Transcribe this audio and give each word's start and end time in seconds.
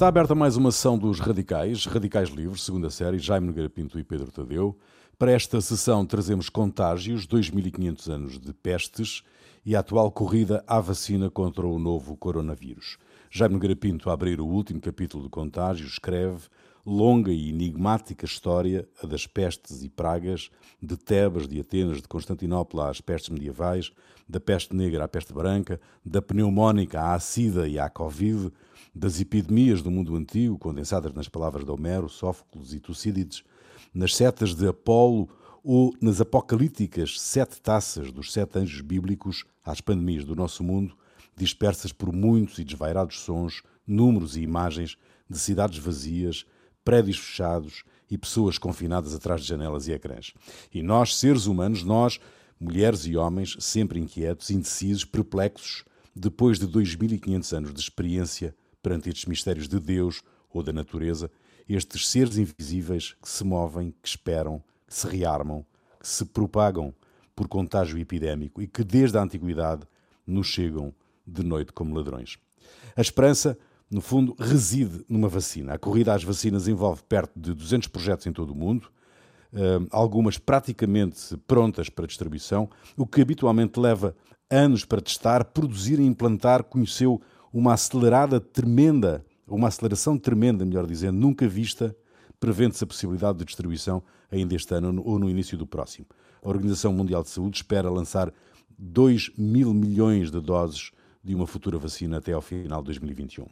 Está 0.00 0.08
aberta 0.08 0.34
mais 0.34 0.56
uma 0.56 0.72
sessão 0.72 0.96
dos 0.96 1.20
Radicais, 1.20 1.84
Radicais 1.84 2.30
Livres, 2.30 2.62
segunda 2.62 2.88
série, 2.88 3.18
Jaime 3.18 3.48
Nogueira 3.48 3.68
Pinto 3.68 3.98
e 3.98 4.02
Pedro 4.02 4.32
Tadeu. 4.32 4.74
Para 5.18 5.32
esta 5.32 5.60
sessão 5.60 6.06
trazemos 6.06 6.48
Contágios, 6.48 7.26
2500 7.26 8.08
anos 8.08 8.40
de 8.40 8.50
pestes 8.54 9.22
e 9.62 9.76
a 9.76 9.80
atual 9.80 10.10
corrida 10.10 10.64
à 10.66 10.80
vacina 10.80 11.28
contra 11.28 11.66
o 11.66 11.78
novo 11.78 12.16
coronavírus. 12.16 12.96
Jaime 13.30 13.56
Nogueira 13.56 13.76
Pinto, 13.76 14.08
a 14.08 14.14
abrir 14.14 14.40
o 14.40 14.46
último 14.46 14.80
capítulo 14.80 15.24
de 15.24 15.28
Contágios, 15.28 15.92
escreve 15.92 16.48
longa 16.86 17.30
e 17.30 17.50
enigmática 17.50 18.24
história, 18.24 18.88
a 19.02 19.06
das 19.06 19.26
pestes 19.26 19.82
e 19.82 19.90
pragas, 19.90 20.50
de 20.82 20.96
Tebas, 20.96 21.46
de 21.46 21.60
Atenas, 21.60 22.00
de 22.00 22.08
Constantinopla 22.08 22.88
às 22.88 23.02
pestes 23.02 23.28
medievais, 23.28 23.92
da 24.26 24.40
peste 24.40 24.74
negra 24.74 25.04
à 25.04 25.08
peste 25.08 25.34
branca, 25.34 25.78
da 26.02 26.22
pneumónica 26.22 27.12
à 27.12 27.18
sida 27.18 27.68
e 27.68 27.78
à 27.78 27.90
covid, 27.90 28.50
das 28.94 29.20
epidemias 29.20 29.82
do 29.82 29.90
mundo 29.90 30.16
antigo, 30.16 30.58
condensadas 30.58 31.12
nas 31.12 31.28
palavras 31.28 31.64
de 31.64 31.70
Homero, 31.70 32.08
Sófocles 32.08 32.72
e 32.72 32.80
Tucídides, 32.80 33.42
nas 33.94 34.14
setas 34.14 34.54
de 34.54 34.68
Apolo 34.68 35.28
ou 35.62 35.94
nas 36.00 36.20
apocalípticas 36.20 37.20
sete 37.20 37.60
taças 37.60 38.10
dos 38.10 38.32
sete 38.32 38.58
anjos 38.58 38.80
bíblicos 38.80 39.44
às 39.64 39.80
pandemias 39.80 40.24
do 40.24 40.34
nosso 40.34 40.64
mundo, 40.64 40.96
dispersas 41.36 41.92
por 41.92 42.12
muitos 42.12 42.58
e 42.58 42.64
desvairados 42.64 43.20
sons, 43.20 43.62
números 43.86 44.36
e 44.36 44.42
imagens 44.42 44.96
de 45.28 45.38
cidades 45.38 45.78
vazias, 45.78 46.44
prédios 46.84 47.18
fechados 47.18 47.84
e 48.10 48.18
pessoas 48.18 48.58
confinadas 48.58 49.14
atrás 49.14 49.42
de 49.42 49.48
janelas 49.48 49.86
e 49.86 49.92
ecrãs. 49.92 50.32
E 50.72 50.82
nós, 50.82 51.16
seres 51.16 51.46
humanos, 51.46 51.84
nós, 51.84 52.18
mulheres 52.58 53.06
e 53.06 53.16
homens, 53.16 53.56
sempre 53.60 54.00
inquietos, 54.00 54.50
indecisos, 54.50 55.04
perplexos, 55.04 55.84
depois 56.14 56.58
de 56.58 56.66
2500 56.66 57.52
anos 57.52 57.74
de 57.74 57.80
experiência 57.80 58.54
perante 58.82 59.08
estes 59.08 59.26
mistérios 59.26 59.68
de 59.68 59.78
Deus 59.78 60.22
ou 60.52 60.62
da 60.62 60.72
natureza, 60.72 61.30
estes 61.68 62.08
seres 62.08 62.36
invisíveis 62.36 63.14
que 63.22 63.28
se 63.28 63.44
movem, 63.44 63.94
que 64.02 64.08
esperam, 64.08 64.62
que 64.86 64.94
se 64.94 65.06
rearmam, 65.06 65.64
que 66.00 66.08
se 66.08 66.24
propagam 66.24 66.92
por 67.34 67.48
contágio 67.48 67.98
epidémico 67.98 68.60
e 68.60 68.66
que 68.66 68.82
desde 68.82 69.16
a 69.16 69.22
antiguidade 69.22 69.82
nos 70.26 70.46
chegam 70.46 70.92
de 71.26 71.42
noite 71.42 71.72
como 71.72 71.94
ladrões. 71.94 72.38
A 72.96 73.00
esperança, 73.00 73.56
no 73.90 74.00
fundo, 74.00 74.34
reside 74.38 75.04
numa 75.08 75.28
vacina. 75.28 75.74
A 75.74 75.78
corrida 75.78 76.14
às 76.14 76.24
vacinas 76.24 76.68
envolve 76.68 77.02
perto 77.08 77.38
de 77.38 77.54
200 77.54 77.88
projetos 77.88 78.26
em 78.26 78.32
todo 78.32 78.50
o 78.50 78.54
mundo, 78.54 78.90
eh, 79.52 79.78
algumas 79.90 80.38
praticamente 80.38 81.36
prontas 81.46 81.88
para 81.88 82.06
distribuição, 82.06 82.68
o 82.96 83.06
que 83.06 83.20
habitualmente 83.20 83.78
leva 83.78 84.14
anos 84.50 84.84
para 84.84 85.00
testar, 85.00 85.44
produzir 85.44 85.98
e 86.00 86.04
implantar, 86.04 86.64
conheceu 86.64 87.20
uma 87.52 87.74
acelerada 87.74 88.40
tremenda, 88.40 89.24
uma 89.46 89.68
aceleração 89.68 90.16
tremenda, 90.18 90.64
melhor 90.64 90.86
dizendo, 90.86 91.18
nunca 91.18 91.48
vista, 91.48 91.94
prevendo-se 92.38 92.84
a 92.84 92.86
possibilidade 92.86 93.38
de 93.38 93.44
distribuição 93.44 94.02
ainda 94.30 94.54
este 94.54 94.72
ano 94.74 95.02
ou 95.04 95.18
no 95.18 95.28
início 95.28 95.58
do 95.58 95.66
próximo. 95.66 96.06
A 96.42 96.48
Organização 96.48 96.92
Mundial 96.92 97.22
de 97.22 97.30
Saúde 97.30 97.56
espera 97.56 97.90
lançar 97.90 98.32
2 98.78 99.32
mil 99.36 99.74
milhões 99.74 100.30
de 100.30 100.40
doses 100.40 100.92
de 101.22 101.34
uma 101.34 101.46
futura 101.46 101.76
vacina 101.76 102.16
até 102.16 102.32
ao 102.32 102.40
final 102.40 102.80
de 102.80 102.86
2021. 102.86 103.46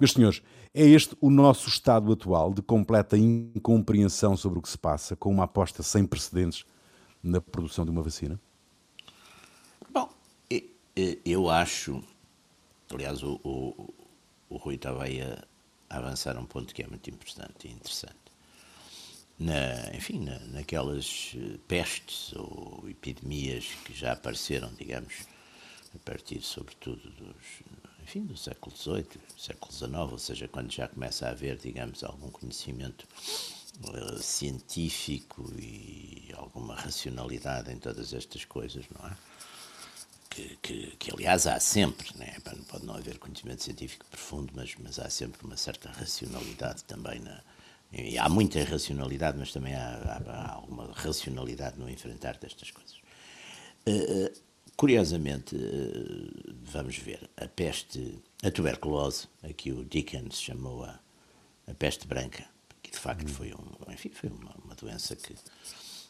Meus 0.00 0.12
senhores, 0.12 0.42
é 0.72 0.86
este 0.86 1.14
o 1.20 1.28
nosso 1.28 1.68
estado 1.68 2.10
atual 2.10 2.54
de 2.54 2.62
completa 2.62 3.18
incompreensão 3.18 4.34
sobre 4.34 4.58
o 4.58 4.62
que 4.62 4.68
se 4.68 4.78
passa, 4.78 5.14
com 5.14 5.30
uma 5.30 5.44
aposta 5.44 5.82
sem 5.82 6.06
precedentes 6.06 6.64
na 7.22 7.40
produção 7.40 7.84
de 7.84 7.90
uma 7.90 8.02
vacina? 8.02 8.40
Bom, 9.92 10.08
eu 10.96 11.50
acho 11.50 12.02
Aliás, 12.92 13.22
o, 13.22 13.40
o, 13.42 13.94
o 14.50 14.56
Rui 14.56 14.74
estava 14.74 15.04
aí 15.04 15.20
a, 15.22 15.44
avançar 15.88 16.38
um 16.38 16.46
ponto 16.46 16.74
que 16.74 16.82
é 16.82 16.86
muito 16.86 17.08
importante 17.10 17.68
e 17.68 17.72
interessante. 17.72 18.16
Na, 19.38 19.94
enfim, 19.94 20.20
na, 20.20 20.38
naquelas 20.40 21.32
eh, 21.34 21.58
pestes 21.66 22.32
ou 22.34 22.84
epidemias 22.88 23.66
que 23.84 23.92
já 23.92 24.12
apareceram, 24.12 24.72
digamos, 24.74 25.26
a 25.94 25.98
partir, 25.98 26.40
sobretudo, 26.42 27.10
dos, 27.10 27.62
enfim, 28.02 28.24
do 28.24 28.36
século 28.36 28.76
XVIII, 28.76 29.06
século 29.36 29.72
XIX, 29.72 29.94
ou 29.94 30.18
seja, 30.18 30.48
quando 30.48 30.70
já 30.70 30.88
começa 30.88 31.26
a 31.26 31.30
haver, 31.30 31.56
digamos, 31.56 32.04
algum 32.04 32.30
conhecimento 32.30 33.06
uh, 33.84 34.18
científico 34.18 35.50
e 35.58 36.32
alguma 36.36 36.74
racionalidade 36.74 37.72
em 37.72 37.78
todas 37.78 38.12
estas 38.12 38.44
coisas, 38.44 38.84
não 38.90 39.08
é? 39.08 39.16
Que, 40.32 40.56
que, 40.62 40.96
que, 40.98 41.12
aliás 41.12 41.46
há 41.46 41.60
sempre, 41.60 42.08
né? 42.16 42.36
pode 42.68 42.86
não 42.86 42.94
haver 42.94 43.18
conhecimento 43.18 43.62
científico 43.62 44.06
profundo, 44.06 44.50
mas, 44.56 44.74
mas 44.82 44.98
há 44.98 45.10
sempre 45.10 45.44
uma 45.44 45.56
certa 45.56 45.90
racionalidade 45.90 46.84
também 46.84 47.20
na, 47.20 47.42
e 47.92 48.16
há 48.16 48.28
muita 48.28 48.58
irracionalidade, 48.58 49.36
mas 49.38 49.52
também 49.52 49.74
há, 49.74 50.22
há, 50.26 50.32
há 50.32 50.52
alguma 50.54 50.90
racionalidade 50.94 51.78
no 51.78 51.90
enfrentar 51.90 52.38
destas 52.38 52.70
coisas. 52.70 52.96
Uh, 53.86 54.32
curiosamente, 54.74 55.54
uh, 55.54 56.54
vamos 56.62 56.96
ver, 56.96 57.28
a 57.36 57.46
peste, 57.46 58.18
a 58.42 58.50
tuberculose, 58.50 59.28
aqui 59.42 59.70
o 59.70 59.84
Dickens 59.84 60.40
chamou 60.40 60.84
a, 60.84 60.98
a 61.66 61.74
peste 61.74 62.06
branca, 62.06 62.46
que 62.82 62.90
de 62.90 62.98
facto 62.98 63.28
hum. 63.28 63.34
foi, 63.34 63.52
um, 63.52 63.92
enfim, 63.92 64.10
foi 64.14 64.30
uma, 64.30 64.54
uma 64.64 64.74
doença 64.74 65.14
que 65.14 65.34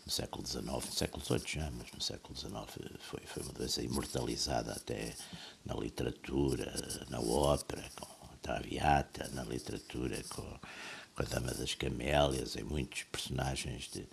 no 0.05 0.11
século 0.11 0.47
XIX, 0.47 0.65
no 0.65 0.93
século 0.93 1.25
XVIII 1.25 1.43
já, 1.47 1.71
mas 1.71 1.93
no 1.93 2.01
século 2.01 2.37
XIX 2.37 2.99
foi, 3.01 3.21
foi 3.25 3.43
uma 3.43 3.53
doença 3.53 3.83
imortalizada 3.83 4.73
até 4.73 5.15
na 5.65 5.75
literatura, 5.75 6.73
na 7.09 7.21
ópera, 7.21 7.89
com 7.95 8.07
a 8.27 8.37
Traviata, 8.43 9.29
na 9.33 9.45
literatura 9.45 10.23
com, 10.31 10.43
com 11.15 11.23
a 11.23 11.27
Dama 11.27 11.55
das 11.55 11.75
Camélias, 11.75 12.57
em 12.57 12.65
muitos 12.65 13.05
personagens 13.05 13.89
de, 13.91 14.07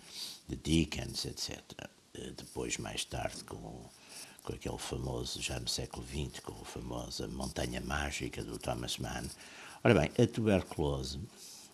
de 0.48 0.56
Dickens, 0.56 1.24
etc. 1.24 1.58
Eh, 2.14 2.32
depois, 2.36 2.78
mais 2.78 3.04
tarde, 3.04 3.42
com, 3.44 3.84
com 4.44 4.52
aquele 4.52 4.78
famoso, 4.78 5.42
já 5.42 5.58
no 5.58 5.68
século 5.68 6.06
XX, 6.06 6.40
com 6.40 6.52
a 6.52 6.64
famosa 6.64 7.26
Montanha 7.26 7.80
Mágica 7.80 8.44
do 8.44 8.58
Thomas 8.58 8.96
Mann. 8.98 9.28
Ora 9.82 9.94
bem, 9.94 10.12
a 10.22 10.26
tuberculose, 10.26 11.18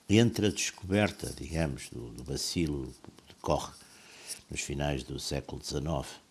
entre 0.08 0.46
a 0.46 0.50
descoberta, 0.50 1.30
digamos, 1.36 1.90
do, 1.90 2.10
do 2.10 2.24
bacilo 2.24 2.94
de 3.28 3.34
Koch 3.42 3.72
nos 4.50 4.60
finais 4.60 5.02
do 5.02 5.18
século 5.18 5.62
XIX 5.62 6.26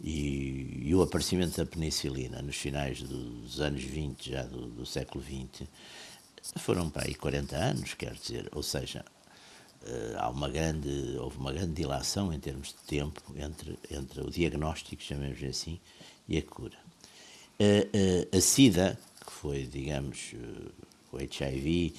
e, 0.00 0.82
e, 0.86 0.94
o 0.94 1.02
aparecimento 1.02 1.56
da 1.56 1.66
penicilina 1.66 2.40
nos 2.40 2.56
finais 2.56 3.02
dos 3.02 3.60
anos 3.60 3.82
20, 3.82 4.30
já 4.30 4.42
do, 4.44 4.68
do 4.68 4.86
século 4.86 5.24
XX, 5.24 5.68
foram 6.56 6.88
para 6.88 7.06
aí 7.06 7.14
40 7.14 7.56
anos, 7.56 7.94
quer 7.94 8.14
dizer, 8.14 8.48
ou 8.52 8.62
seja, 8.62 9.04
eh, 9.84 10.14
há 10.16 10.28
uma 10.30 10.48
grande, 10.48 11.16
houve 11.18 11.38
uma 11.38 11.52
grande 11.52 11.72
dilação 11.72 12.32
em 12.32 12.38
termos 12.38 12.68
de 12.68 12.86
tempo 12.86 13.20
entre, 13.36 13.76
entre 13.90 14.20
o 14.20 14.30
diagnóstico, 14.30 15.02
chamemos 15.02 15.42
assim, 15.42 15.80
e 16.28 16.38
a 16.38 16.42
cura. 16.42 16.78
A, 17.58 18.34
a, 18.34 18.38
a 18.38 18.40
SIDA, 18.40 18.96
que 19.26 19.32
foi, 19.32 19.66
digamos, 19.66 20.32
eh, 20.34 20.70
o 21.10 21.16
HIV, 21.16 21.94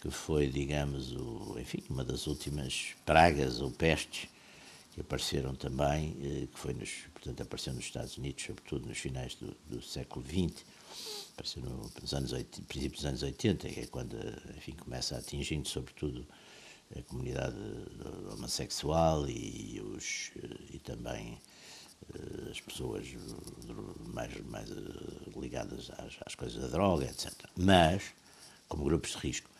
que 0.00 0.10
foi, 0.10 0.46
digamos, 0.48 1.12
o, 1.12 1.56
enfim, 1.58 1.82
uma 1.90 2.04
das 2.04 2.28
últimas 2.28 2.94
pragas 3.04 3.60
ou 3.60 3.72
pestes 3.72 4.28
apareceram 5.00 5.54
também, 5.54 6.16
eh, 6.22 6.46
que 6.52 6.58
foi 6.58 6.74
nos, 6.74 6.90
portanto, 7.12 7.42
apareceu 7.42 7.72
nos 7.72 7.84
Estados 7.84 8.16
Unidos, 8.16 8.44
sobretudo 8.44 8.88
nos 8.88 8.98
finais 8.98 9.34
do, 9.34 9.56
do 9.68 9.82
século 9.82 10.24
XX, 10.24 10.64
apareceu 11.32 11.62
no, 11.62 11.90
nos 12.00 12.14
anos 12.14 12.32
80, 12.32 12.66
princípios 12.66 13.02
dos 13.02 13.06
anos 13.06 13.22
80, 13.22 13.68
que 13.68 13.80
é 13.80 13.86
quando, 13.86 14.16
enfim, 14.56 14.72
começa 14.72 15.16
a 15.16 15.18
atingir, 15.18 15.60
sobretudo, 15.66 16.26
a 16.96 17.02
comunidade 17.02 17.56
homossexual 18.32 19.28
e, 19.28 19.80
os, 19.80 20.32
e 20.72 20.78
também 20.80 21.40
eh, 22.14 22.50
as 22.50 22.60
pessoas 22.60 23.06
mais, 24.06 24.40
mais 24.46 24.70
eh, 24.70 24.74
ligadas 25.36 25.90
às, 25.90 26.18
às 26.26 26.34
coisas 26.34 26.60
da 26.60 26.68
droga, 26.68 27.04
etc. 27.04 27.32
Mas, 27.56 28.12
como 28.68 28.84
grupos 28.84 29.12
de 29.12 29.18
risco, 29.18 29.50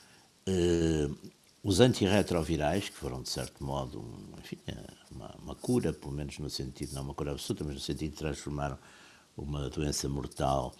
os 1.62 1.80
antirretrovirais, 1.80 2.88
que 2.88 2.96
foram, 2.96 3.22
de 3.22 3.28
certo 3.28 3.62
modo, 3.62 4.00
um, 4.00 4.38
enfim, 4.38 4.58
uma, 5.10 5.34
uma, 5.42 5.54
cura, 5.54 5.92
pelo 5.92 6.12
menos 6.12 6.38
no 6.38 6.48
sentido, 6.48 6.94
não 6.94 7.02
uma 7.02 7.14
cura 7.14 7.32
absoluta, 7.32 7.64
mas 7.64 7.74
no 7.74 7.80
sentido 7.80 8.10
de 8.10 8.16
transformar 8.16 8.78
uma 9.36 9.68
doença 9.68 10.08
mortal 10.08 10.74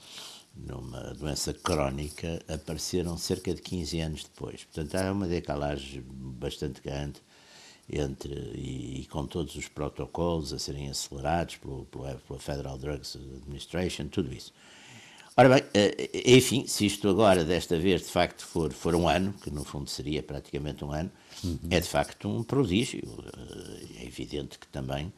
numa 0.55 1.15
doença 1.15 1.53
crónica, 1.53 2.43
apareceram 2.49 3.17
cerca 3.17 3.55
de 3.55 3.63
15 3.63 4.01
anos 4.01 4.25
depois. 4.25 4.65
Portanto, 4.65 4.95
há 4.97 5.13
uma 5.13 5.27
decalagem 5.27 6.03
bastante 6.07 6.81
grande 6.81 7.21
entre, 7.89 8.35
e, 8.55 9.01
e, 9.01 9.07
com 9.07 9.27
todos 9.27 9.55
os 9.57 9.69
protocolos 9.69 10.53
a 10.53 10.59
serem 10.59 10.89
acelerados 10.89 11.57
pelo, 11.57 11.85
pelo, 11.87 12.05
pela 12.19 12.39
Federal 12.39 12.79
Drugs 12.79 13.17
Administration, 13.17 14.09
tudo 14.09 14.33
isso. 14.33 14.53
Ora 15.37 15.49
bem, 15.49 15.63
eh, 15.73 16.11
enfim, 16.27 16.67
se 16.67 16.87
isto 16.87 17.09
agora, 17.09 17.45
desta 17.45 17.79
vez, 17.79 18.03
de 18.03 18.09
facto 18.09 18.45
for, 18.45 18.73
for 18.73 18.95
um 18.95 19.09
ano, 19.09 19.33
que 19.43 19.51
no 19.51 19.65
fundo 19.65 19.89
seria 19.89 20.23
praticamente 20.23 20.85
um 20.85 20.93
ano, 20.93 21.11
uhum. 21.43 21.59
é 21.71 21.81
de 21.81 21.89
facto 21.89 22.29
um 22.29 22.43
prodígio. 22.43 23.03
Eh, 23.35 24.03
é 24.03 24.07
evidente 24.07 24.59
que 24.59 24.67
também 24.67 25.13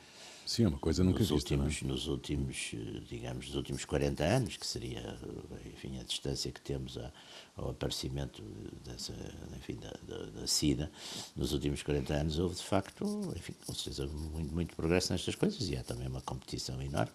Sim, 0.53 0.65
é 0.65 0.69
uma 0.69 0.79
coisa 0.79 1.03
nunca 1.03 1.21
nos 1.21 1.31
vista, 1.31 1.55
últimos, 1.55 1.83
é? 1.83 1.87
Nos 1.87 2.07
últimos, 2.09 2.75
digamos, 3.09 3.47
nos 3.47 3.55
últimos 3.55 3.87
40 3.87 4.23
anos, 4.23 4.59
que 4.59 4.67
seria, 4.67 5.19
enfim, 5.65 5.99
a 5.99 6.03
distância 6.03 6.53
que 6.53 6.61
temos 6.61 6.99
a, 6.99 7.11
ao 7.57 7.71
aparecimento 7.71 8.43
dessa, 8.85 9.15
enfim, 9.57 9.77
da, 9.77 9.95
da, 10.07 10.27
da, 10.27 10.47
SIDA, 10.47 10.93
nos 11.35 11.55
últimos 11.55 11.83
40 11.83 12.13
anos 12.13 12.39
houve, 12.39 12.57
de 12.57 12.65
facto, 12.65 13.33
enfim, 13.35 13.55
com 13.67 13.73
certeza, 13.73 14.07
muito, 14.07 14.53
muito 14.53 14.77
progresso 14.77 15.15
nestas 15.15 15.35
coisas 15.35 15.71
e 15.71 15.75
há 15.75 15.83
também 15.83 16.07
uma 16.07 16.21
competição 16.21 16.83
enorme 16.83 17.13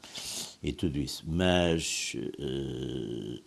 e 0.64 0.74
tudo 0.74 0.98
isso. 0.98 1.24
Mas, 1.28 2.16
uh, 2.40 3.40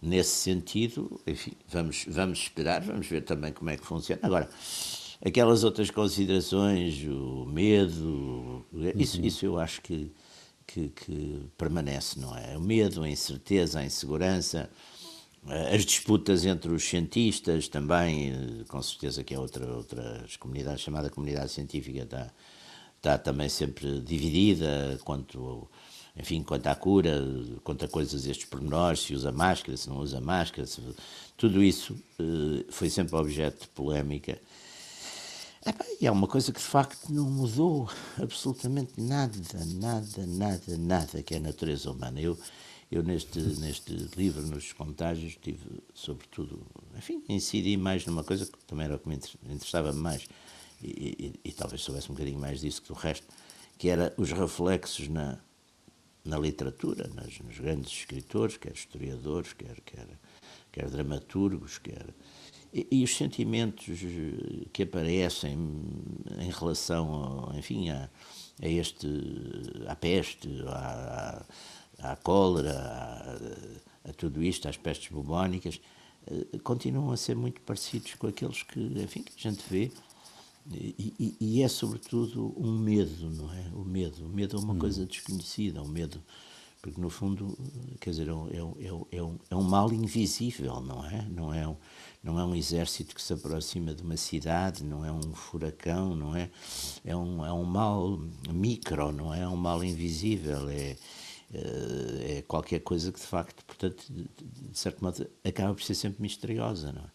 nesse 0.00 0.30
sentido, 0.30 1.20
enfim, 1.26 1.52
vamos, 1.68 2.06
vamos 2.08 2.38
esperar, 2.38 2.80
vamos 2.80 3.06
ver 3.06 3.20
também 3.20 3.52
como 3.52 3.68
é 3.68 3.76
que 3.76 3.84
funciona. 3.84 4.18
Agora, 4.22 4.48
aquelas 5.24 5.64
outras 5.64 5.90
considerações, 5.90 7.02
o 7.04 7.44
medo, 7.46 8.64
isso, 8.94 9.18
uhum. 9.18 9.26
isso 9.26 9.46
eu 9.46 9.58
acho 9.58 9.80
que, 9.82 10.10
que, 10.66 10.88
que, 10.88 11.40
permanece, 11.56 12.18
não 12.18 12.36
é? 12.36 12.56
O 12.56 12.60
medo, 12.60 13.02
a 13.02 13.08
incerteza, 13.08 13.80
a 13.80 13.84
insegurança, 13.84 14.70
eh, 15.48 15.76
as 15.76 15.84
disputas 15.84 16.44
entre 16.44 16.70
os 16.72 16.84
cientistas 16.84 17.68
também, 17.68 18.30
eh, 18.30 18.64
com 18.68 18.82
certeza 18.82 19.24
que 19.24 19.34
é 19.34 19.38
outra, 19.38 19.66
outras 19.72 20.36
comunidades, 20.36 20.82
chamada 20.82 21.10
comunidade 21.10 21.50
científica 21.50 22.02
está, 22.02 22.30
está 22.96 23.18
também 23.18 23.48
sempre 23.48 24.00
dividida 24.00 24.98
quanto 25.04 25.68
enfim, 26.18 26.42
quanto 26.42 26.66
à 26.66 26.74
cura, 26.74 27.22
quanto 27.62 27.84
a 27.84 27.88
coisas 27.88 28.26
estes 28.26 28.46
pormenores, 28.46 29.00
se 29.00 29.14
usa 29.14 29.30
máscara, 29.30 29.76
se 29.76 29.88
não 29.88 29.98
usa 29.98 30.18
máscara, 30.18 30.66
se, 30.66 30.80
tudo 31.36 31.62
isso 31.62 31.92
uh, 32.18 32.64
foi 32.70 32.88
sempre 32.88 33.14
objeto 33.16 33.62
de 33.62 33.68
polémica. 33.68 34.38
E 36.00 36.06
é 36.06 36.10
uma 36.10 36.26
coisa 36.26 36.52
que 36.52 36.60
de 36.60 36.66
facto 36.66 37.10
não 37.10 37.24
mudou 37.24 37.90
absolutamente 38.20 39.00
nada, 39.00 39.34
nada, 39.64 40.26
nada, 40.26 40.76
nada 40.78 41.22
que 41.22 41.34
é 41.34 41.38
a 41.38 41.40
natureza 41.40 41.90
humana. 41.90 42.20
Eu, 42.20 42.38
eu 42.92 43.02
neste, 43.02 43.40
neste 43.40 43.92
livro, 44.16 44.42
nos 44.42 44.72
contágios, 44.72 45.36
tive, 45.40 45.82
sobretudo, 45.94 46.64
enfim, 46.96 47.24
incidi 47.28 47.76
mais 47.76 48.04
numa 48.06 48.22
coisa 48.22 48.46
que 48.46 48.58
também 48.66 48.84
era 48.84 48.96
o 48.96 48.98
que 48.98 49.08
me 49.08 49.16
interessava 49.16 49.92
mais, 49.92 50.28
e, 50.82 51.32
e, 51.44 51.48
e 51.48 51.52
talvez 51.52 51.82
soubesse 51.82 52.10
um 52.10 52.14
bocadinho 52.14 52.38
mais 52.38 52.60
disso 52.60 52.82
que 52.82 52.88
do 52.88 52.94
resto, 52.94 53.26
que 53.78 53.88
era 53.88 54.14
os 54.16 54.30
reflexos 54.30 55.08
na, 55.08 55.38
na 56.24 56.38
literatura, 56.38 57.10
nas, 57.14 57.38
nos 57.40 57.58
grandes 57.58 57.90
escritores, 57.90 58.56
quer 58.56 58.72
historiadores, 58.72 59.52
quer, 59.54 59.80
quer, 59.80 60.06
quer 60.70 60.90
dramaturgos, 60.90 61.78
quer 61.78 62.06
e, 62.72 62.86
e, 62.90 63.04
os 63.04 63.16
sentimentos 63.16 63.98
que 64.72 64.82
aparecem 64.82 65.58
em 66.38 66.50
relação, 66.50 67.52
enfim, 67.56 67.90
a, 67.90 68.08
a 68.62 68.68
este, 68.68 69.06
à 69.86 69.96
peste, 69.96 70.48
à, 70.66 71.44
à 71.98 72.16
cólera, 72.16 72.72
a, 72.72 74.10
a, 74.10 74.12
tudo 74.12 74.42
isto, 74.42 74.68
às 74.68 74.76
pestes 74.76 75.10
bubónicas, 75.10 75.80
eh, 76.26 76.58
continuam 76.62 77.10
a 77.10 77.16
ser 77.16 77.36
muito 77.36 77.60
parecidos 77.62 78.14
com 78.14 78.26
aqueles 78.26 78.62
que, 78.62 78.80
enfim, 78.80 79.22
que 79.22 79.32
a 79.36 79.50
gente 79.50 79.62
vê. 79.68 79.90
E, 80.72 81.14
e, 81.20 81.36
e 81.40 81.62
é 81.62 81.68
sobretudo 81.68 82.52
um 82.56 82.76
medo, 82.76 83.30
não 83.30 83.52
é? 83.54 83.70
O 83.72 83.84
medo. 83.84 84.26
O 84.26 84.28
medo 84.28 84.56
é 84.56 84.60
uma 84.60 84.74
hum. 84.74 84.78
coisa 84.78 85.06
desconhecida, 85.06 85.80
o 85.80 85.88
medo 85.88 86.20
porque 86.86 87.00
no 87.00 87.10
fundo, 87.10 87.58
quer 88.00 88.10
dizer, 88.10 88.28
é, 88.28 88.30
é, 88.30 88.86
é, 88.86 89.18
é, 89.18 89.22
um, 89.22 89.38
é 89.50 89.56
um 89.56 89.62
mal 89.62 89.92
invisível, 89.92 90.80
não 90.80 91.04
é? 91.04 91.26
Não 91.28 91.52
é 91.52 91.66
um, 91.66 91.76
não 92.22 92.38
é 92.38 92.44
um 92.44 92.54
exército 92.54 93.12
que 93.12 93.20
se 93.20 93.32
aproxima 93.32 93.92
de 93.92 94.04
uma 94.04 94.16
cidade, 94.16 94.84
não 94.84 95.04
é 95.04 95.10
um 95.10 95.34
furacão, 95.34 96.14
não 96.14 96.36
é? 96.36 96.48
É 97.04 97.16
um, 97.16 97.44
é 97.44 97.52
um 97.52 97.64
mal 97.64 98.20
micro, 98.48 99.10
não 99.10 99.34
é? 99.34 99.40
É 99.40 99.48
um 99.48 99.56
mal 99.56 99.82
invisível, 99.82 100.68
é, 100.68 100.96
é 101.52 102.44
qualquer 102.46 102.78
coisa 102.78 103.10
que 103.10 103.18
de 103.18 103.26
facto, 103.26 103.64
portanto, 103.64 104.04
de, 104.08 104.28
certo 104.72 105.02
modo, 105.02 105.26
acaba 105.44 105.74
por 105.74 105.82
ser 105.82 105.96
sempre 105.96 106.22
misteriosa, 106.22 106.92
não 106.92 107.02
é? 107.02 107.10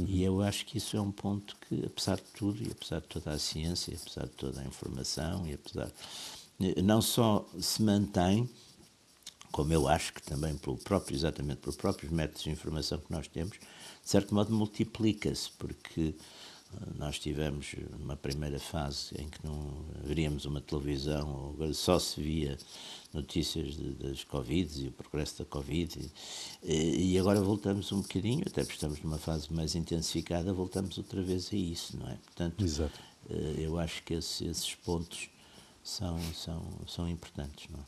Uhum. 0.00 0.06
E 0.08 0.24
eu 0.24 0.42
acho 0.42 0.66
que 0.66 0.78
isso 0.78 0.96
é 0.96 1.00
um 1.00 1.12
ponto 1.12 1.56
que, 1.68 1.86
apesar 1.86 2.16
de 2.16 2.24
tudo, 2.36 2.60
e 2.60 2.72
apesar 2.72 3.00
de 3.00 3.06
toda 3.06 3.30
a 3.30 3.38
ciência, 3.38 3.96
apesar 3.96 4.24
de 4.24 4.32
toda 4.32 4.60
a 4.60 4.64
informação, 4.64 5.46
e 5.46 5.54
apesar. 5.54 5.92
não 6.82 7.00
só 7.00 7.46
se 7.60 7.82
mantém, 7.82 8.50
como 9.52 9.72
eu 9.72 9.86
acho 9.86 10.14
que 10.14 10.22
também 10.22 10.56
pelo 10.56 10.78
próprio, 10.78 11.14
exatamente 11.14 11.60
pelos 11.60 11.76
próprios 11.76 12.10
métodos 12.10 12.42
de 12.42 12.50
informação 12.50 12.98
que 12.98 13.12
nós 13.12 13.28
temos, 13.28 13.58
de 13.58 14.10
certo 14.10 14.34
modo 14.34 14.52
multiplica-se, 14.52 15.50
porque 15.52 16.14
eh, 16.74 16.76
nós 16.96 17.18
tivemos 17.18 17.74
uma 18.00 18.16
primeira 18.16 18.58
fase 18.58 19.14
em 19.18 19.28
que 19.28 19.44
não 19.44 19.84
veríamos 20.02 20.46
uma 20.46 20.60
televisão, 20.60 21.54
só 21.74 21.98
se 21.98 22.20
via 22.20 22.56
notícias 23.12 23.76
de, 23.76 23.90
das 23.92 24.24
Covid 24.24 24.84
e 24.84 24.88
o 24.88 24.92
progresso 24.92 25.40
da 25.40 25.44
Covid, 25.44 26.10
e, 26.62 27.12
e, 27.12 27.18
agora 27.18 27.40
voltamos 27.42 27.92
um 27.92 28.00
bocadinho, 28.00 28.42
até 28.46 28.62
porque 28.62 28.74
estamos 28.74 29.00
numa 29.02 29.18
fase 29.18 29.52
mais 29.52 29.74
intensificada, 29.74 30.52
voltamos 30.52 30.96
outra 30.96 31.22
vez 31.22 31.50
a 31.52 31.56
isso, 31.56 31.96
não 31.98 32.08
é? 32.08 32.16
Portanto, 32.24 32.64
Exato. 32.64 32.98
Eh, 33.28 33.56
eu 33.58 33.78
acho 33.78 34.02
que 34.02 34.14
esse, 34.14 34.46
esses 34.46 34.74
pontos 34.74 35.28
são, 35.84 36.18
são, 36.32 36.64
são 36.86 37.06
importantes, 37.06 37.68
não 37.70 37.80
é? 37.80 37.82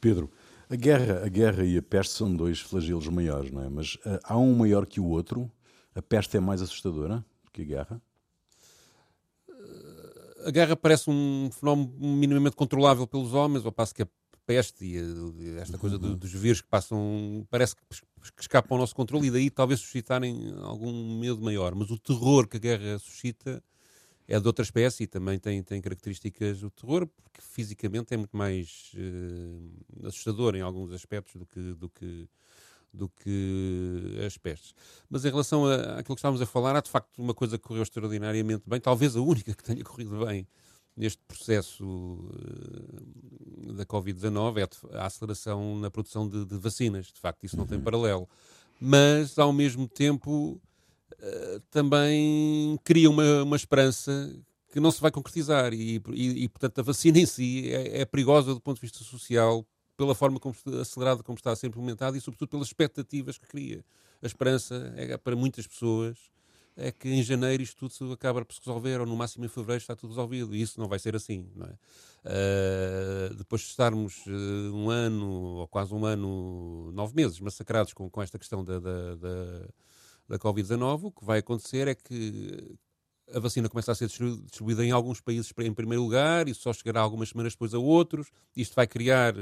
Pedro, 0.00 0.30
a 0.68 0.76
guerra, 0.76 1.24
a 1.24 1.28
guerra 1.28 1.64
e 1.64 1.78
a 1.78 1.82
peste 1.82 2.14
são 2.14 2.34
dois 2.34 2.60
flagelos 2.60 3.08
maiores, 3.08 3.50
não 3.50 3.62
é? 3.62 3.68
Mas 3.68 3.94
uh, 3.96 4.18
há 4.24 4.36
um 4.36 4.54
maior 4.54 4.86
que 4.86 5.00
o 5.00 5.06
outro? 5.06 5.50
A 5.94 6.02
peste 6.02 6.36
é 6.36 6.40
mais 6.40 6.60
assustadora 6.60 7.24
que 7.52 7.62
a 7.62 7.64
guerra? 7.64 8.02
A 10.44 10.50
guerra 10.50 10.76
parece 10.76 11.10
um 11.10 11.50
fenómeno 11.50 11.92
minimamente 11.98 12.54
controlável 12.54 13.06
pelos 13.06 13.34
homens, 13.34 13.64
ao 13.64 13.72
passo 13.72 13.94
que 13.94 14.02
a 14.02 14.08
peste 14.46 14.84
e 14.84 15.56
esta 15.58 15.76
coisa 15.76 15.96
uhum. 15.96 16.14
dos 16.14 16.32
vírus 16.32 16.60
que 16.60 16.68
passam, 16.68 17.44
parece 17.50 17.74
que, 17.74 17.82
que 18.32 18.42
escapam 18.42 18.76
ao 18.76 18.80
nosso 18.80 18.94
controle 18.94 19.26
e 19.26 19.30
daí 19.30 19.50
talvez 19.50 19.80
suscitarem 19.80 20.54
algum 20.62 21.18
medo 21.18 21.40
maior. 21.42 21.74
Mas 21.74 21.90
o 21.90 21.98
terror 21.98 22.46
que 22.46 22.56
a 22.56 22.60
guerra 22.60 22.98
suscita 22.98 23.62
é 24.28 24.40
de 24.40 24.46
outra 24.46 24.62
espécie 24.62 25.04
e 25.04 25.06
também 25.06 25.38
tem, 25.38 25.62
tem 25.62 25.80
características 25.80 26.60
do 26.60 26.70
terror, 26.70 27.06
porque 27.06 27.40
fisicamente 27.40 28.12
é 28.12 28.16
muito 28.16 28.36
mais 28.36 28.92
uh, 28.94 30.06
assustador 30.06 30.56
em 30.56 30.60
alguns 30.60 30.92
aspectos 30.92 31.36
do 31.36 31.46
que, 31.46 31.74
do 31.74 31.88
que, 31.88 32.28
do 32.92 33.08
que 33.08 34.18
as 34.26 34.36
pestes. 34.36 34.74
Mas 35.08 35.24
em 35.24 35.30
relação 35.30 35.64
a, 35.66 35.98
àquilo 35.98 36.16
que 36.16 36.20
estávamos 36.20 36.42
a 36.42 36.46
falar, 36.46 36.76
há 36.76 36.80
de 36.80 36.90
facto 36.90 37.18
uma 37.18 37.34
coisa 37.34 37.56
que 37.56 37.64
correu 37.64 37.82
extraordinariamente 37.82 38.64
bem, 38.66 38.80
talvez 38.80 39.14
a 39.16 39.20
única 39.20 39.54
que 39.54 39.62
tenha 39.62 39.82
corrido 39.84 40.24
bem 40.26 40.46
neste 40.96 41.22
processo 41.28 41.84
uh, 41.84 43.72
da 43.74 43.84
Covid-19 43.84 44.58
é 44.58 44.98
a 44.98 45.06
aceleração 45.06 45.78
na 45.78 45.90
produção 45.90 46.28
de, 46.28 46.44
de, 46.46 46.56
vacinas. 46.56 47.06
De 47.06 47.20
facto, 47.20 47.44
isso 47.44 47.56
não 47.56 47.66
tem 47.66 47.78
uhum. 47.78 47.84
paralelo. 47.84 48.28
Mas, 48.80 49.38
ao 49.38 49.52
mesmo 49.52 49.86
tempo, 49.86 50.60
eh, 51.18 51.60
também 51.70 52.78
cria 52.84 53.08
uma, 53.08 53.42
uma 53.42 53.56
esperança 53.56 54.34
que 54.72 54.80
não 54.80 54.90
se 54.90 55.00
vai 55.00 55.10
concretizar 55.10 55.72
e, 55.72 56.02
e, 56.12 56.44
e 56.44 56.48
portanto, 56.48 56.80
a 56.80 56.82
vacina 56.82 57.18
em 57.18 57.26
si 57.26 57.70
é, 57.72 58.02
é, 58.02 58.04
perigosa 58.04 58.52
do 58.52 58.60
ponto 58.60 58.76
de 58.76 58.82
vista 58.82 58.98
social 58.98 59.66
pela 59.96 60.14
forma 60.14 60.38
como, 60.38 60.54
acelerada 60.80 61.22
como 61.22 61.38
está 61.38 61.52
a 61.52 61.56
ser 61.56 61.68
implementada 61.68 62.16
e, 62.16 62.20
sobretudo, 62.20 62.50
pelas 62.50 62.68
expectativas 62.68 63.38
que 63.38 63.46
cria. 63.46 63.84
A 64.22 64.26
esperança 64.26 64.92
é, 64.96 65.16
para 65.16 65.34
muitas 65.34 65.66
pessoas 65.66 66.18
é 66.76 66.92
que 66.92 67.08
em 67.08 67.22
janeiro 67.22 67.62
isto 67.62 67.88
tudo 67.88 68.12
acaba 68.12 68.44
por 68.44 68.52
se 68.52 68.60
resolver, 68.60 69.00
ou 69.00 69.06
no 69.06 69.16
máximo 69.16 69.46
em 69.46 69.48
fevereiro 69.48 69.80
está 69.80 69.96
tudo 69.96 70.10
resolvido, 70.10 70.54
e 70.54 70.60
isso 70.60 70.78
não 70.78 70.86
vai 70.86 70.98
ser 70.98 71.16
assim. 71.16 71.48
Não 71.54 71.66
é? 71.66 71.72
Uh, 72.26 73.34
depois 73.34 73.62
de 73.62 73.68
estarmos 73.68 74.26
uh, 74.26 74.74
um 74.74 74.90
ano, 74.90 75.26
ou 75.26 75.68
quase 75.68 75.94
um 75.94 76.04
ano, 76.04 76.92
nove 76.92 77.14
meses, 77.16 77.40
massacrados 77.40 77.94
com, 77.94 78.10
com 78.10 78.20
esta 78.20 78.38
questão 78.38 78.62
da, 78.62 78.78
da, 78.78 79.14
da 79.14 79.68
da 80.28 80.38
Covid-19, 80.38 81.04
o 81.04 81.12
que 81.12 81.24
vai 81.24 81.38
acontecer 81.38 81.88
é 81.88 81.94
que 81.94 82.76
a 83.32 83.40
vacina 83.40 83.68
começa 83.68 83.92
a 83.92 83.94
ser 83.94 84.08
distribuída 84.08 84.84
em 84.84 84.90
alguns 84.90 85.20
países 85.20 85.52
em 85.58 85.72
primeiro 85.72 86.02
lugar 86.02 86.48
e 86.48 86.54
só 86.54 86.72
chegará 86.72 87.00
algumas 87.00 87.28
semanas 87.30 87.52
depois 87.52 87.74
a 87.74 87.78
outros. 87.78 88.30
Isto 88.56 88.74
vai 88.74 88.86
criar, 88.86 89.34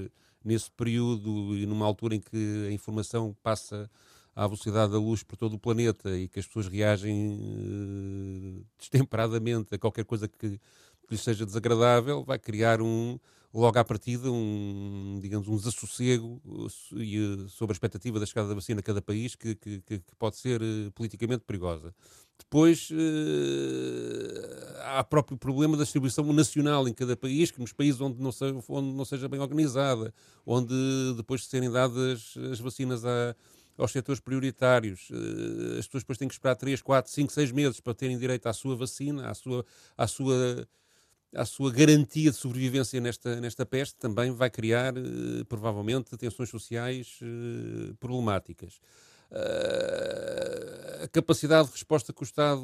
nesse 0.44 0.70
período 0.70 1.56
e 1.56 1.66
numa 1.66 1.86
altura 1.86 2.14
em 2.14 2.20
que 2.20 2.66
a 2.68 2.72
informação 2.72 3.34
passa 3.42 3.90
à 4.36 4.46
velocidade 4.46 4.92
da 4.92 4.98
luz 4.98 5.22
por 5.22 5.36
todo 5.36 5.54
o 5.54 5.58
planeta 5.58 6.16
e 6.16 6.28
que 6.28 6.38
as 6.38 6.46
pessoas 6.46 6.66
reagem 6.66 7.38
uh, 7.38 8.66
destemperadamente 8.78 9.74
a 9.74 9.78
qualquer 9.78 10.04
coisa 10.04 10.28
que, 10.28 10.60
que 11.06 11.14
lhes 11.14 11.22
seja 11.22 11.44
desagradável, 11.46 12.24
vai 12.24 12.38
criar 12.38 12.80
um, 12.80 13.18
logo 13.54 13.78
à 13.78 13.84
partida 13.84 14.30
um, 14.30 15.20
digamos, 15.22 15.46
um 15.46 15.56
desassossego 15.56 16.42
uh, 16.44 17.48
sobre 17.48 17.72
a 17.72 17.74
expectativa 17.74 18.18
da 18.18 18.26
chegada 18.26 18.48
da 18.48 18.54
vacina 18.54 18.80
a 18.80 18.82
cada 18.82 19.00
país 19.00 19.36
que, 19.36 19.54
que, 19.54 19.80
que 19.80 20.02
pode 20.18 20.36
ser 20.36 20.60
uh, 20.60 20.90
politicamente 20.92 21.44
perigosa. 21.44 21.94
Depois 22.36 22.90
uh, 22.90 22.94
há 24.82 25.00
o 25.00 25.04
próprio 25.04 25.38
problema 25.38 25.76
da 25.76 25.84
distribuição 25.84 26.24
nacional 26.32 26.88
em 26.88 26.92
cada 26.92 27.16
país, 27.16 27.52
que 27.52 27.60
nos 27.60 27.72
países 27.72 28.00
onde 28.00 28.20
não, 28.20 28.32
seja, 28.32 28.58
onde 28.68 28.92
não 28.92 29.04
seja 29.04 29.28
bem 29.28 29.38
organizada, 29.38 30.12
onde 30.44 30.74
depois 31.16 31.42
de 31.42 31.46
serem 31.46 31.70
dadas 31.70 32.34
as 32.50 32.58
vacinas 32.58 33.04
a, 33.04 33.36
aos 33.78 33.92
setores 33.92 34.20
prioritários, 34.20 35.08
as 35.78 35.86
pessoas 35.86 36.02
depois 36.02 36.18
têm 36.18 36.26
que 36.26 36.34
esperar 36.34 36.56
3, 36.56 36.82
4, 36.82 37.10
5, 37.10 37.32
6 37.32 37.52
meses 37.52 37.80
para 37.80 37.94
terem 37.94 38.18
direito 38.18 38.48
à 38.48 38.52
sua 38.52 38.74
vacina, 38.74 39.30
à 39.30 39.34
sua, 39.34 39.64
à 39.96 40.06
sua 40.08 40.66
à 41.34 41.44
sua 41.44 41.70
garantia 41.70 42.30
de 42.30 42.36
sobrevivência 42.36 43.00
nesta, 43.00 43.40
nesta 43.40 43.66
peste, 43.66 43.96
também 43.96 44.30
vai 44.30 44.48
criar, 44.50 44.96
uh, 44.96 45.44
provavelmente, 45.48 46.16
tensões 46.16 46.48
sociais 46.48 47.18
uh, 47.22 47.94
problemáticas. 47.96 48.80
Uh, 49.30 51.04
a 51.04 51.08
capacidade 51.08 51.68
de 51.68 51.74
resposta 51.74 52.12
que, 52.12 52.22
Estado, 52.22 52.62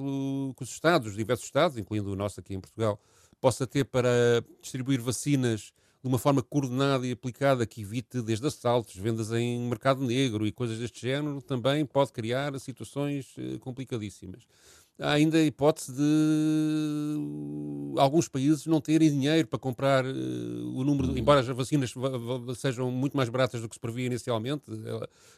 que 0.56 0.62
os 0.62 0.70
Estados, 0.70 1.08
os 1.08 1.16
diversos 1.16 1.46
Estados, 1.46 1.76
incluindo 1.76 2.12
o 2.12 2.16
nosso 2.16 2.38
aqui 2.40 2.54
em 2.54 2.60
Portugal, 2.60 3.00
possa 3.40 3.66
ter 3.66 3.84
para 3.84 4.44
distribuir 4.60 5.00
vacinas 5.00 5.72
de 6.02 6.08
uma 6.08 6.18
forma 6.18 6.42
coordenada 6.42 7.06
e 7.06 7.12
aplicada 7.12 7.66
que 7.66 7.82
evite 7.82 8.22
desde 8.22 8.46
assaltos, 8.46 8.96
vendas 8.96 9.30
em 9.32 9.60
mercado 9.68 10.02
negro 10.02 10.46
e 10.46 10.52
coisas 10.52 10.78
deste 10.78 11.00
género, 11.02 11.42
também 11.42 11.84
pode 11.84 12.10
criar 12.12 12.58
situações 12.58 13.34
complicadíssimas 13.60 14.46
há 15.00 15.12
ainda 15.12 15.38
a 15.38 15.42
hipótese 15.42 15.92
de 15.92 17.16
alguns 17.96 18.28
países 18.28 18.66
não 18.66 18.80
terem 18.80 19.10
dinheiro 19.10 19.48
para 19.48 19.58
comprar 19.58 20.04
uh, 20.04 20.08
o 20.08 20.84
número, 20.84 21.12
de, 21.12 21.20
embora 21.20 21.40
as 21.40 21.46
vacinas 21.46 21.92
sejam 22.56 22.90
muito 22.90 23.16
mais 23.16 23.28
baratas 23.28 23.60
do 23.60 23.68
que 23.68 23.74
se 23.74 23.80
previa 23.80 24.06
inicialmente. 24.06 24.62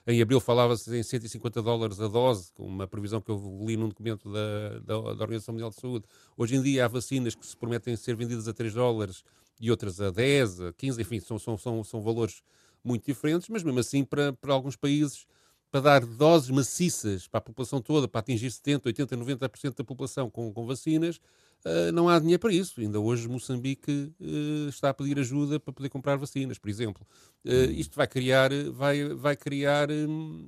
Em 0.07 0.21
abril 0.21 0.41
falava-se 0.41 0.95
em 0.97 1.03
150 1.03 1.63
dólares 1.63 2.01
a 2.01 2.09
dose, 2.09 2.53
com 2.55 2.67
uma 2.67 2.87
previsão 2.87 3.21
que 3.21 3.31
eu 3.31 3.65
li 3.67 3.77
num 3.77 3.89
documento 3.89 4.31
da, 4.31 4.79
da, 4.81 5.01
da, 5.15 5.23
Organização 5.23 5.55
Mundial 5.55 5.71
de 5.71 5.77
Saúde. 5.77 6.05
Hoje 6.37 6.57
em 6.57 6.63
dia 6.63 6.85
há 6.85 6.89
vacinas 6.89 7.35
que 7.35 7.47
se 7.47 7.57
prometem 7.57 7.97
ser 7.97 8.17
vendidas 8.17 8.49
a 8.49 8.53
3 8.53 8.75
dólares 8.75 9.25
e 9.61 9.71
outras 9.71 10.01
a 10.01 10.11
10, 10.11 10.61
a 10.61 10.73
15, 10.73 11.01
enfim, 11.01 11.21
são, 11.21 11.39
são, 11.39 11.57
são, 11.57 11.85
são 11.85 12.03
valores 12.03 12.43
muito 12.85 13.07
diferentes, 13.07 13.49
mas 13.49 13.63
mesmo 13.63 13.79
assim 13.79 14.05
para, 14.05 14.33
para 14.33 14.53
alguns 14.53 14.77
países 14.77 15.27
para 15.73 15.81
dar 15.81 16.05
doses 16.05 16.51
maciças 16.51 17.27
para 17.27 17.39
a 17.39 17.41
população 17.41 17.81
toda, 17.81 18.07
para 18.07 18.21
atingir 18.21 18.49
70%, 18.49 18.83
80%, 18.83 19.17
90% 19.17 19.75
da 19.75 19.83
população 19.83 20.29
com, 20.29 20.53
com 20.53 20.67
vacinas, 20.67 21.17
uh, 21.65 21.91
não 21.95 22.11
há 22.11 22.19
dinheiro 22.19 22.39
para 22.39 22.53
isso. 22.53 22.79
Ainda 22.79 23.01
hoje 23.01 23.27
Moçambique 23.27 24.13
uh, 24.21 24.69
está 24.69 24.91
a 24.91 24.95
pedir 24.95 25.19
ajuda 25.19 25.59
para 25.59 25.73
poder 25.73 25.89
comprar 25.89 26.17
vacinas, 26.17 26.59
por 26.59 26.69
exemplo. 26.69 27.07
Uh, 27.43 27.71
isto 27.71 27.97
vai 27.97 28.07
criar, 28.07 28.51
vai, 28.71 29.15
vai 29.15 29.35
criar, 29.35 29.91
um, 29.91 30.47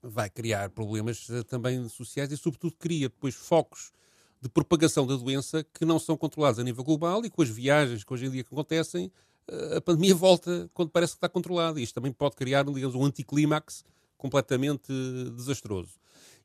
vai 0.00 0.30
criar 0.30 0.70
problemas 0.70 1.26
também 1.48 1.88
sociais 1.88 2.30
e, 2.30 2.36
sobretudo, 2.36 2.76
cria 2.78 3.08
depois 3.08 3.34
focos 3.34 3.90
de 4.40 4.48
propagação 4.48 5.04
da 5.04 5.16
doença 5.16 5.66
que 5.74 5.84
não 5.84 5.98
são 5.98 6.16
controlados 6.16 6.60
a 6.60 6.62
nível 6.62 6.84
global 6.84 7.24
e 7.24 7.30
com 7.30 7.42
as 7.42 7.48
viagens 7.48 8.04
que 8.04 8.14
hoje 8.14 8.26
em 8.26 8.30
dia 8.30 8.42
acontecem, 8.42 9.10
a 9.76 9.80
pandemia 9.80 10.14
volta 10.16 10.70
quando 10.72 10.90
parece 10.90 11.14
que 11.14 11.16
está 11.16 11.28
controlada. 11.28 11.80
Isto 11.80 11.94
também 11.94 12.12
pode 12.12 12.36
criar, 12.36 12.64
digamos, 12.64 12.94
um 12.94 13.04
anticlímax 13.04 13.84
completamente 14.22 14.92
desastroso. 15.34 15.90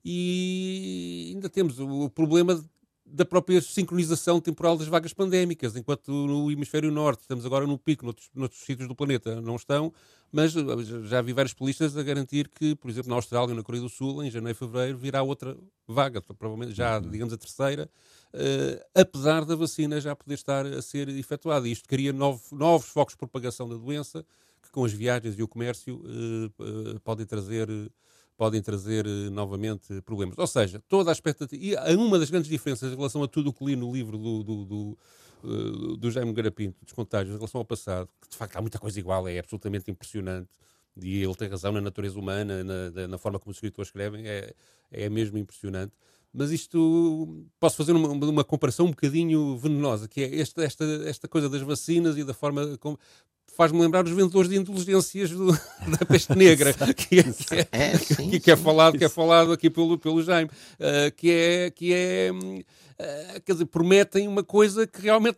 E 0.03 1.31
ainda 1.35 1.47
temos 1.47 1.79
o 1.79 2.09
problema 2.09 2.59
da 3.05 3.23
própria 3.23 3.61
sincronização 3.61 4.41
temporal 4.41 4.75
das 4.75 4.87
vagas 4.87 5.13
pandémicas, 5.13 5.75
enquanto 5.75 6.11
no 6.11 6.51
hemisfério 6.51 6.91
norte 6.91 7.21
estamos 7.21 7.45
agora 7.45 7.65
no 7.65 7.77
pico, 7.77 8.03
noutros, 8.03 8.29
noutros 8.33 8.61
sítios 8.61 8.87
do 8.87 8.95
planeta 8.95 9.39
não 9.39 9.55
estão, 9.55 9.93
mas 10.29 10.51
já 10.51 11.21
vi 11.21 11.31
vários 11.31 11.53
polistas 11.53 11.95
a 11.95 12.03
garantir 12.03 12.49
que, 12.49 12.75
por 12.75 12.89
exemplo, 12.89 13.09
na 13.09 13.15
Austrália 13.15 13.53
e 13.53 13.55
na 13.55 13.63
Coreia 13.63 13.83
do 13.83 13.89
Sul, 13.89 14.23
em 14.23 14.29
janeiro 14.29 14.57
e 14.57 14.59
fevereiro, 14.59 14.97
virá 14.97 15.23
outra 15.23 15.55
vaga, 15.87 16.21
provavelmente 16.21 16.75
já, 16.75 16.99
uhum. 16.99 17.09
digamos, 17.09 17.33
a 17.33 17.37
terceira, 17.37 17.89
uh, 18.33 18.85
apesar 18.93 19.45
da 19.45 19.55
vacina 19.55 20.01
já 20.01 20.13
poder 20.13 20.33
estar 20.33 20.65
a 20.65 20.81
ser 20.81 21.07
efetuada. 21.07 21.67
Isto 21.69 21.87
cria 21.87 22.11
novo, 22.11 22.41
novos 22.51 22.89
focos 22.89 23.13
de 23.13 23.19
propagação 23.19 23.69
da 23.69 23.75
doença, 23.75 24.25
com 24.77 24.85
as 24.85 24.93
viagens 24.93 25.39
e 25.39 25.41
o 25.41 25.47
comércio 25.47 25.95
uh, 25.95 26.99
podem 26.99 27.25
trazer 27.25 27.67
podem 28.37 28.61
trazer 28.61 29.07
novamente 29.31 29.99
problemas. 30.03 30.37
Ou 30.37 30.45
seja, 30.45 30.79
toda 30.87 31.09
a 31.09 31.13
expectativa. 31.13 31.89
E 31.89 31.95
uma 31.95 32.19
das 32.19 32.29
grandes 32.29 32.47
diferenças 32.47 32.93
em 32.93 32.95
relação 32.95 33.23
a 33.23 33.27
tudo 33.27 33.49
o 33.49 33.53
que 33.53 33.65
li 33.65 33.75
no 33.75 33.91
livro 33.91 34.15
do, 34.19 34.43
do, 34.43 34.65
do, 35.41 35.97
do 35.97 36.11
Jaime 36.11 36.31
Garapinto, 36.31 36.77
dos 36.85 36.93
contágios, 36.93 37.33
em 37.33 37.37
relação 37.39 37.57
ao 37.57 37.65
passado, 37.65 38.07
que 38.21 38.29
de 38.29 38.37
facto 38.37 38.55
há 38.55 38.61
muita 38.61 38.77
coisa 38.77 38.99
igual, 38.99 39.27
é 39.27 39.39
absolutamente 39.39 39.89
impressionante. 39.89 40.47
E 41.01 41.23
ele 41.23 41.33
tem 41.33 41.49
razão 41.49 41.71
na 41.71 41.81
natureza 41.81 42.19
humana, 42.19 42.63
na, 42.63 43.07
na 43.07 43.17
forma 43.17 43.39
como 43.39 43.49
os 43.49 43.57
escritores 43.57 43.87
escrevem, 43.87 44.27
é, 44.27 44.53
é 44.91 45.09
mesmo 45.09 45.39
impressionante. 45.39 45.93
Mas 46.31 46.51
isto, 46.51 47.43
posso 47.59 47.75
fazer 47.75 47.93
uma, 47.93 48.09
uma 48.09 48.43
comparação 48.43 48.85
um 48.85 48.91
bocadinho 48.91 49.57
venenosa, 49.57 50.07
que 50.07 50.21
é 50.21 50.39
esta, 50.39 50.63
esta, 50.63 50.85
esta 51.07 51.27
coisa 51.27 51.49
das 51.49 51.63
vacinas 51.63 52.15
e 52.19 52.23
da 52.23 52.35
forma 52.35 52.77
como 52.77 52.99
faz-me 53.57 53.81
lembrar 53.81 54.05
os 54.05 54.11
vendedores 54.11 54.47
de 54.47 54.55
inteligências 54.55 55.31
do, 55.31 55.51
da 55.97 56.05
peste 56.07 56.37
negra, 56.37 56.71
que 56.93 57.19
é, 57.19 57.23
que 57.23 57.55
é, 57.55 57.67
é, 57.71 57.97
sim, 57.97 58.29
que, 58.29 58.39
que 58.39 58.51
é 58.51 58.55
falado, 58.55 58.97
que 58.97 59.03
é 59.03 59.09
falado 59.09 59.51
aqui 59.51 59.67
pelo, 59.67 59.97
pelo 59.97 60.21
Jaime, 60.21 60.49
uh, 60.49 61.11
que 61.17 61.31
é, 61.31 61.71
que 61.71 61.91
é 61.91 62.31
uh, 62.31 62.63
quer 63.45 63.53
dizer, 63.53 63.65
prometem 63.65 64.27
uma 64.27 64.43
coisa 64.43 64.87
que 64.87 64.99
realmente 65.01 65.37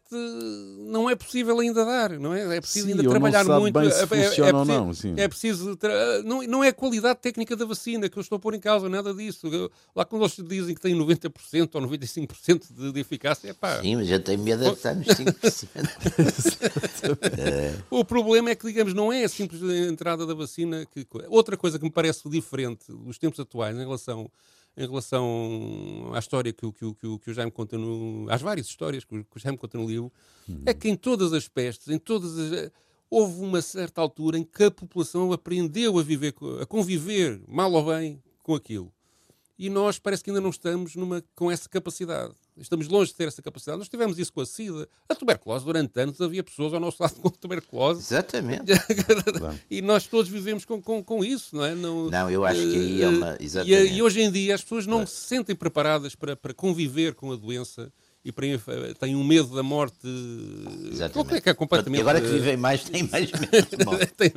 não 0.88 1.10
é 1.10 1.16
possível 1.16 1.60
ainda 1.60 1.84
dar, 1.84 2.18
não 2.18 2.34
é? 2.34 2.58
É 2.58 2.62
preciso 2.62 2.86
sim, 2.86 2.94
ainda 2.94 3.10
trabalhar 3.10 3.44
muito. 3.44 3.78
é, 3.80 3.86
é, 3.86 3.88
é, 3.88 4.06
preciso, 4.06 4.42
não, 4.64 4.92
é 5.18 5.28
preciso 5.28 5.78
não, 6.24 6.42
não 6.44 6.64
é 6.64 6.70
a 6.70 6.74
qualidade 6.74 7.20
técnica 7.20 7.58
da 7.58 7.66
vacina 7.66 8.08
que 8.08 8.18
eu 8.18 8.22
estou 8.22 8.38
a 8.38 8.40
pôr 8.40 8.54
em 8.54 8.60
causa, 8.60 8.88
nada 8.88 9.14
disso. 9.14 9.48
Eu, 9.48 9.70
lá 9.94 10.06
quando 10.06 10.24
eles 10.24 10.36
dizem 10.48 10.74
que 10.74 10.80
tem 10.80 10.96
90% 10.96 11.70
ou 11.74 11.82
95% 11.82 12.64
de, 12.72 12.94
de 12.94 13.00
eficácia, 13.00 13.50
é 13.50 13.54
pá. 13.54 13.82
Sim, 13.82 13.98
mas 13.98 14.10
eu 14.10 14.22
tenho 14.22 14.40
medo 14.42 14.64
de 14.64 14.72
estar 14.72 14.96
nos 14.96 15.08
5%. 15.08 15.68
o 17.90 18.06
problema 18.06 18.52
é 18.52 18.56
que, 18.56 18.66
digamos, 18.66 18.94
não 18.94 19.12
é 19.12 19.26
a 19.26 19.30
simples 19.30 19.62
entrada 19.62 20.26
da 20.26 20.34
vacina. 20.34 20.86
Que... 20.86 21.06
Outra 21.28 21.58
coisa 21.58 21.78
que 21.78 21.84
me 21.84 21.92
parece 21.92 22.30
diferente 22.30 22.86
dos 22.88 23.18
tempos 23.18 23.40
atuais 23.40 23.76
em 23.76 23.80
relação, 23.80 24.32
em 24.78 24.88
relação 24.88 26.12
à 26.14 26.20
história 26.20 26.54
que, 26.54 26.72
que, 26.72 26.94
que, 26.94 27.20
que 27.20 27.32
o 27.32 27.34
Jaime 27.34 27.52
conta 27.52 27.78
no. 27.78 28.28
às 28.30 28.42
várias 28.42 28.68
histórias 28.68 29.04
que 29.04 29.18
o, 29.18 29.24
que 29.24 29.38
o 29.38 29.40
Jaime 29.40 29.58
conta 29.58 29.78
no 29.78 29.88
livro, 29.88 30.12
é 30.66 30.74
que 30.74 30.90
em 30.90 30.96
todas 30.96 31.34
as 31.34 31.48
pestes, 31.48 31.90
em 31.90 31.98
todas 31.98 32.38
as. 32.38 32.72
Houve 33.10 33.42
uma 33.42 33.60
certa 33.60 34.02
altura 34.02 34.38
em 34.38 34.44
que 34.44 34.66
a 34.66 34.72
população 34.72 35.34
aprendeu 35.34 35.98
a 35.98 36.04
viver, 36.04 36.36
a 36.62 36.66
conviver, 36.66 37.42
mal 37.48 37.72
ou 37.74 37.86
bem, 37.86 38.22
com 38.44 38.54
aquilo. 38.54 38.94
E 39.58 39.68
nós 39.68 39.98
parece 39.98 40.24
que 40.24 40.30
ainda 40.30 40.40
não 40.40 40.52
estamos 40.52 40.96
numa, 40.96 41.24
com 41.36 41.52
essa 41.52 41.68
capacidade. 41.68 42.36
Estamos 42.60 42.88
longe 42.88 43.12
de 43.12 43.16
ter 43.18 43.28
essa 43.28 43.42
capacidade. 43.42 43.78
Nós 43.78 43.90
tivemos 43.90 44.20
isso 44.20 44.32
com 44.34 44.42
a 44.42 44.46
SIDA. 44.46 44.88
A 45.08 45.16
tuberculose, 45.16 45.66
durante 45.66 46.00
anos, 46.00 46.20
havia 46.20 46.44
pessoas 46.44 46.74
ao 46.74 46.80
nosso 46.80 47.02
lado 47.02 47.16
com 47.16 47.30
tuberculose. 47.30 48.02
Exatamente. 48.02 48.72
e 49.70 49.82
nós 49.82 50.06
todos 50.08 50.30
vivemos 50.30 50.66
com, 50.66 50.82
com, 50.82 51.04
com 51.04 51.24
isso, 51.24 51.56
não 51.56 51.66
é? 51.66 51.76
Não, 51.76 52.10
não 52.10 52.30
eu 52.30 52.46
acho 52.46 52.60
que 52.60 52.76
aí 52.76 53.02
é 53.02 53.08
uma. 53.08 53.38
Exatamente. 53.40 53.94
E, 53.94 53.98
e 53.98 54.02
hoje 54.02 54.22
em 54.22 54.32
dia 54.32 54.56
as 54.56 54.62
pessoas 54.62 54.86
não 54.86 55.06
se 55.06 55.16
sentem 55.16 55.56
preparadas 55.56 56.16
para, 56.16 56.36
para 56.36 56.54
conviver 56.54 57.14
com 57.14 57.32
a 57.32 57.36
doença 57.36 57.92
e 58.24 58.34
para, 58.34 58.46
têm 59.00 59.16
um 59.16 59.24
medo 59.24 59.56
da 59.56 59.64
morte. 59.64 60.08
Exatamente. 60.92 61.36
É 61.36 61.42
que 61.42 61.50
é 61.50 61.54
completamente. 61.54 62.00
E 62.00 62.02
agora 62.02 62.20
que 62.20 62.28
vivem 62.28 62.58
mais, 62.58 62.84
têm 62.84 63.04
mais 63.04 63.32
medo 63.32 63.78
de 63.78 63.86
morte. 63.86 64.34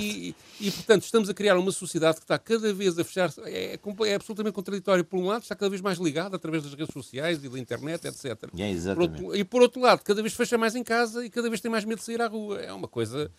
e, 0.00 0.34
e, 0.60 0.70
portanto, 0.70 1.02
estamos 1.02 1.28
a 1.28 1.34
criar 1.34 1.58
uma 1.58 1.70
sociedade 1.70 2.16
que 2.16 2.24
está 2.24 2.38
cada 2.38 2.72
vez 2.72 2.98
a 2.98 3.04
fechar. 3.04 3.30
É, 3.44 3.78
é, 4.06 4.14
absolutamente 4.14 4.54
contraditório. 4.54 5.04
Por 5.04 5.18
um 5.18 5.26
lado, 5.26 5.42
está 5.42 5.54
cada 5.54 5.68
vez 5.68 5.82
mais 5.82 5.98
ligada 5.98 6.36
através 6.36 6.62
das 6.62 6.72
redes 6.72 6.92
sociais 6.92 7.42
e 7.44 7.48
da 7.48 7.58
internet, 7.58 8.06
etc. 8.06 8.48
É, 8.56 8.70
exatamente. 8.70 9.16
Por 9.16 9.22
outro, 9.24 9.36
e 9.36 9.44
por 9.44 9.62
outro 9.62 9.80
lado, 9.82 10.02
cada 10.02 10.22
vez 10.22 10.34
fecha 10.34 10.56
mais 10.56 10.74
em 10.74 10.82
casa 10.82 11.24
e 11.24 11.28
cada 11.28 11.50
vez 11.50 11.60
tem 11.60 11.70
mais 11.70 11.84
medo 11.84 11.98
de 11.98 12.04
sair 12.04 12.22
à 12.22 12.28
rua. 12.28 12.58
É 12.60 12.72
uma 12.72 12.88
coisa 12.88 13.30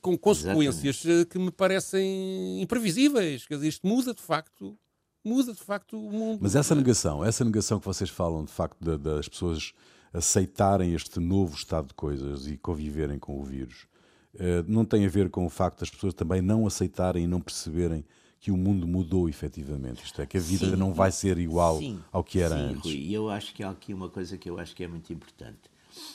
com 0.00 0.16
consequências 0.16 1.04
Exatamente. 1.04 1.30
que 1.30 1.38
me 1.38 1.50
parecem 1.52 2.60
imprevisíveis. 2.60 3.46
Quer 3.46 3.54
dizer, 3.54 3.68
isto 3.68 3.86
muda 3.86 4.12
de 4.12 4.22
facto 4.22 4.76
muda 5.24 5.52
de 5.52 5.62
facto 5.62 5.98
o 5.98 6.10
mundo. 6.10 6.38
Mas 6.42 6.54
essa 6.54 6.74
negação, 6.74 7.24
essa 7.24 7.44
negação 7.44 7.78
que 7.78 7.86
vocês 7.86 8.10
falam 8.10 8.44
de 8.44 8.52
facto 8.52 8.76
de, 8.80 8.96
das 8.98 9.28
pessoas 9.28 9.72
aceitarem 10.12 10.94
este 10.94 11.20
novo 11.20 11.54
estado 11.54 11.88
de 11.88 11.94
coisas 11.94 12.46
e 12.46 12.56
conviverem 12.56 13.18
com 13.18 13.38
o 13.38 13.44
vírus, 13.44 13.86
eh, 14.34 14.64
não 14.66 14.84
tem 14.84 15.04
a 15.04 15.08
ver 15.08 15.30
com 15.30 15.44
o 15.44 15.50
facto 15.50 15.80
das 15.80 15.90
pessoas 15.90 16.14
também 16.14 16.40
não 16.40 16.66
aceitarem 16.66 17.24
e 17.24 17.26
não 17.26 17.40
perceberem 17.40 18.04
que 18.40 18.50
o 18.50 18.56
mundo 18.56 18.86
mudou 18.86 19.28
efetivamente. 19.28 20.04
Isto 20.04 20.22
é, 20.22 20.26
que 20.26 20.36
a 20.36 20.40
vida 20.40 20.70
sim, 20.70 20.76
não 20.76 20.94
vai 20.94 21.10
ser 21.10 21.38
igual 21.38 21.78
sim, 21.78 22.00
ao 22.12 22.22
que 22.22 22.40
era 22.40 22.56
sim, 22.56 22.74
antes. 22.74 22.92
E 22.92 23.12
eu 23.12 23.28
acho 23.28 23.52
que 23.52 23.62
há 23.62 23.70
aqui 23.70 23.92
uma 23.92 24.08
coisa 24.08 24.38
que 24.38 24.48
eu 24.48 24.58
acho 24.58 24.74
que 24.74 24.84
é 24.84 24.88
muito 24.88 25.12
importante 25.12 25.70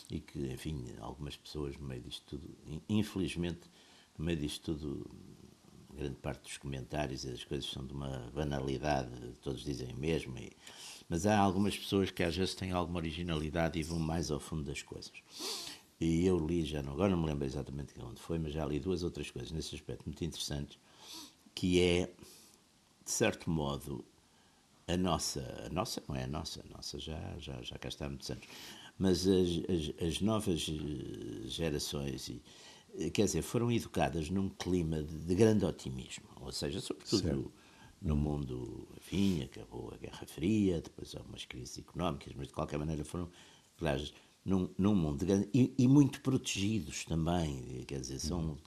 e 0.09 0.19
que, 0.19 0.51
enfim, 0.51 0.85
algumas 0.99 1.35
pessoas 1.35 1.77
no 1.77 1.85
meio 1.85 2.01
disto 2.01 2.37
tudo, 2.37 2.49
infelizmente, 2.87 3.69
no 4.17 4.25
meio 4.25 4.37
disto 4.37 4.73
tudo, 4.73 5.05
grande 5.93 6.15
parte 6.15 6.43
dos 6.43 6.57
comentários 6.57 7.23
e 7.23 7.31
das 7.31 7.43
coisas 7.43 7.69
são 7.69 7.85
de 7.85 7.93
uma 7.93 8.31
banalidade, 8.33 9.09
todos 9.41 9.63
dizem 9.63 9.93
mesmo, 9.93 10.37
e, 10.37 10.51
mas 11.07 11.25
há 11.25 11.37
algumas 11.37 11.77
pessoas 11.77 12.11
que 12.11 12.23
às 12.23 12.35
vezes 12.35 12.55
têm 12.55 12.71
alguma 12.71 12.99
originalidade 12.99 13.79
e 13.79 13.83
vão 13.83 13.99
mais 13.99 14.31
ao 14.31 14.39
fundo 14.39 14.63
das 14.63 14.81
coisas. 14.81 15.13
E 15.99 16.25
eu 16.25 16.37
li, 16.37 16.65
já 16.65 16.81
não, 16.81 16.93
agora 16.93 17.11
não 17.11 17.21
me 17.21 17.27
lembro 17.27 17.45
exatamente 17.45 17.93
onde 17.99 18.19
foi, 18.19 18.37
mas 18.39 18.53
já 18.53 18.65
li 18.65 18.79
duas 18.79 19.03
outras 19.03 19.29
coisas 19.31 19.51
nesse 19.51 19.75
aspecto 19.75 20.05
muito 20.05 20.23
interessantes, 20.23 20.77
que 21.55 21.79
é, 21.81 22.07
de 23.05 23.11
certo 23.11 23.49
modo, 23.49 24.03
a 24.87 24.97
nossa, 24.97 25.65
a 25.65 25.69
nossa 25.69 26.03
não 26.07 26.15
é 26.15 26.23
a 26.23 26.27
nossa, 26.27 26.61
a 26.61 26.75
nossa 26.75 26.99
já, 26.99 27.35
já, 27.39 27.61
já 27.61 27.77
cá 27.77 27.87
está 27.87 28.05
há 28.05 28.09
muitos 28.09 28.29
anos, 28.29 28.45
mas 28.97 29.27
as, 29.27 29.49
as, 29.69 30.07
as 30.07 30.21
novas 30.21 30.69
eh, 30.69 31.47
gerações 31.47 32.27
e, 32.29 32.41
quer 33.13 33.25
dizer, 33.25 33.41
foram 33.41 33.71
educadas 33.71 34.29
num 34.29 34.49
clima 34.49 35.01
de, 35.03 35.17
de 35.19 35.35
grande 35.35 35.65
otimismo, 35.65 36.25
ou 36.41 36.51
seja, 36.51 36.79
sobretudo 36.79 37.31
no, 37.33 37.53
no, 38.01 38.15
mundo, 38.15 38.87
enfim, 38.97 39.43
acabou 39.43 39.91
a 39.93 39.97
Guerra 39.97 40.25
Fria, 40.25 40.81
depois 40.81 41.15
há 41.15 41.21
umas 41.21 41.45
crises 41.45 41.77
económicas, 41.77 42.33
mas 42.35 42.47
de 42.47 42.53
qualquer 42.53 42.77
maneira 42.77 43.03
foram, 43.03 43.29
aliás, 43.79 44.13
num, 44.45 44.69
num 44.77 44.95
mundo 44.95 45.25
grande 45.25 45.49
e, 45.53 45.73
e, 45.77 45.87
muito 45.87 46.21
protegidos 46.21 47.05
também, 47.05 47.83
quer 47.87 47.99
dizer, 48.01 48.19
são 48.19 48.57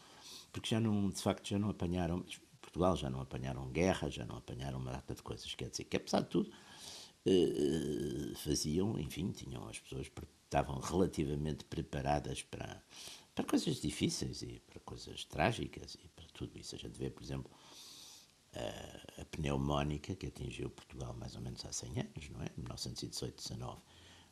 porque 0.53 0.71
já 0.71 0.81
não, 0.81 1.11
de 1.11 1.21
facto, 1.21 1.49
já 1.49 1.59
não 1.59 1.69
apanharam 1.69 2.25
Portugal, 2.63 2.97
já 2.97 3.11
não 3.11 3.21
apanharam 3.21 3.69
guerra, 3.71 4.09
já 4.09 4.25
não 4.25 4.37
apanharam 4.37 4.79
uma 4.79 4.93
data 4.93 5.15
de 5.15 5.23
coisas, 5.23 5.55
quer 5.55 5.69
dizer, 5.69 5.85
que 5.85 5.97
apesar 5.97 6.21
de 6.21 6.29
tudo 6.29 6.51
eh, 7.27 8.33
faziam, 8.37 8.99
enfim, 8.99 9.31
tinham 9.33 9.69
as 9.69 9.79
pessoas 9.79 10.11
estavam 10.45 10.79
relativamente 10.79 11.65
preparadas 11.65 12.43
para 12.43 12.83
para 13.37 13.45
coisas 13.45 13.77
difíceis 13.77 14.41
e 14.41 14.63
para 14.67 14.81
coisas 14.81 15.25
trágicas 15.25 15.95
e 16.03 16.09
para 16.09 16.25
tudo 16.33 16.59
isso. 16.59 16.75
A 16.75 16.79
gente 16.79 16.99
vê, 16.99 17.11
por 17.11 17.23
exemplo, 17.23 17.51
a, 18.55 19.21
a 19.21 19.25
pneumónica 19.27 20.17
que 20.17 20.27
atingiu 20.27 20.71
Portugal 20.71 21.15
mais 21.15 21.37
ou 21.37 21.43
menos 21.43 21.63
há 21.67 21.71
100 21.71 22.01
anos, 22.01 22.31
não 22.31 22.43
é? 22.43 22.49
1918-19. 22.59 23.79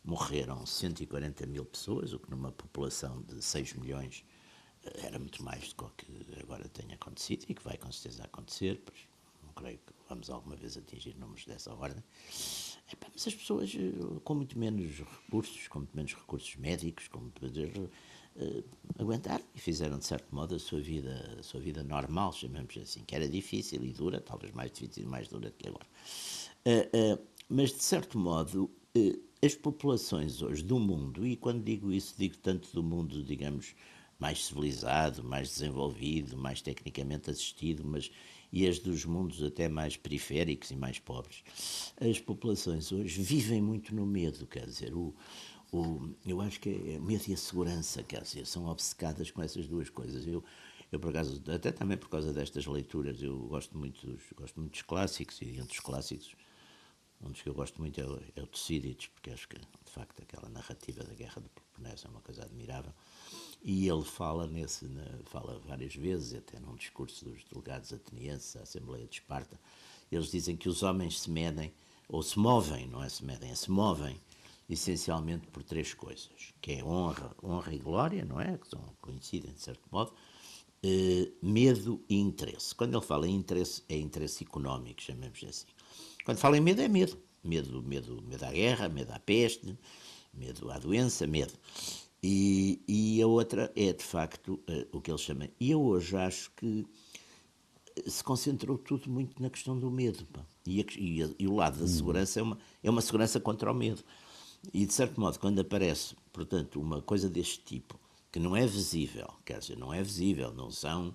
Morreram 0.03 0.65
140 0.65 1.47
mil 1.47 1.67
pessoas, 1.67 2.15
o 2.15 2.19
que 2.19 2.31
numa 2.31 2.51
população 2.51 3.21
de 3.23 3.43
6 3.43 3.75
milhões 3.75 4.25
eh, 4.83 5.07
era 5.07 5.19
muito 5.19 5.43
mais 5.45 5.75
do 5.75 5.91
que 5.91 6.07
agora 6.41 6.67
tem 6.71 6.91
acontecido 6.93 7.45
e 7.49 7.55
que 7.55 7.63
vai 7.63 7.77
com 7.77 7.93
certeza 7.93 8.25
acontecer, 8.25 8.83
pois 8.87 9.01
não 9.43 9.53
creio 9.53 9.79
que 9.79 9.93
vamos 10.09 10.31
alguma 10.31 10.57
vez 10.57 10.79
atingir 10.79 11.15
números 11.17 11.45
dessa 11.45 11.75
ordem. 11.75 12.03
mas 13.13 13.27
as 13.27 13.35
pessoas 13.35 13.71
eh, 13.75 14.21
com 14.25 14.35
muito 14.35 14.59
menos 14.59 14.97
recursos, 14.97 15.69
com 15.69 15.81
muito 15.81 15.95
menos 15.95 16.15
recursos 16.15 16.57
médicos, 16.57 17.07
com 17.09 17.21
muito 17.21 17.43
menos 17.43 17.91
uh, 18.37 18.65
aguentaram 18.99 19.45
e 19.55 19.61
fizeram, 19.61 19.99
de 19.99 20.07
certo 20.07 20.35
modo, 20.35 20.55
a 20.55 20.59
sua 20.59 20.81
vida, 20.81 21.37
a 21.39 21.43
sua 21.43 21.61
vida 21.61 21.83
normal, 21.83 22.33
chamamos 22.33 22.77
assim, 22.77 23.03
que 23.07 23.15
era 23.15 23.29
difícil 23.29 23.85
e 23.85 23.93
dura, 23.93 24.21
talvez 24.21 24.53
mais 24.53 24.71
difícil 24.71 25.05
e 25.05 25.07
mais 25.07 25.29
dura 25.29 25.53
que 25.57 25.69
agora. 25.69 25.87
Uh, 26.67 27.15
uh, 27.15 27.27
mas, 27.49 27.73
de 27.73 27.83
certo 27.83 28.19
modo, 28.19 28.71
as 29.45 29.55
populações 29.55 30.41
hoje 30.41 30.63
do 30.63 30.79
mundo, 30.79 31.27
e 31.27 31.37
quando 31.37 31.63
digo 31.63 31.93
isso, 31.93 32.15
digo 32.17 32.37
tanto 32.39 32.73
do 32.73 32.83
mundo, 32.83 33.23
digamos, 33.23 33.75
mais 34.19 34.47
civilizado, 34.47 35.23
mais 35.23 35.49
desenvolvido, 35.49 36.37
mais 36.37 36.63
tecnicamente 36.63 37.31
assistido, 37.31 37.85
mas 37.85 38.11
e 38.55 38.69
as 38.69 38.79
dos 38.79 39.05
mundos 39.05 39.43
até 39.43 39.69
mais 39.69 39.97
periféricos 39.97 40.71
e 40.71 40.77
mais 40.77 41.01
pobres. 41.01 41.43
As 42.01 42.21
populações 42.21 42.93
hoje 42.93 43.21
vivem 43.21 43.61
muito 43.61 43.93
no 43.93 44.07
medo, 44.07 44.47
quer 44.47 44.65
dizer, 44.65 44.95
o, 44.95 45.13
o, 45.75 46.15
eu 46.25 46.41
acho 46.41 46.61
que 46.61 46.69
é 46.69 46.99
medo 47.01 47.25
e 47.27 47.35
a 47.35 47.37
segurança, 47.37 48.03
quer 48.03 48.23
dizer, 48.23 48.47
são 48.47 48.67
obcecadas 48.67 49.31
com 49.31 49.43
essas 49.43 49.67
duas 49.67 49.91
coisas. 49.91 50.25
Eu, 50.27 50.45
eu 50.93 51.01
por 51.01 51.11
acaso, 51.11 51.43
até 51.53 51.73
também 51.73 51.97
por 51.97 52.09
causa 52.09 52.33
destas 52.33 52.65
leituras, 52.67 53.21
eu 53.21 53.37
gosto 53.49 53.77
muito 53.77 54.07
dos, 54.07 54.23
gosto 54.37 54.61
muito 54.61 54.73
dos 54.73 54.83
clássicos 54.83 55.41
e 55.43 55.59
entre 55.59 55.73
os 55.73 55.81
clássicos, 55.81 56.37
um 57.21 57.31
dos 57.31 57.43
que 57.43 57.49
eu 57.49 57.55
gosto 57.55 57.81
muito 57.81 58.01
é 58.01 58.05
o, 58.05 58.21
é 58.37 58.43
o 58.43 58.47
Tucídides, 58.47 59.09
porque 59.09 59.31
acho 59.31 59.49
que, 59.49 59.57
de 59.57 59.91
facto, 59.91 60.23
aquela 60.23 60.49
narrativa 60.49 61.03
da 61.03 61.15
Guerra 61.15 61.41
do 61.41 61.49
Peloponeso 61.49 62.07
é 62.07 62.11
uma 62.11 62.21
coisa 62.21 62.45
admirável. 62.45 62.93
E 63.63 63.89
ele 63.89 64.05
fala 64.05 64.47
nesse, 64.47 64.87
fala 65.25 65.59
várias 65.67 65.95
vezes, 65.97 66.35
até 66.35 66.61
num 66.61 66.77
discurso 66.77 67.25
dos 67.25 67.43
delegados 67.45 67.93
atenienses 67.93 68.57
à 68.57 68.61
Assembleia 68.61 69.07
de 69.07 69.15
Esparta, 69.15 69.59
eles 70.13 70.31
dizem 70.31 70.57
que 70.57 70.69
os 70.69 70.83
homens 70.83 71.21
se 71.21 71.31
medem, 71.31 71.73
ou 72.09 72.23
se 72.23 72.39
movem, 72.39 72.87
não 72.87 73.03
é 73.03 73.09
se 73.09 73.25
medem, 73.25 73.51
é 73.51 73.55
se 73.55 73.71
movem 73.71 74.21
essencialmente 74.69 75.47
por 75.49 75.63
três 75.63 75.93
coisas, 75.95 76.55
que 76.61 76.73
é 76.73 76.85
honra, 76.85 77.35
honra 77.43 77.75
e 77.75 77.79
glória, 77.79 78.25
não 78.25 78.41
é? 78.41 78.57
Que 78.57 78.69
são, 78.69 78.81
coincidem 79.01 79.53
de 79.53 79.61
certo 79.61 79.87
modo, 79.91 80.13
eh, 80.83 81.31
medo 81.43 82.03
e 82.09 82.17
interesse. 82.17 82.75
Quando 82.75 82.97
ele 82.97 83.05
fala 83.05 83.27
em 83.29 83.35
interesse, 83.35 83.83
é 83.89 83.97
interesse 83.97 84.45
económico, 84.45 85.03
chamemos 85.03 85.43
assim. 85.45 85.67
Quando 86.25 86.39
fala 86.39 86.57
em 86.57 86.61
medo, 86.61 86.81
é 86.81 86.89
medo. 86.89 87.19
Medo, 87.43 87.83
medo, 87.83 88.23
medo 88.23 88.45
à 88.45 88.53
guerra, 88.53 88.89
medo 88.89 89.13
à 89.13 89.19
peste, 89.19 89.79
medo 90.33 90.71
à 90.71 90.79
doença, 90.79 91.27
medo. 91.27 91.53
E, 92.23 92.83
e 92.89 93.21
a 93.21 93.27
outra 93.27 93.71
é, 93.77 93.93
de 93.93 94.03
facto, 94.03 94.59
eh, 94.67 94.87
o 94.93 95.01
que 95.01 95.11
ele 95.11 95.19
chama. 95.19 95.49
E 95.61 95.71
eu 95.71 95.83
hoje 95.83 96.17
acho 96.17 96.51
que 96.57 96.87
se 98.07 98.25
concentrou 98.25 98.77
tudo 98.77 99.09
muito 99.11 99.43
na 99.43 99.51
questão 99.51 99.79
do 99.79 99.91
medo. 99.91 100.27
E, 100.67 100.81
e, 100.81 101.35
e, 101.39 101.47
o 101.47 101.55
lado 101.55 101.79
da 101.79 101.85
hum. 101.85 101.89
segurança 101.89 102.41
é 102.41 102.43
uma, 102.43 102.59
é 102.83 102.91
uma 102.91 103.01
segurança 103.01 103.39
contra 103.39 103.71
o 103.71 103.75
medo. 103.75 104.03
E, 104.73 104.87
de 104.87 104.93
certo 104.93 105.21
modo, 105.21 105.39
quando 105.39 105.61
aparece, 105.61 106.17
portanto, 106.33 106.81
uma 106.81 107.03
coisa 107.03 107.29
deste 107.29 107.61
tipo, 107.61 107.99
que 108.33 108.39
não 108.39 108.57
é 108.57 108.67
visível, 108.67 109.29
quer 109.45 109.59
dizer, 109.59 109.77
não 109.77 109.93
é 109.93 110.03
visível, 110.03 110.53
não 110.53 110.71
são 110.71 111.15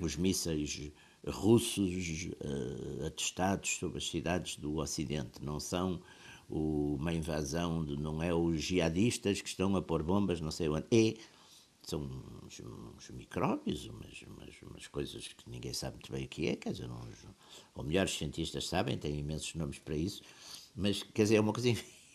os 0.00 0.16
mísseis 0.16 0.92
russos 1.26 2.28
uh, 2.42 3.06
atestados 3.06 3.76
sobre 3.76 3.98
as 3.98 4.08
cidades 4.08 4.56
do 4.56 4.78
Ocidente, 4.78 5.42
não 5.42 5.60
são 5.60 6.00
uma 6.48 7.12
invasão, 7.12 7.84
de, 7.84 7.96
não 7.96 8.22
é 8.22 8.34
os 8.34 8.60
jihadistas 8.60 9.40
que 9.40 9.48
estão 9.48 9.76
a 9.76 9.82
pôr 9.82 10.02
bombas, 10.02 10.40
não 10.40 10.50
sei 10.50 10.68
onde, 10.68 10.86
é, 10.90 11.14
são 11.82 12.02
uns, 12.44 12.60
uns 12.60 13.10
micróbios, 13.10 13.86
umas, 13.86 14.22
umas, 14.22 14.62
umas, 14.62 14.86
coisas 14.88 15.28
que 15.28 15.48
ninguém 15.48 15.72
sabe 15.72 15.94
muito 15.94 16.12
bem 16.12 16.24
o 16.24 16.28
que 16.28 16.48
é, 16.48 16.56
quer 16.56 16.72
dizer, 16.72 16.90
uns, 16.90 17.26
ou 17.74 17.84
melhor, 17.84 18.06
os 18.06 18.16
cientistas 18.16 18.66
sabem, 18.66 18.98
têm 18.98 19.20
imensos 19.20 19.54
nomes 19.54 19.78
para 19.78 19.96
isso, 19.96 20.22
mas, 20.74 21.02
quer 21.02 21.22
dizer, 21.22 21.36
é 21.36 21.40
uma 21.40 21.52
coisa 21.52 21.68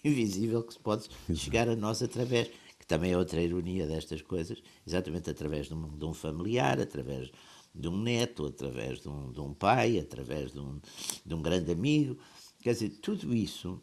invisível 0.08 0.64
que 0.64 0.74
se 0.74 0.80
pode 0.80 1.10
chegar 1.34 1.68
a 1.68 1.76
nós 1.76 2.02
através, 2.02 2.50
que 2.80 2.86
também 2.86 3.12
é 3.12 3.18
outra 3.18 3.42
ironia 3.42 3.88
destas 3.88 4.22
coisas, 4.22 4.62
exatamente 4.86 5.30
através 5.30 5.68
de 5.68 5.74
um, 5.74 5.98
de 5.98 6.06
um 6.06 6.14
familiar, 6.14 6.80
através 6.80 7.32
de 7.74 7.88
um 7.88 7.98
neto, 7.98 8.46
através 8.46 9.02
de 9.02 9.10
um, 9.10 9.32
de 9.32 9.40
um 9.42 9.54
pai, 9.54 10.00
através 10.00 10.52
de 10.52 10.60
um, 10.60 10.80
de 11.26 11.34
um 11.34 11.42
grande 11.42 11.72
amigo. 11.72 12.18
Quer 12.62 12.74
dizer, 12.74 12.90
tudo 13.02 13.34
isso 13.36 13.82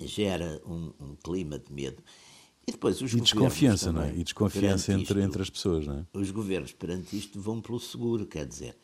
gera 0.00 0.60
um, 0.66 0.92
um 1.00 1.16
clima 1.16 1.58
de 1.58 1.72
medo. 1.72 2.02
E 2.66 2.72
depois 2.72 3.00
os 3.00 3.14
e 3.14 3.20
desconfiança, 3.20 3.86
também, 3.86 4.10
não 4.10 4.16
é? 4.16 4.20
E 4.20 4.24
desconfiança 4.24 4.92
entre, 4.92 5.02
isto, 5.04 5.18
entre 5.18 5.42
as 5.42 5.48
pessoas, 5.48 5.86
não 5.86 6.00
é? 6.00 6.06
Os 6.12 6.30
governos 6.30 6.72
perante 6.72 7.16
isto 7.16 7.40
vão 7.40 7.62
pelo 7.62 7.80
seguro, 7.80 8.26
quer 8.26 8.46
dizer, 8.46 8.76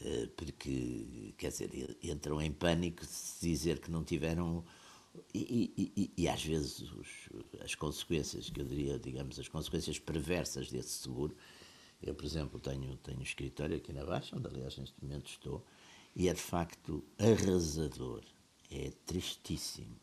eh, 0.00 0.28
porque, 0.36 1.32
quer 1.38 1.50
dizer, 1.50 1.96
entram 2.02 2.42
em 2.42 2.50
pânico 2.50 3.04
se 3.06 3.46
dizer 3.48 3.78
que 3.78 3.88
não 3.88 4.02
tiveram 4.02 4.64
e, 5.34 5.92
e, 5.96 6.12
e, 6.16 6.28
às 6.28 6.44
vezes 6.44 6.80
os, 6.80 7.28
as 7.62 7.74
consequências, 7.74 8.48
que 8.48 8.60
eu 8.60 8.64
diria, 8.64 8.98
digamos, 8.98 9.38
as 9.38 9.48
consequências 9.48 9.98
perversas 9.98 10.70
desse 10.70 10.90
seguro. 10.90 11.36
Eu, 12.02 12.14
por 12.14 12.24
exemplo, 12.24 12.58
tenho, 12.60 12.96
tenho 12.98 13.18
um 13.18 13.22
escritório 13.22 13.76
aqui 13.76 13.92
na 13.92 14.04
Baixa, 14.04 14.36
onde 14.36 14.46
aliás 14.46 14.76
neste 14.78 15.02
momento 15.02 15.28
estou, 15.28 15.64
e 16.14 16.28
é 16.28 16.34
de 16.34 16.40
facto 16.40 17.04
arrasador, 17.18 18.22
é 18.70 18.90
tristíssimo. 19.04 19.96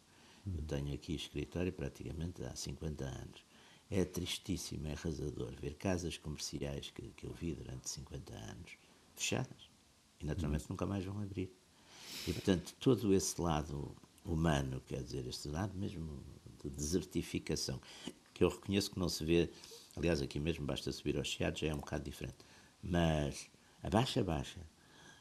Eu 0.45 0.63
tenho 0.63 0.93
aqui 0.93 1.15
escritório 1.15 1.73
praticamente 1.73 2.43
há 2.43 2.55
50 2.55 3.03
anos. 3.03 3.43
É 3.89 4.05
tristíssimo, 4.05 4.87
é 4.87 4.93
arrasador 4.93 5.53
ver 5.59 5.75
casas 5.75 6.17
comerciais 6.17 6.91
que, 6.91 7.09
que 7.09 7.25
eu 7.25 7.33
vi 7.33 7.53
durante 7.53 7.89
50 7.89 8.33
anos 8.33 8.77
fechadas 9.15 9.69
e 10.19 10.25
naturalmente 10.25 10.69
nunca 10.69 10.85
mais 10.85 11.03
vão 11.03 11.21
abrir. 11.21 11.51
E 12.27 12.33
portanto, 12.33 12.73
todo 12.79 13.13
esse 13.13 13.39
lado 13.41 13.95
humano, 14.27 14.81
quer 14.85 15.03
dizer, 15.03 15.25
este 15.27 15.47
lado 15.47 15.77
mesmo 15.77 16.23
de 16.63 16.69
desertificação, 16.69 17.81
que 18.33 18.43
eu 18.43 18.49
reconheço 18.49 18.91
que 18.91 18.99
não 18.99 19.09
se 19.09 19.23
vê, 19.23 19.49
aliás, 19.95 20.21
aqui 20.21 20.39
mesmo 20.39 20.65
basta 20.65 20.91
subir 20.91 21.17
aos 21.17 21.27
Chiados, 21.27 21.59
já 21.59 21.67
é 21.67 21.73
um 21.73 21.79
bocado 21.79 22.03
diferente, 22.03 22.37
mas 22.83 23.49
abaixa, 23.81 24.21
abaixa, 24.21 24.59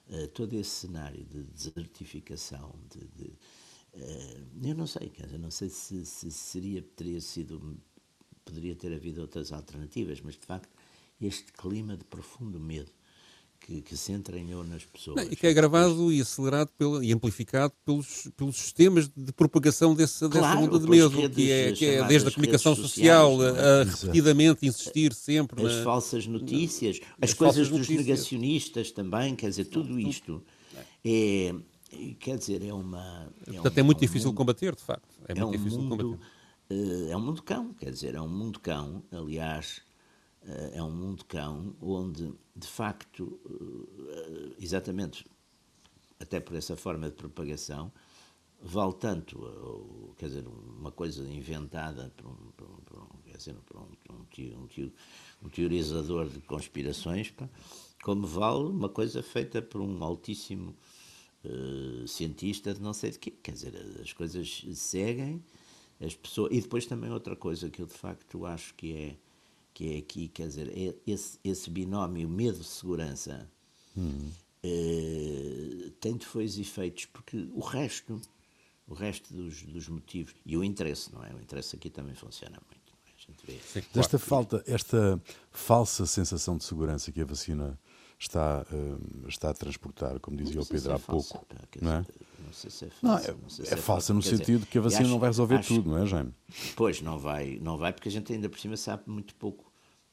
uh, 0.09 0.29
todo 0.29 0.55
esse 0.55 0.71
cenário 0.71 1.25
de 1.25 1.43
desertificação, 1.45 2.75
de, 2.91 3.07
de 3.09 3.29
uh, 3.95 4.69
eu 4.69 4.75
não 4.75 4.87
sei, 4.87 5.09
quer 5.09 5.27
dizer, 5.27 5.39
não 5.39 5.51
sei 5.51 5.69
se, 5.69 6.05
se 6.05 6.31
seria, 6.31 6.83
teria 6.83 7.21
sido, 7.21 7.79
poderia 8.45 8.75
ter 8.75 8.93
havido 8.93 9.21
outras 9.21 9.53
alternativas, 9.53 10.21
mas 10.21 10.35
de 10.35 10.47
facto 10.47 10.77
este 11.21 11.51
clima 11.53 11.97
de 11.97 12.05
profundo 12.05 12.61
medo 12.61 12.93
que, 13.67 13.83
que, 13.83 13.97
se 13.97 14.13
entranhou 14.13 14.63
nas 14.63 14.85
pessoas. 14.85 15.17
Não, 15.17 15.33
e 15.33 15.35
que 15.35 15.47
é 15.47 15.51
agravado 15.51 16.13
e 16.13 16.21
acelerado 16.21 16.71
pelo, 16.79 17.03
e 17.03 17.13
amplificado 17.13 17.75
pelos, 17.85 18.29
pelos 18.37 18.57
sistemas 18.57 19.09
de 19.09 19.33
propagação 19.33 19.93
desse, 19.93 20.21
claro, 20.29 20.35
dessa 20.35 20.59
onda 20.59 20.79
de 20.79 20.89
medo, 20.89 21.31
que 21.31 21.51
é, 21.51 21.73
que 21.73 21.85
é 21.85 22.05
desde 22.05 22.29
a 22.29 22.31
comunicação 22.31 22.77
social, 22.77 23.43
é? 23.43 23.51
a, 23.51 23.81
a 23.81 23.85
repetidamente 23.85 24.67
insistir 24.67 25.13
sempre. 25.13 25.67
As 25.67 25.77
na, 25.77 25.83
falsas 25.83 26.27
notícias, 26.29 27.01
as, 27.21 27.31
as 27.31 27.35
coisas 27.35 27.69
dos 27.69 27.81
notícias. 27.81 28.07
negacionistas 28.07 28.93
também, 28.93 29.35
quer 29.35 29.49
dizer, 29.49 29.65
tudo 29.65 29.99
isto 29.99 30.43
é. 31.05 31.53
Quer 32.19 32.37
dizer, 32.37 32.63
é 32.63 32.73
uma. 32.73 33.33
É 33.47 33.53
Portanto, 33.53 33.77
um, 33.77 33.81
é 33.81 33.83
muito 33.83 33.99
é 33.99 34.05
um 34.05 34.07
difícil 34.07 34.29
mundo, 34.29 34.37
combater, 34.37 34.75
de 34.75 34.83
facto. 34.83 35.09
É, 35.27 35.35
muito 35.35 35.49
um 35.49 35.51
difícil 35.53 35.81
mundo, 35.81 35.97
combater. 35.97 36.25
Uh, 36.69 37.11
é 37.11 37.17
um 37.17 37.21
mundo 37.21 37.43
cão, 37.43 37.73
quer 37.75 37.91
dizer, 37.91 38.15
é 38.15 38.21
um 38.21 38.29
mundo 38.29 38.61
cão. 38.61 39.03
Aliás, 39.11 39.81
é 40.73 40.83
um 40.83 40.91
mundo 40.91 41.25
cão 41.25 41.75
onde 41.81 42.33
de 42.55 42.67
facto, 42.67 43.39
eh, 43.49 44.55
exatamente, 44.59 45.25
até 46.19 46.41
por 46.41 46.57
essa 46.57 46.77
forma 46.77 47.09
de 47.11 47.17
propagação, 47.17 47.93
vale 48.63 48.95
tanto, 48.95 49.45
eh, 49.47 50.15
quer 50.17 50.27
dizer, 50.27 50.47
uma 50.47 50.91
coisa 50.91 51.29
inventada 51.29 52.13
por 52.17 52.27
um, 52.27 52.51
por 52.57 52.69
um, 52.69 52.77
por 52.85 52.99
um 52.99 53.07
quer 53.25 53.37
dizer, 53.37 53.55
por 53.67 53.77
um, 53.79 53.89
um, 54.11 54.81
um, 55.43 55.49
teorizador 55.51 56.29
de 56.29 56.41
conspirações, 56.41 57.33
como 58.03 58.27
vale 58.27 58.65
uma 58.65 58.89
coisa 58.89 59.23
feita 59.23 59.61
por 59.61 59.81
um 59.81 60.03
altíssimo 60.03 60.75
uh, 61.45 62.09
cientista 62.09 62.73
de 62.73 62.81
não 62.81 62.93
sei 62.93 63.11
de 63.11 63.19
quê. 63.19 63.31
Quer 63.31 63.53
dizer, 63.53 63.75
as 64.01 64.13
coisas 64.13 64.65
seguem 64.75 65.45
as 66.01 66.15
pessoas. 66.15 66.53
E 66.53 66.61
depois 66.61 66.87
também 66.87 67.11
outra 67.11 67.37
coisa 67.37 67.69
que 67.69 67.83
eu 67.83 67.87
de 67.87 67.95
facto 67.95 68.45
acho 68.47 68.75
que 68.75 68.93
é, 68.95 69.17
que 69.77 69.95
é 69.95 69.99
aqui, 69.99 70.29
quer 70.29 70.49
dizer, 70.49 70.73
é 70.75 70.95
esse, 71.07 71.39
esse 71.45 71.69
binómio 71.69 72.27
medo-segurança 72.27 73.47
hum. 73.95 74.31
eh, 74.63 75.91
tem 76.01 76.17
depois 76.17 76.59
efeitos, 76.59 77.05
porque 77.05 77.47
o 77.53 77.61
resto, 77.61 78.19
o 78.89 78.95
resto 78.95 79.35
dos, 79.35 79.65
dos 79.65 79.87
motivos, 79.91 80.35
e 80.47 80.57
o 80.57 80.65
interesse, 80.65 81.13
não 81.13 81.23
é? 81.23 81.31
O 81.35 81.39
interesse 81.39 81.77
aqui 81.77 81.91
também 81.91 82.15
funciona 82.15 82.59
muito. 82.71 82.87
Sim, 83.67 83.83
claro. 83.83 84.01
Esta 84.01 84.19
falta, 84.19 84.65
esta 84.67 85.21
falsa 85.51 86.07
sensação 86.07 86.57
de 86.57 86.65
segurança 86.65 87.13
que 87.13 87.21
a 87.21 87.25
vacina 87.27 87.79
está, 88.19 88.65
uh, 88.73 89.29
está 89.29 89.51
a 89.51 89.55
transportar, 89.55 90.19
como 90.21 90.39
dizia 90.39 90.63
o 90.63 90.65
Pedro 90.65 90.93
é 90.93 90.95
há 90.95 90.99
falsa, 90.99 91.35
pouco. 91.35 91.55
Pá, 91.55 91.69
não 91.83 91.93
é? 91.93 92.07
Não 92.47 92.53
sei 92.53 92.71
se 92.71 92.87
é 92.87 92.89
falsa. 92.89 93.29
Não, 93.29 93.35
é, 93.35 93.43
não 93.43 93.51
se 93.51 93.63
é, 93.63 93.75
é 93.75 93.77
falsa 93.77 94.15
no 94.15 94.23
sentido 94.23 94.61
dizer, 94.61 94.67
que 94.71 94.79
a 94.79 94.81
vacina 94.81 95.03
acho, 95.03 95.11
não 95.11 95.19
vai 95.19 95.29
resolver 95.29 95.57
acho, 95.57 95.75
tudo, 95.75 95.91
não 95.91 95.99
é, 95.99 96.07
Jaime? 96.07 96.33
Pois, 96.75 97.03
não 97.03 97.19
vai, 97.19 97.59
não 97.61 97.77
vai, 97.77 97.93
porque 97.93 98.09
a 98.09 98.13
gente 98.13 98.33
ainda 98.33 98.49
por 98.49 98.59
cima 98.59 98.77
sabe 98.77 99.03
muito 99.07 99.35
pouco. 99.35 99.66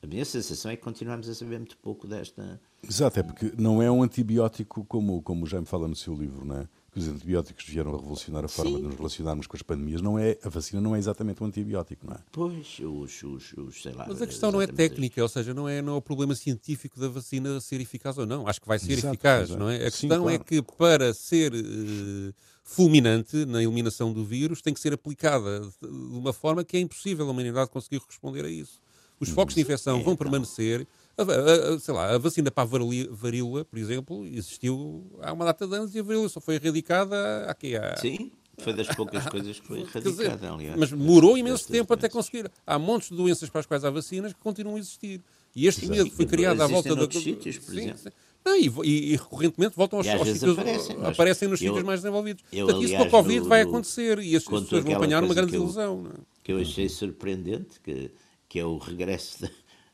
A 0.03 0.07
minha 0.07 0.25
sensação 0.25 0.69
é 0.69 0.75
que 0.75 0.83
continuamos 0.83 1.29
a 1.29 1.33
saber 1.33 1.57
muito 1.57 1.77
pouco 1.77 2.05
desta. 2.05 2.59
Exato, 2.87 3.21
é 3.21 3.23
porque 3.23 3.53
não 3.57 3.81
é 3.81 3.89
um 3.89 4.03
antibiótico 4.03 4.83
como, 4.83 5.21
como 5.21 5.45
o 5.45 5.47
Jaime 5.47 5.65
fala 5.65 5.87
no 5.87 5.95
seu 5.95 6.13
livro, 6.13 6.43
não 6.43 6.57
é? 6.57 6.67
que 6.93 6.99
os 6.99 7.07
antibióticos 7.07 7.65
vieram 7.65 7.91
a 7.91 7.97
revolucionar 7.97 8.45
a 8.45 8.47
forma 8.47 8.71
Sim. 8.71 8.77
de 8.77 8.83
nos 8.83 8.95
relacionarmos 8.95 9.47
com 9.47 9.57
as 9.57 9.63
pandemias, 9.63 9.99
não 9.99 10.19
é, 10.19 10.37
a 10.43 10.49
vacina 10.49 10.79
não 10.79 10.95
é 10.95 10.99
exatamente 10.99 11.41
um 11.41 11.47
antibiótico, 11.47 12.05
não 12.05 12.13
é? 12.13 12.19
Pois, 12.31 12.79
os, 12.79 13.23
os, 13.23 13.53
os 13.53 13.81
sei 13.81 13.93
lá. 13.93 14.05
Mas 14.07 14.21
a 14.21 14.27
questão 14.27 14.51
não 14.51 14.61
é 14.61 14.67
técnica, 14.67 15.21
ou 15.21 15.27
seja, 15.27 15.55
não 15.55 15.67
é, 15.67 15.81
não 15.81 15.93
é 15.93 15.95
o 15.95 16.01
problema 16.01 16.35
científico 16.35 16.99
da 16.99 17.07
vacina 17.07 17.59
ser 17.59 17.81
eficaz 17.81 18.17
ou 18.19 18.27
não. 18.27 18.47
Acho 18.47 18.61
que 18.61 18.67
vai 18.67 18.77
ser 18.77 18.93
Exato, 18.93 19.15
eficaz, 19.15 19.49
não 19.49 19.69
é? 19.69 19.77
A 19.77 19.91
Sim, 19.91 20.07
questão 20.07 20.29
é 20.29 20.37
claro. 20.37 20.43
é 20.43 20.61
que 20.61 20.61
para 20.61 21.13
ser 21.15 21.51
uh, 21.51 22.33
fulminante 22.63 23.43
na 23.45 23.63
eliminação 23.63 24.13
do 24.13 24.23
vírus 24.23 24.61
tem 24.61 24.73
que 24.73 24.79
ser 24.79 24.93
aplicada 24.93 25.61
de 25.61 25.87
uma 25.87 26.31
forma 26.31 26.63
que 26.63 26.77
é 26.77 26.79
impossível 26.79 27.27
a 27.27 27.31
humanidade 27.31 27.71
conseguir 27.71 28.03
responder 28.07 28.45
a 28.45 28.49
isso. 28.49 28.82
Os 29.23 29.29
focos 29.29 29.55
de 29.55 29.61
infecção 29.61 29.99
é, 29.99 30.03
vão 30.03 30.15
permanecer. 30.15 30.87
A, 31.17 31.23
a, 31.23 31.79
sei 31.79 31.93
lá, 31.93 32.15
a 32.15 32.17
vacina 32.17 32.49
para 32.49 32.63
a 32.63 33.05
varíola, 33.11 33.65
por 33.65 33.77
exemplo, 33.77 34.25
existiu 34.25 35.05
há 35.21 35.31
uma 35.31 35.45
data 35.45 35.67
de 35.67 35.75
anos 35.75 35.93
e 35.95 35.99
a 35.99 36.03
varíola 36.03 36.29
só 36.29 36.39
foi 36.39 36.55
erradicada 36.55 37.45
aqui 37.47 37.75
há... 37.75 37.95
Sim, 37.97 38.31
foi 38.57 38.73
das 38.73 38.87
poucas 38.87 39.25
coisas 39.29 39.59
que 39.59 39.67
foi 39.67 39.81
erradicada, 39.81 40.53
aliás. 40.53 40.77
Mas 40.77 40.89
demorou 40.89 41.37
imenso 41.37 41.67
tempo 41.67 41.93
até 41.93 42.07
conseguir. 42.09 42.49
Há 42.65 42.77
montes 42.77 43.09
de 43.09 43.15
doenças 43.15 43.49
para 43.49 43.59
as 43.61 43.65
quais 43.65 43.83
há 43.83 43.89
vacinas 43.89 44.33
que 44.33 44.39
continuam 44.39 44.75
a 44.75 44.79
existir. 44.79 45.21
E 45.55 45.67
este 45.67 45.87
medo 45.87 46.09
foi 46.11 46.25
criado 46.25 46.61
à 46.61 46.67
volta 46.67 46.95
da... 46.95 47.11
sítios, 47.11 47.57
por 47.57 47.75
sim, 47.75 47.81
exemplo. 47.81 48.11
Não, 48.45 48.57
e, 48.57 48.71
e, 48.83 49.13
e, 49.13 49.15
recorrentemente 49.15 49.75
voltam 49.75 49.99
aos, 49.99 50.07
aos 50.07 50.27
sítios, 50.27 50.57
aparecem, 50.57 51.05
aparecem 51.05 51.47
nos 51.47 51.59
sítios 51.59 51.83
mais 51.83 52.01
desenvolvidos. 52.01 52.43
Eu, 52.51 52.65
Portanto, 52.65 52.85
isso 52.85 52.97
com 52.97 53.03
a 53.03 53.09
Covid 53.09 53.39
no, 53.39 53.47
vai 53.47 53.61
acontecer 53.61 54.19
e 54.19 54.35
as 54.35 54.43
pessoas 54.43 54.83
vão 54.83 54.95
apanhar 54.95 55.23
uma 55.23 55.33
grande 55.33 55.55
ilusão. 55.55 56.11
É? 56.13 56.19
Que 56.43 56.51
eu 56.51 56.59
achei 56.59 56.89
surpreendente, 56.89 57.79
que, 57.81 58.11
que 58.53 58.59
é 58.59 58.65
o 58.65 58.77
regresso 58.77 59.41
da, 59.41 59.49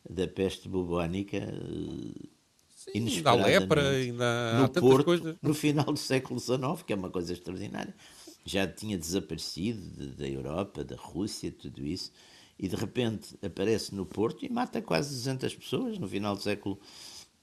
da 0.10 0.28
peste 0.28 0.68
bubónica 0.68 1.40
Sim, 2.76 3.22
da 3.22 3.34
lepra 3.34 3.94
no, 3.94 4.00
e 4.00 4.12
na, 4.12 4.60
no 4.60 4.70
Porto, 4.70 5.06
coisas. 5.06 5.38
no 5.42 5.54
final 5.54 5.86
do 5.86 5.98
século 5.98 6.38
XIX, 6.38 6.84
que 6.86 6.92
é 6.92 6.96
uma 6.98 7.10
coisa 7.10 7.32
extraordinária. 7.32 7.96
Já 8.44 8.68
tinha 8.68 8.98
desaparecido 8.98 9.80
de, 9.80 10.08
da 10.08 10.28
Europa, 10.28 10.84
da 10.84 10.98
Rússia, 10.98 11.54
tudo 11.54 11.86
isso, 11.86 12.12
e 12.60 12.68
de 12.68 12.76
repente 12.76 13.40
aparece 13.42 13.96
no 13.96 14.06
Porto 14.06 14.44
e 14.44 14.50
mata 14.50 14.82
quase 14.82 15.12
200 15.12 15.56
pessoas 15.56 15.98
no 15.98 16.10
final 16.10 16.36
do 16.36 16.42
século 16.42 16.78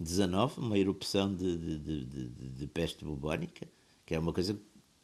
XIX, 0.05 0.59
uma 0.59 0.79
erupção 0.79 1.35
de, 1.35 1.57
de, 1.57 2.05
de, 2.05 2.29
de 2.29 2.67
peste 2.67 3.07
bubónica, 3.07 3.67
que 4.05 4.15
é 4.15 4.19
uma 4.19 4.35
coisa, 4.35 4.55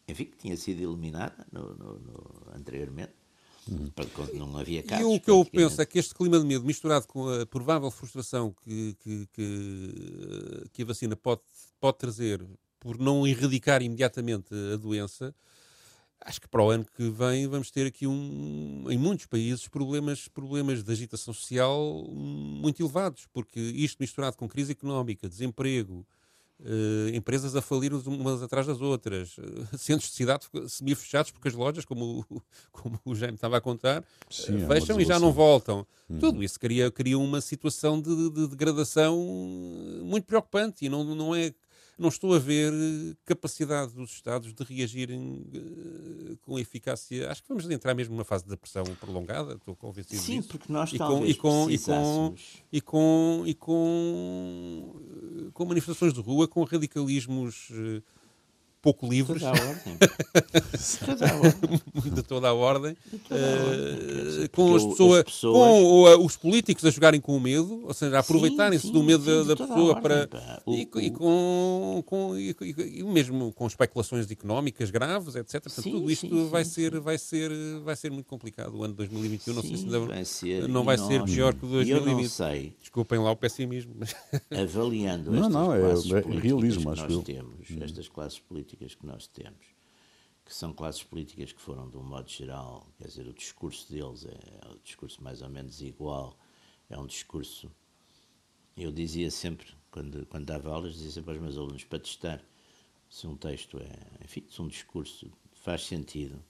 enfim, 0.07 0.27
que 0.27 0.37
tinha 0.37 0.59
sido 0.59 0.83
eliminada 0.83 1.47
no, 1.51 1.75
no, 1.75 1.99
no, 1.99 2.53
anteriormente. 2.55 3.22
Não 4.35 4.57
havia 4.57 4.83
casos. 4.83 5.05
E 5.05 5.17
o 5.17 5.21
que 5.21 5.31
eu 5.31 5.45
penso 5.45 5.81
é 5.81 5.87
que 5.87 5.99
este 5.99 6.15
clima 6.15 6.39
de 6.39 6.45
medo, 6.45 6.65
misturado 6.65 7.07
com 7.07 7.29
a 7.29 7.47
provável 7.47 7.91
frustração 7.91 8.55
que, 8.63 8.97
que, 9.01 9.29
que, 9.33 10.65
que 10.73 10.83
a 10.83 10.85
vacina 10.85 11.15
pode, 11.15 11.43
pode 11.81 11.99
trazer 11.99 12.45
por 12.81 12.99
não 12.99 13.27
erradicar 13.27 13.81
imediatamente 13.81 14.53
a 14.75 14.77
doença, 14.77 15.33
acho 16.21 16.41
que 16.41 16.49
para 16.49 16.63
o 16.63 16.71
ano 16.71 16.85
que 16.85 17.09
vem 17.11 17.47
vamos 17.47 17.71
ter 17.71 17.87
aqui 17.87 18.07
um, 18.07 18.87
em 18.91 18.99
muitos 18.99 19.27
países 19.27 19.69
problemas, 19.69 20.27
problemas 20.27 20.83
de 20.83 20.91
agitação 20.91 21.33
social 21.33 22.05
muito 22.11 22.83
elevados, 22.83 23.27
porque 23.33 23.61
isto 23.61 23.99
misturado 24.01 24.37
com 24.37 24.49
crise 24.49 24.73
económica, 24.73 25.29
desemprego, 25.29 26.05
Uh, 26.65 27.09
empresas 27.13 27.57
a 27.57 27.61
falir 27.61 27.93
umas 27.93 28.41
atrás 28.41 28.65
das 28.65 28.81
outras, 28.81 29.37
uh, 29.37 29.77
centros 29.77 30.11
de 30.11 30.17
cidade 30.17 30.47
semi-fechados 30.69 31.33
porque 31.33 31.49
as 31.49 31.55
lojas, 31.55 31.85
como, 31.85 32.25
como 32.71 33.01
o 33.05 33.17
Jaime 33.17 33.35
estava 33.35 33.57
a 33.57 33.61
contar, 33.61 34.05
Sim, 34.31 34.63
uh, 34.63 34.69
fecham 34.69 35.01
e 35.01 35.05
já 35.05 35.19
não 35.19 35.33
voltam. 35.33 35.85
Uhum. 36.09 36.21
Tudo 36.21 36.41
isso 36.41 36.61
cria, 36.61 36.89
cria 36.89 37.19
uma 37.19 37.41
situação 37.41 38.01
de, 38.01 38.31
de, 38.31 38.47
degradação 38.47 39.17
muito 40.05 40.25
preocupante 40.25 40.85
e 40.85 40.89
não, 40.89 41.03
não 41.03 41.35
é 41.35 41.53
não 41.99 42.09
estou 42.09 42.35
a 42.35 42.39
ver 42.39 42.73
eh, 42.73 43.15
capacidade 43.25 43.93
dos 43.93 44.13
Estados 44.13 44.53
de 44.53 44.65
reagirem 44.65 45.45
uh, 45.55 46.37
com 46.43 46.59
eficácia. 46.59 47.31
Acho 47.31 47.43
que 47.43 47.49
vamos 47.49 47.69
entrar 47.71 47.95
mesmo 47.95 48.15
numa 48.15 48.25
fase 48.25 48.45
de 48.45 48.51
depressão 48.51 48.85
prolongada, 49.01 49.55
estou 49.55 49.77
convencido 49.77 50.21
Sim, 50.21 50.39
disso. 50.39 50.49
porque 50.49 50.73
nós 50.73 50.93
e 50.93 50.99
com, 50.99 51.27
e 51.27 51.35
com, 51.35 51.71
e 51.71 51.79
com, 51.79 52.35
e 52.73 52.81
com, 52.81 53.43
e 53.47 53.55
com, 53.55 55.01
com 55.53 55.65
manifestações 55.65 56.13
de 56.13 56.21
rua, 56.21 56.49
com 56.49 56.65
radicalismos 56.65 57.71
uh, 57.71 58.03
pouco 58.83 59.09
livres. 59.09 59.41
Toda 59.41 59.57
a 59.57 59.69
ordem. 59.69 59.97
toda 61.07 61.31
a 61.31 61.37
ordem. 61.37 62.15
de 62.15 62.23
toda 62.23 62.49
a 62.49 62.53
ordem. 62.53 62.97
Uh, 63.13 64.49
com 64.51 64.75
as 64.75 64.85
pessoas, 64.85 65.19
as 65.21 65.25
pessoas, 65.25 65.57
com 65.57 66.03
uh, 66.03 66.27
os 66.27 66.37
políticos 66.37 66.85
a 66.85 66.91
jogarem 66.91 67.21
com 67.21 67.37
o 67.37 67.41
medo, 67.41 67.85
ou 67.87 67.95
seja, 67.95 68.17
a 68.17 68.21
aproveitarem-se 68.21 68.91
do 68.91 69.03
medo 69.03 69.23
sim, 69.23 69.47
da, 69.47 69.55
da 69.55 69.57
pessoa 69.57 69.95
ordem, 69.95 70.03
para. 70.03 70.63
O, 70.67 70.75
e, 70.75 70.91
o, 70.93 71.01
e, 71.01 71.11
com, 71.13 72.03
com 72.05 72.37
e, 72.37 72.55
e, 72.99 73.05
mesmo 73.05 73.53
com 73.53 73.67
especulações 73.67 74.29
económicas 74.31 74.91
graves, 74.91 75.37
etc. 75.37 75.63
Portanto, 75.63 75.91
tudo 75.91 76.11
isto 76.11 76.49
vai, 76.49 76.65
Ser, 76.73 76.99
vai, 77.01 77.19
ser, 77.19 77.51
vai 77.85 77.95
ser 77.95 78.11
muito 78.11 78.27
complicado. 78.27 78.75
O 78.77 78.83
ano 78.83 78.95
de 78.95 78.99
2021, 78.99 79.55
não 79.55 79.63
sei 79.63 79.77
se 79.77 79.85
ainda 79.85 80.01
vai 80.01 80.25
ser, 80.25 80.69
não 80.69 80.85
vai 80.85 80.97
ser 80.97 81.23
pior 81.25 81.55
que 81.55 81.67
o 81.67 81.69
2020. 81.69 82.11
Eu 82.11 82.23
não 82.23 82.29
sei. 82.29 82.75
Desculpem 82.81 83.19
lá 83.19 83.31
o 83.31 83.37
pessimismo. 83.37 83.95
Mas... 83.99 84.15
Avaliando 84.51 85.31
não, 85.31 85.49
não, 85.49 85.75
é, 85.75 85.81
é 85.81 86.41
realismo, 86.41 86.91
acho 86.91 87.07
que 87.07 87.13
nós 87.13 87.25
temos, 87.25 87.71
hum. 87.71 87.79
estas 87.83 88.09
classes 88.09 88.39
políticas 88.39 88.72
políticas 88.73 88.95
que 88.95 89.07
nós 89.07 89.27
temos, 89.27 89.67
que 90.45 90.55
são 90.55 90.73
classes 90.73 91.03
políticas 91.03 91.53
que 91.53 91.61
foram, 91.61 91.89
de 91.89 91.97
um 91.97 92.03
modo 92.03 92.29
geral, 92.29 92.87
quer 92.99 93.07
dizer, 93.07 93.27
o 93.27 93.33
discurso 93.33 93.91
deles 93.91 94.25
é, 94.25 94.39
é 94.63 94.69
um 94.69 94.79
discurso 94.83 95.23
mais 95.23 95.43
ou 95.43 95.49
menos 95.49 95.81
igual, 95.81 96.39
é 96.89 96.99
um 96.99 97.07
discurso. 97.07 97.71
Eu 98.77 98.91
dizia 98.91 99.31
sempre, 99.31 99.69
quando, 99.91 100.27
quando 100.27 100.47
dava 100.47 100.71
aulas, 100.73 100.95
dizia 100.95 101.11
sempre 101.11 101.33
aos 101.33 101.41
meus 101.41 101.57
alunos, 101.57 101.85
para 101.85 101.99
testar 101.99 102.43
se 103.09 103.27
um 103.27 103.37
texto 103.37 103.79
é, 103.79 104.25
enfim, 104.25 104.45
se 104.49 104.61
um 104.63 104.69
discurso 104.69 105.31
faz 105.53 105.85
sentido, 105.85 106.43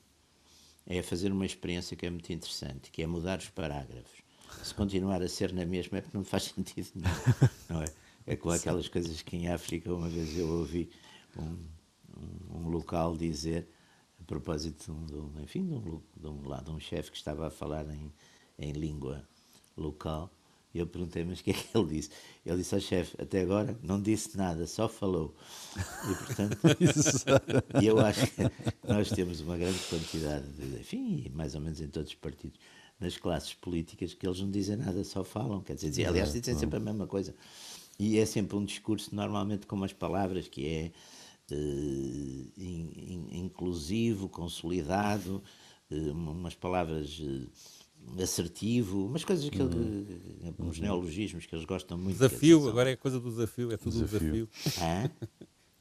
é 0.87 1.03
fazer 1.03 1.31
uma 1.31 1.47
experiência 1.47 1.97
que 1.97 2.07
é 2.07 2.11
muito 2.11 2.33
interessante, 2.33 2.91
que 2.91 3.03
é 3.03 3.07
mudar 3.07 3.39
os 3.39 3.49
parágrafos. 3.51 4.23
Se 4.63 4.75
continuar 4.75 5.23
a 5.23 5.29
ser 5.29 5.53
na 5.53 5.65
mesma 5.65 5.99
é 5.99 6.01
porque 6.01 6.17
não 6.17 6.25
faz 6.25 6.45
sentido 6.55 6.91
nenhum, 6.95 7.49
não 7.69 7.83
é? 7.83 7.87
É 8.25 8.37
com 8.37 8.51
aquelas 8.51 8.87
coisas 8.87 9.21
que 9.23 9.37
em 9.37 9.49
África 9.49 9.93
uma 9.93 10.09
vez 10.09 10.39
eu 10.39 10.49
ouvi 10.49 10.89
um, 11.37 11.57
um, 12.53 12.69
local 12.69 13.17
dizer, 13.17 13.69
a 14.21 14.25
propósito 14.25 14.93
de 15.07 15.15
um, 15.15 15.43
enfim, 15.43 15.67
de 15.67 15.75
um, 15.75 16.01
de 16.17 16.27
um, 16.27 16.49
lá, 16.49 16.61
de 16.61 16.71
um 16.71 16.79
chefe 16.79 17.11
que 17.11 17.17
estava 17.17 17.47
a 17.47 17.51
falar 17.51 17.87
em, 17.89 18.13
em 18.59 18.73
língua 18.73 19.27
local, 19.77 20.31
e 20.75 20.79
eu 20.79 20.87
perguntei, 20.87 21.23
mas 21.23 21.41
o 21.41 21.45
que 21.45 21.51
é 21.51 21.55
que 21.55 21.77
ele 21.77 21.87
disse? 21.89 22.11
Ele 22.47 22.57
disse 22.57 22.75
ao 22.75 22.81
chefe, 22.81 23.21
até 23.21 23.43
agora 23.43 23.79
não 23.83 24.01
disse 24.01 24.37
nada, 24.39 24.67
só 24.67 24.89
falou. 24.89 25.35
E, 25.77 26.15
portanto, 26.25 26.59
e 27.83 27.87
eu 27.87 27.99
acho 27.99 28.27
que 28.29 28.43
nós 28.87 29.11
temos 29.11 29.41
uma 29.41 29.59
grande 29.59 29.79
quantidade, 29.91 30.47
de, 30.53 30.81
enfim, 30.81 31.31
mais 31.35 31.55
ou 31.55 31.61
menos 31.61 31.81
em 31.81 31.89
todos 31.89 32.11
os 32.11 32.15
partidos, 32.15 32.59
nas 32.99 33.19
classes 33.19 33.53
políticas, 33.53 34.15
que 34.15 34.27
eles 34.27 34.41
não 34.41 34.51
dizem 34.51 34.77
nada, 34.77 35.05
só 35.05 35.23
falam. 35.23 35.61
Quer 35.61 35.75
dizer, 35.75 36.07
aliás, 36.07 36.33
dizem 36.33 36.57
sempre 36.57 36.79
a 36.79 36.81
mesma 36.81 37.07
coisa. 37.07 37.35
E 37.99 38.19
é 38.19 38.25
sempre 38.25 38.57
um 38.57 38.65
discurso, 38.65 39.15
normalmente, 39.15 39.67
com 39.67 39.77
umas 39.77 39.93
palavras, 39.93 40.49
que 40.49 40.67
é 40.67 40.93
inclusivo, 43.33 44.29
consolidado, 44.29 45.43
uh, 45.91 46.13
umas 46.13 46.55
palavras 46.55 47.19
uh, 47.21 48.23
assertivo, 48.23 49.07
umas 49.07 49.25
coisas 49.25 49.49
que 49.49 49.61
uhum. 49.61 49.71
ele, 49.71 50.55
uns 50.59 50.77
uhum. 50.77 50.83
neologismos 50.83 51.47
que 51.47 51.55
eles 51.55 51.65
gostam 51.65 51.97
muito. 51.99 52.17
Desafio, 52.17 52.69
agora 52.69 52.91
é 52.91 52.97
coisa 52.97 53.19
do 53.21 53.31
desafio, 53.31 53.73
é 53.73 53.77
tudo 53.77 53.93
desafio. 53.93 54.49
desafio. 54.65 55.11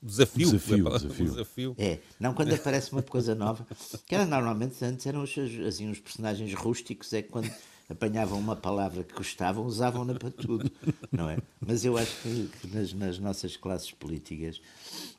Desafio, 0.02 0.52
desafio, 0.52 0.88
é 0.88 0.92
desafio. 0.92 1.26
desafio. 1.26 1.76
É, 1.78 2.00
não 2.20 2.34
quando 2.34 2.54
aparece 2.56 2.92
uma 2.92 3.02
coisa 3.02 3.36
nova, 3.36 3.66
que 4.06 4.16
era 4.16 4.26
normalmente 4.26 4.84
antes 4.84 5.06
eram 5.06 5.24
os, 5.24 5.36
assim, 5.68 5.90
os 5.90 6.00
personagens 6.00 6.54
rústicos, 6.54 7.14
é 7.14 7.22
quando 7.22 7.52
apanhavam 7.92 8.40
uma 8.40 8.56
palavra 8.56 9.04
que 9.04 9.14
gostavam, 9.14 9.66
usavam-na 9.66 10.16
para 10.16 10.32
tudo, 10.32 10.72
não 11.12 11.30
é? 11.30 11.38
Mas 11.60 11.84
eu 11.84 11.98
acho 11.98 12.22
que, 12.22 12.50
que 12.60 12.68
nas, 12.68 12.94
nas, 12.94 13.20
nossas 13.20 13.58
classes 13.58 13.92
políticas 13.92 14.62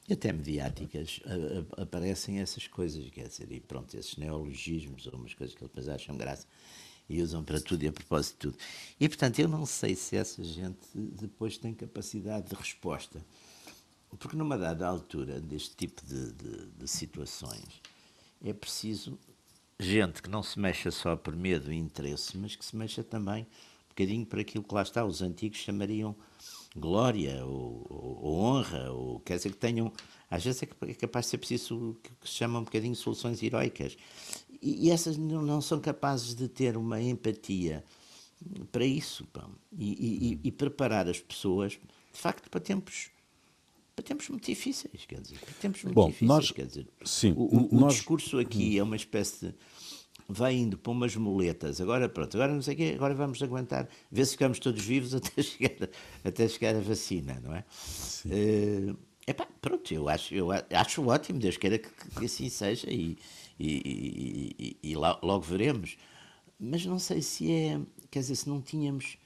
e 0.09 0.13
até 0.13 0.33
mediáticas 0.33 1.21
a, 1.25 1.81
a, 1.81 1.83
aparecem 1.83 2.41
essas 2.41 2.67
coisas, 2.67 3.09
quer 3.11 3.29
dizer, 3.29 3.51
e 3.53 3.61
pronto, 3.61 3.97
esses 3.97 4.17
neologismos 4.17 5.07
ou 5.07 5.15
umas 5.15 5.35
coisas 5.35 5.55
que 5.55 5.63
depois 5.63 5.89
acham 5.89 6.17
graça 6.17 6.47
e 7.09 7.21
usam 7.21 7.45
para 7.45 7.61
tudo 7.61 7.83
e 7.83 7.89
a 7.89 7.93
propósito 7.93 8.33
de 8.33 8.39
tudo. 8.39 8.65
E 8.99 9.09
portanto, 9.09 9.39
eu 9.39 9.49
não 9.49 9.67
sei 9.67 9.95
se 9.95 10.17
essa 10.17 10.43
gente 10.43 10.79
depois 10.95 11.59
tem 11.59 11.75
capacidade 11.75 12.49
de 12.49 12.55
resposta. 12.55 13.25
Porque 14.19 14.37
numa 14.37 14.59
dada 14.59 14.87
altura 14.87 15.41
deste 15.41 15.75
tipo 15.75 16.05
de, 16.05 16.33
de, 16.33 16.67
de 16.67 16.89
situações 16.89 17.81
é 18.45 18.53
preciso 18.53 19.19
gente 19.83 20.23
que 20.23 20.31
não 20.31 20.43
se 20.43 20.59
mexa 20.59 20.91
só 20.91 21.17
por 21.17 21.35
medo 21.35 21.73
e 21.73 21.77
interesse, 21.77 22.37
mas 22.37 22.57
que 22.57 22.65
se 22.65 22.77
mexa 22.77 23.03
também 23.03 23.43
um 23.43 23.89
bocadinho 23.89 24.27
por 24.27 24.39
aquilo 24.39 24.65
que 24.65 24.75
lá 24.75 24.83
está, 24.83 25.05
os 25.05 25.21
antigos 25.21 25.59
chamariam 25.59 26.17
glória 26.75 27.45
ou, 27.45 27.87
ou, 27.89 28.19
ou 28.23 28.41
honra, 28.41 28.91
ou 28.91 29.21
quer 29.21 29.37
dizer 29.37 29.51
que 29.51 29.59
tenham, 29.59 29.93
às 30.31 30.43
vezes 30.43 30.63
é, 30.63 30.69
é 30.89 30.95
capaz 30.95 31.27
de 31.27 31.31
ser 31.31 31.39
preciso 31.39 31.97
que, 32.03 32.29
se 32.29 32.35
chama 32.35 32.59
um 32.59 32.65
bocadinho 32.65 32.95
soluções 32.97 33.43
heroicas. 33.43 33.97
E, 34.63 34.87
e 34.87 34.91
essas 34.91 35.17
não, 35.17 35.43
não, 35.43 35.61
são 35.61 35.81
capazes 35.81 36.35
de 36.35 36.49
ter 36.49 36.77
uma 36.77 37.01
empatia 37.01 37.85
para 38.71 38.85
isso 38.85 39.27
e, 39.77 40.39
e, 40.43 40.49
e 40.49 40.53
preparar 40.53 41.09
as 41.09 41.21
pessoas, 41.21 41.73
de 41.73 42.19
facto, 42.19 42.49
para 42.49 42.61
tempos 42.61 43.11
para 43.95 44.05
tempos 44.05 44.29
muito 44.31 44.47
difíceis, 44.47 45.05
quer 45.07 45.21
dizer, 45.21 45.39
para 45.39 45.53
tempos 45.55 45.85
muito 45.85 45.95
Bom, 45.95 46.07
difíceis, 46.07 46.29
nós, 46.29 46.51
quer 46.51 46.67
dizer, 46.67 46.89
sim, 47.05 47.35
o, 47.37 47.75
o 47.77 47.81
nós, 47.81 47.95
discurso 47.95 48.39
aqui 48.39 48.79
é 48.79 48.83
uma 48.83 48.97
espécie 48.97 49.49
de 49.49 49.55
vai 50.33 50.55
indo 50.55 50.79
para 50.79 50.93
umas 50.93 51.15
muletas, 51.17 51.81
agora 51.81 52.09
pronto, 52.09 52.37
agora 52.37 52.55
não 52.55 52.63
sei 52.63 52.75
o 52.75 52.77
quê, 52.77 52.93
agora 52.95 53.15
vamos 53.15 53.43
aguentar, 53.43 53.89
ver 54.11 54.25
se 54.25 54.33
ficamos 54.33 54.59
todos 54.59 54.83
vivos 54.85 55.15
até 55.17 55.43
chegar, 55.43 55.89
até 56.25 56.49
chegar 56.49 56.77
a 56.77 56.81
vacina, 56.81 57.41
não 57.43 57.55
é? 57.55 57.65
Uh, 58.27 58.97
epá, 59.27 59.47
pronto, 59.61 59.93
eu 59.93 60.09
acho, 60.09 60.35
eu 60.35 60.49
acho 60.51 61.07
ótimo, 61.07 61.39
Deus 61.39 61.57
queira 61.57 61.79
que, 61.79 61.89
que 61.89 62.25
assim 62.25 62.49
seja 62.49 62.91
e, 62.91 63.19
e, 63.59 64.77
e, 64.83 64.91
e, 64.91 64.97
logo 64.97 65.41
veremos. 65.41 65.97
Mas 66.59 66.87
não 66.87 66.99
sei 66.99 67.21
se 67.23 67.51
é, 67.51 67.81
quer 68.11 68.21
dizer, 68.21 68.37
se 68.37 68.49
não 68.49 68.61
tínhamos 68.61 69.19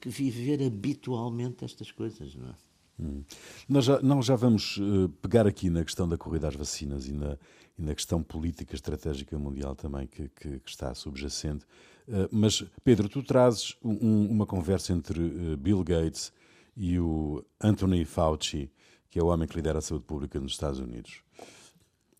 que 0.00 0.08
viver 0.08 0.64
habitualmente 0.64 1.64
estas 1.64 1.90
coisas, 1.90 2.34
não 2.34 2.48
é? 2.50 2.54
Hum. 2.98 3.22
Nós, 3.68 3.84
já, 3.84 4.00
nós 4.00 4.24
já 4.24 4.36
vamos 4.36 4.78
uh, 4.78 5.08
pegar 5.20 5.46
aqui 5.46 5.68
na 5.68 5.84
questão 5.84 6.08
da 6.08 6.16
corrida 6.16 6.48
às 6.48 6.54
vacinas 6.54 7.06
e 7.06 7.12
na, 7.12 7.36
e 7.78 7.82
na 7.82 7.94
questão 7.94 8.22
política 8.22 8.74
estratégica 8.74 9.38
mundial 9.38 9.74
também 9.74 10.06
que, 10.06 10.28
que, 10.28 10.60
que 10.60 10.70
está 10.70 10.94
subjacente. 10.94 11.64
Uh, 12.08 12.28
mas, 12.30 12.64
Pedro, 12.84 13.08
tu 13.08 13.22
trazes 13.22 13.76
um, 13.82 14.28
uma 14.30 14.46
conversa 14.46 14.92
entre 14.92 15.20
uh, 15.20 15.56
Bill 15.56 15.82
Gates 15.82 16.32
e 16.76 16.98
o 16.98 17.44
Anthony 17.60 18.04
Fauci, 18.04 18.70
que 19.10 19.18
é 19.18 19.22
o 19.22 19.26
homem 19.26 19.48
que 19.48 19.56
lidera 19.56 19.78
a 19.78 19.82
saúde 19.82 20.04
pública 20.04 20.38
nos 20.38 20.52
Estados 20.52 20.78
Unidos. 20.78 21.22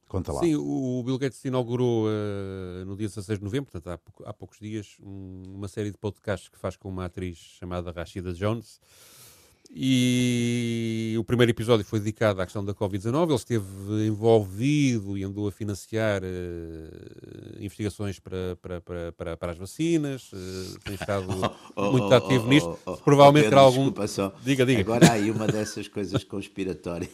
Conta 0.09 0.33
lá. 0.33 0.41
Sim, 0.41 0.55
o 0.57 1.03
Bill 1.05 1.19
Gates 1.19 1.45
inaugurou 1.45 2.07
uh, 2.07 2.85
no 2.85 2.97
dia 2.97 3.09
16 3.09 3.39
de 3.39 3.45
novembro, 3.45 3.71
portanto 3.71 4.01
há, 4.25 4.31
há 4.31 4.33
poucos 4.33 4.59
dias, 4.59 4.97
um, 5.03 5.43
uma 5.55 5.69
série 5.69 5.91
de 5.91 5.99
podcasts 5.99 6.49
que 6.49 6.59
faz 6.59 6.77
com 6.77 6.89
uma 6.89 7.07
atriz 7.07 7.37
chamada 7.37 7.91
Rashida 7.91 8.33
Jones. 8.33 8.81
E 9.75 11.15
o 11.19 11.25
primeiro 11.25 11.51
episódio 11.51 11.85
foi 11.85 11.99
dedicado 11.99 12.41
à 12.41 12.45
questão 12.45 12.65
da 12.65 12.75
Covid-19. 12.75 13.25
Ele 13.25 13.35
esteve 13.35 14.07
envolvido 14.07 15.17
e 15.17 15.25
andou 15.25 15.49
a 15.49 15.53
financiar 15.53 16.23
uh, 16.23 17.63
investigações 17.63 18.19
para, 18.19 18.57
para, 18.61 18.81
para, 18.81 19.13
para, 19.13 19.37
para 19.37 19.53
as 19.53 19.59
vacinas. 19.59 20.31
Uh, 20.33 20.79
tem 20.85 20.95
estado 20.95 21.27
oh, 21.77 21.89
oh, 21.89 21.93
muito 21.93 22.09
oh, 22.09 22.15
ativo 22.15 22.45
oh, 22.47 22.49
nisto. 22.49 22.79
Oh, 22.87 22.93
oh, 22.93 22.97
Provavelmente 22.99 23.49
terá 23.49 23.63
algum. 23.63 23.93
Só. 24.07 24.33
Diga, 24.45 24.65
diga. 24.65 24.81
Agora 24.81 25.09
há 25.09 25.13
aí 25.13 25.31
uma 25.31 25.47
dessas 25.47 25.89
coisas 25.89 26.23
conspiratórias 26.23 27.11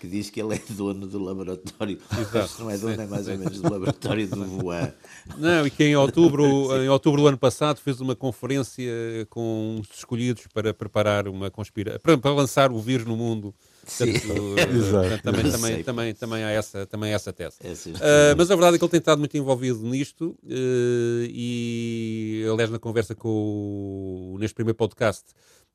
que 0.00 0.06
diz 0.06 0.30
que 0.30 0.40
ele 0.40 0.54
é 0.54 0.62
dono 0.70 1.06
do 1.06 1.18
laboratório. 1.18 1.98
Exato. 2.18 2.62
não 2.62 2.70
é 2.70 2.78
dono, 2.78 3.00
é 3.00 3.06
mais 3.06 3.26
ou 3.26 3.36
menos 3.38 3.60
do 3.60 3.72
laboratório 3.72 4.28
do 4.28 4.64
Wuhan. 4.64 4.92
Não, 5.38 5.66
e 5.66 5.70
que 5.70 5.84
em 5.84 5.96
outubro, 5.96 6.44
em 6.82 6.88
outubro 6.88 7.22
do 7.22 7.28
ano 7.28 7.38
passado 7.38 7.80
fez 7.80 8.00
uma 8.00 8.14
conferência 8.14 8.92
com 9.28 9.80
os 9.80 9.98
escolhidos 9.98 10.46
para 10.52 10.72
preparar 10.72 11.26
uma 11.26 11.50
conspiração 11.50 11.95
para, 12.02 12.18
para 12.18 12.32
lançar 12.32 12.70
o 12.70 12.78
vírus 12.78 13.06
no 13.06 13.16
mundo. 13.16 13.54
Portanto, 13.86 14.26
uh, 14.32 15.22
também, 15.22 15.50
também, 15.50 15.82
também, 15.84 16.14
também, 16.14 16.44
há 16.44 16.50
essa, 16.50 16.86
também 16.86 17.12
há 17.12 17.14
essa 17.14 17.32
tese. 17.32 17.58
Uh, 17.62 18.34
mas 18.36 18.50
a 18.50 18.56
verdade 18.56 18.76
é 18.76 18.78
que 18.78 18.84
ele 18.84 18.90
tem 18.90 18.98
estado 18.98 19.18
muito 19.18 19.36
envolvido 19.36 19.78
nisto 19.84 20.36
uh, 20.42 21.26
e, 21.28 22.44
aliás, 22.50 22.70
na 22.70 22.80
conversa 22.80 23.14
com 23.14 23.28
o, 23.28 24.36
neste 24.40 24.54
primeiro 24.54 24.76
podcast, 24.76 25.24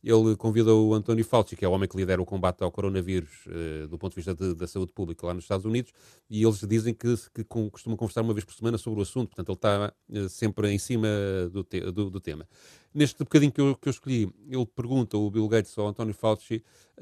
ele 0.04 0.36
convidou 0.36 0.90
o 0.90 0.94
António 0.96 1.24
Fauci, 1.24 1.56
que 1.56 1.64
é 1.64 1.68
o 1.68 1.72
homem 1.72 1.88
que 1.88 1.96
lidera 1.96 2.20
o 2.22 2.26
combate 2.26 2.64
ao 2.64 2.72
coronavírus 2.72 3.46
uh, 3.46 3.88
do 3.88 3.98
ponto 3.98 4.12
de 4.12 4.16
vista 4.16 4.34
de, 4.34 4.56
da 4.56 4.68
saúde 4.68 4.92
pública 4.94 5.28
lá 5.28 5.34
nos 5.34 5.44
Estados 5.44 5.66
Unidos, 5.66 5.94
e 6.30 6.44
eles 6.44 6.60
dizem 6.68 6.94
que, 6.94 7.16
que 7.34 7.44
com, 7.44 7.70
costumam 7.70 7.96
conversar 7.96 8.22
uma 8.22 8.34
vez 8.34 8.44
por 8.44 8.54
semana 8.54 8.78
sobre 8.78 9.00
o 9.00 9.04
assunto, 9.04 9.30
portanto 9.36 9.50
ele 9.50 9.56
está 9.56 9.94
uh, 10.10 10.30
sempre 10.30 10.72
em 10.72 10.80
cima 10.80 11.08
do, 11.52 11.64
te, 11.64 11.80
do, 11.92 12.10
do, 12.10 12.20
tema. 12.20 12.48
Neste 12.94 13.20
bocadinho 13.20 13.52
que 13.52 13.62
eu, 13.62 13.76
que 13.76 13.88
eu 13.88 13.92
escolhi, 13.92 14.34
ele 14.50 14.66
pergunta, 14.66 15.18
o 15.18 15.30
Bill 15.30 15.48
Gates 15.48 15.78
ao 15.78 15.88
António 15.88 16.14
Fauci, 16.14 16.64
uh, 16.98 17.02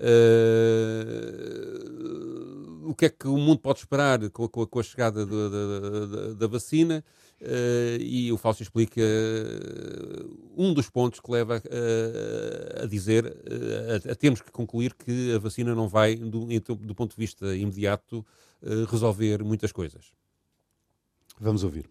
o 2.89 2.93
que 2.93 3.05
é 3.05 3.09
que 3.09 3.27
o 3.27 3.38
mundo 3.38 3.59
pode 3.59 3.79
esperar 3.79 4.29
com, 4.29 4.47
com, 4.47 4.65
com 4.65 4.79
a 4.79 4.83
chegada 4.83 5.25
da, 5.25 5.49
da, 5.49 6.33
da 6.33 6.47
vacina, 6.47 7.03
Uh, 7.03 7.28
e 7.99 8.32
o 8.32 8.38
Fausto 8.38 8.63
explica 8.63 9.02
uh, 9.02 10.54
um 10.58 10.73
dos 10.73 10.89
pontos 10.89 11.19
que 11.19 11.32
leva 11.32 11.58
uh, 11.58 12.84
a 12.84 12.86
dizer, 12.86 13.25
a, 13.25 14.12
a, 14.12 14.15
termos 14.15 14.41
que 14.41 14.52
concluir 14.52 14.93
que 14.93 15.34
a 15.34 15.39
vacina 15.39 15.73
não 15.73 15.88
vai, 15.88 16.15
do, 16.15 16.45
do 16.75 16.95
ponto 16.95 17.12
de 17.12 17.17
vista 17.17 17.56
imediato, 17.56 18.25
resolver 18.89 19.41
muitas 19.43 19.71
coisas. 19.71 20.12
Vamos 21.39 21.63
ouvir. 21.63 21.89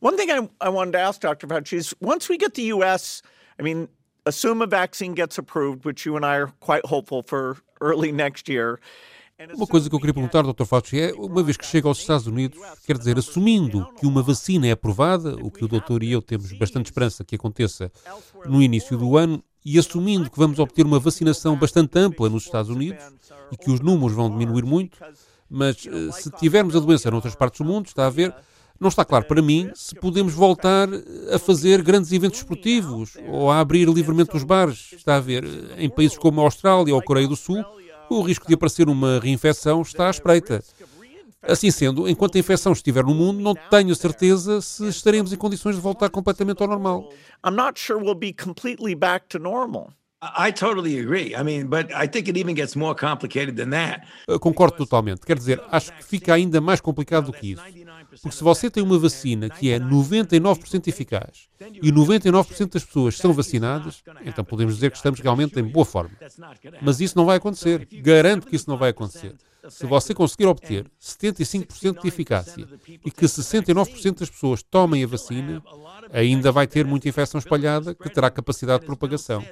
One 0.00 0.16
thing 0.16 0.30
I, 0.30 0.48
I 0.60 0.68
wanted 0.68 0.92
to 0.92 0.98
ask 0.98 1.20
Dr. 1.20 1.46
Fauci 1.46 1.78
is 1.78 1.94
once 2.00 2.28
we 2.28 2.36
get 2.36 2.54
the 2.54 2.72
US, 2.74 3.22
I 3.58 3.62
mean, 3.62 3.88
assume 4.26 4.60
a 4.60 4.66
vaccine 4.66 5.14
gets 5.14 5.38
approved, 5.38 5.84
which 5.84 6.04
you 6.04 6.16
and 6.16 6.26
I 6.26 6.36
are 6.36 6.52
quite 6.60 6.84
hopeful 6.84 7.22
for 7.22 7.58
early 7.80 8.12
next 8.12 8.48
year. 8.48 8.80
Uma 9.54 9.66
coisa 9.66 9.88
que 9.90 9.94
eu 9.94 9.98
queria 9.98 10.14
perguntar, 10.14 10.42
Dr. 10.42 10.64
Fauci, 10.64 11.00
é, 11.00 11.12
uma 11.12 11.42
vez 11.42 11.56
que 11.56 11.66
chega 11.66 11.88
aos 11.88 11.98
Estados 11.98 12.28
Unidos, 12.28 12.56
quer 12.86 12.96
dizer, 12.96 13.18
assumindo 13.18 13.84
que 13.98 14.06
uma 14.06 14.22
vacina 14.22 14.68
é 14.68 14.70
aprovada, 14.70 15.34
o 15.42 15.50
que 15.50 15.64
o 15.64 15.68
doutor 15.68 16.04
e 16.04 16.12
eu 16.12 16.22
temos 16.22 16.52
bastante 16.52 16.86
esperança 16.86 17.24
que 17.24 17.34
aconteça 17.34 17.90
no 18.46 18.62
início 18.62 18.96
do 18.96 19.16
ano, 19.16 19.42
e 19.64 19.76
assumindo 19.76 20.30
que 20.30 20.38
vamos 20.38 20.58
obter 20.58 20.86
uma 20.86 21.00
vacinação 21.00 21.56
bastante 21.56 21.98
ampla 21.98 22.28
nos 22.28 22.44
Estados 22.44 22.70
Unidos 22.70 23.02
e 23.50 23.56
que 23.56 23.70
os 23.70 23.80
números 23.80 24.14
vão 24.14 24.30
diminuir 24.30 24.64
muito, 24.64 24.98
mas 25.48 25.84
eh, 25.86 26.12
se 26.12 26.30
tivermos 26.32 26.76
a 26.76 26.80
doença 26.80 27.10
noutras 27.10 27.34
partes 27.34 27.58
do 27.58 27.64
mundo, 27.64 27.86
está 27.86 28.06
a 28.06 28.10
ver, 28.10 28.32
não 28.78 28.88
está 28.88 29.04
claro 29.04 29.24
para 29.24 29.40
mim 29.40 29.70
se 29.74 29.94
podemos 29.94 30.34
voltar 30.34 30.88
a 31.32 31.38
fazer 31.38 31.82
grandes 31.82 32.12
eventos 32.12 32.40
esportivos 32.40 33.16
ou 33.26 33.50
a 33.50 33.58
abrir 33.58 33.88
livremente 33.88 34.36
os 34.36 34.44
bares, 34.44 34.92
está 34.92 35.16
a 35.16 35.20
ver, 35.20 35.44
em 35.78 35.88
países 35.88 36.18
como 36.18 36.40
a 36.40 36.44
Austrália 36.44 36.94
ou 36.94 37.00
a 37.00 37.02
Coreia 37.02 37.26
do 37.26 37.36
Sul, 37.36 37.64
o 38.18 38.22
risco 38.22 38.46
de 38.46 38.54
aparecer 38.54 38.88
uma 38.88 39.18
reinfecção 39.18 39.82
está 39.82 40.08
à 40.08 40.10
espreita. 40.10 40.62
Assim 41.42 41.70
sendo, 41.70 42.08
enquanto 42.08 42.36
a 42.36 42.38
infecção 42.38 42.72
estiver 42.72 43.04
no 43.04 43.14
mundo, 43.14 43.40
não 43.40 43.54
tenho 43.54 43.94
certeza 43.94 44.60
se 44.62 44.88
estaremos 44.88 45.32
em 45.32 45.36
condições 45.36 45.76
de 45.76 45.82
voltar 45.82 46.08
completamente 46.08 46.62
ao 46.62 46.68
normal. 46.68 47.12
I'm 47.46 47.54
not 47.54 47.78
sure 47.78 48.02
we'll 48.02 48.14
be 48.14 48.32
completely 48.32 48.94
back 48.94 49.26
to 49.28 49.38
normal. 49.38 49.92
I 50.22 50.52
totally 50.52 50.98
agree. 50.98 51.34
I 51.34 51.42
mean, 51.42 51.66
but 51.66 51.92
I 51.92 52.08
think 52.08 52.30
it 52.30 52.38
even 52.38 52.54
gets 52.54 52.74
more 52.74 52.94
complicated 52.94 53.56
than 53.56 53.70
that. 53.70 54.06
Concordo 54.40 54.78
totalmente. 54.78 55.20
Quer 55.26 55.36
dizer, 55.36 55.62
acho 55.70 55.92
que 55.92 56.02
fica 56.02 56.32
ainda 56.32 56.62
mais 56.62 56.80
complicado 56.80 57.26
do 57.26 57.32
que 57.32 57.52
isso. 57.52 57.62
Porque 58.22 58.36
se 58.36 58.44
você 58.44 58.70
tem 58.70 58.82
uma 58.82 58.98
vacina 58.98 59.48
que 59.48 59.70
é 59.70 59.78
99% 59.78 60.88
eficaz 60.88 61.48
e 61.82 61.92
99% 61.92 62.72
das 62.72 62.84
pessoas 62.84 63.16
são 63.16 63.32
vacinadas, 63.32 64.02
então 64.24 64.44
podemos 64.44 64.74
dizer 64.74 64.90
que 64.90 64.96
estamos 64.96 65.20
realmente 65.20 65.58
em 65.58 65.64
boa 65.64 65.84
forma. 65.84 66.16
Mas 66.82 67.00
isso 67.00 67.16
não 67.16 67.26
vai 67.26 67.36
acontecer. 67.36 67.86
Garanto 67.92 68.46
que 68.46 68.56
isso 68.56 68.68
não 68.68 68.76
vai 68.76 68.90
acontecer. 68.90 69.34
Se 69.68 69.86
você 69.86 70.12
conseguir 70.12 70.46
obter 70.46 70.86
75% 71.00 72.02
de 72.02 72.08
eficácia 72.08 72.68
e 73.04 73.10
que 73.10 73.24
69% 73.24 74.18
das 74.18 74.30
pessoas 74.30 74.62
tomem 74.62 75.02
a 75.02 75.06
vacina, 75.06 75.62
ainda 76.12 76.52
vai 76.52 76.66
ter 76.66 76.84
muita 76.84 77.08
infecção 77.08 77.38
espalhada 77.38 77.94
que 77.94 78.10
terá 78.10 78.30
capacidade 78.30 78.80
de 78.80 78.86
propagação. 78.86 79.42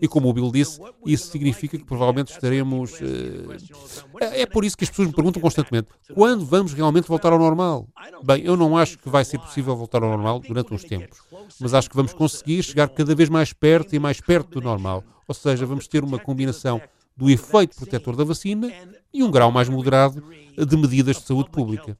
E 0.00 0.08
como 0.08 0.28
o 0.28 0.32
Bill 0.32 0.50
disse, 0.50 0.80
isso 1.06 1.30
significa 1.30 1.78
que 1.78 1.84
provavelmente 1.84 2.32
estaremos. 2.32 2.92
Uh, 3.00 3.56
é 4.20 4.46
por 4.46 4.64
isso 4.64 4.76
que 4.76 4.84
as 4.84 4.90
pessoas 4.90 5.08
me 5.08 5.14
perguntam 5.14 5.40
constantemente: 5.40 5.88
quando 6.14 6.44
vamos 6.44 6.72
realmente 6.72 7.08
voltar 7.08 7.32
ao 7.32 7.38
normal? 7.38 7.88
Bem, 8.22 8.44
eu 8.44 8.56
não 8.56 8.76
acho 8.76 8.98
que 8.98 9.08
vai 9.08 9.24
ser 9.24 9.38
possível 9.38 9.76
voltar 9.76 10.02
ao 10.02 10.10
normal 10.10 10.40
durante 10.40 10.72
uns 10.72 10.84
tempos, 10.84 11.18
mas 11.60 11.74
acho 11.74 11.88
que 11.88 11.96
vamos 11.96 12.12
conseguir 12.12 12.62
chegar 12.62 12.88
cada 12.88 13.14
vez 13.14 13.28
mais 13.28 13.52
perto 13.52 13.94
e 13.94 13.98
mais 13.98 14.20
perto 14.20 14.60
do 14.60 14.64
normal. 14.64 15.04
Ou 15.26 15.34
seja, 15.34 15.64
vamos 15.64 15.88
ter 15.88 16.04
uma 16.04 16.18
combinação 16.18 16.80
do 17.16 17.30
efeito 17.30 17.76
protetor 17.76 18.16
da 18.16 18.24
vacina 18.24 18.72
e 19.12 19.22
um 19.22 19.30
grau 19.30 19.52
mais 19.52 19.68
moderado 19.68 20.22
de 20.56 20.76
medidas 20.76 21.16
de 21.16 21.22
saúde 21.22 21.50
pública. 21.50 21.96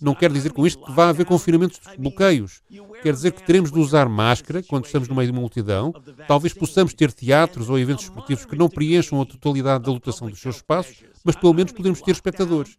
Não 0.00 0.14
quer 0.14 0.32
dizer 0.32 0.52
com 0.52 0.66
isto 0.66 0.84
que 0.84 0.92
vá 0.92 1.08
haver 1.10 1.26
confinamentos 1.26 1.78
de 1.78 1.98
bloqueios. 1.98 2.62
Quer 3.02 3.12
dizer 3.12 3.32
que 3.32 3.42
teremos 3.42 3.70
de 3.70 3.78
usar 3.78 4.08
máscara 4.08 4.62
quando 4.62 4.86
estamos 4.86 5.08
no 5.08 5.14
meio 5.14 5.26
de 5.26 5.32
uma 5.32 5.40
multidão. 5.40 5.92
Talvez 6.26 6.54
possamos 6.54 6.94
ter 6.94 7.12
teatros 7.12 7.68
ou 7.68 7.78
eventos 7.78 8.04
esportivos 8.04 8.44
que 8.44 8.56
não 8.56 8.68
preencham 8.68 9.20
a 9.20 9.26
totalidade 9.26 9.84
da 9.84 9.92
lotação 9.92 10.28
dos 10.28 10.40
seus 10.40 10.56
espaços, 10.56 11.04
mas 11.22 11.36
pelo 11.36 11.52
menos 11.52 11.72
podemos 11.72 12.00
ter 12.00 12.12
espectadores. 12.12 12.76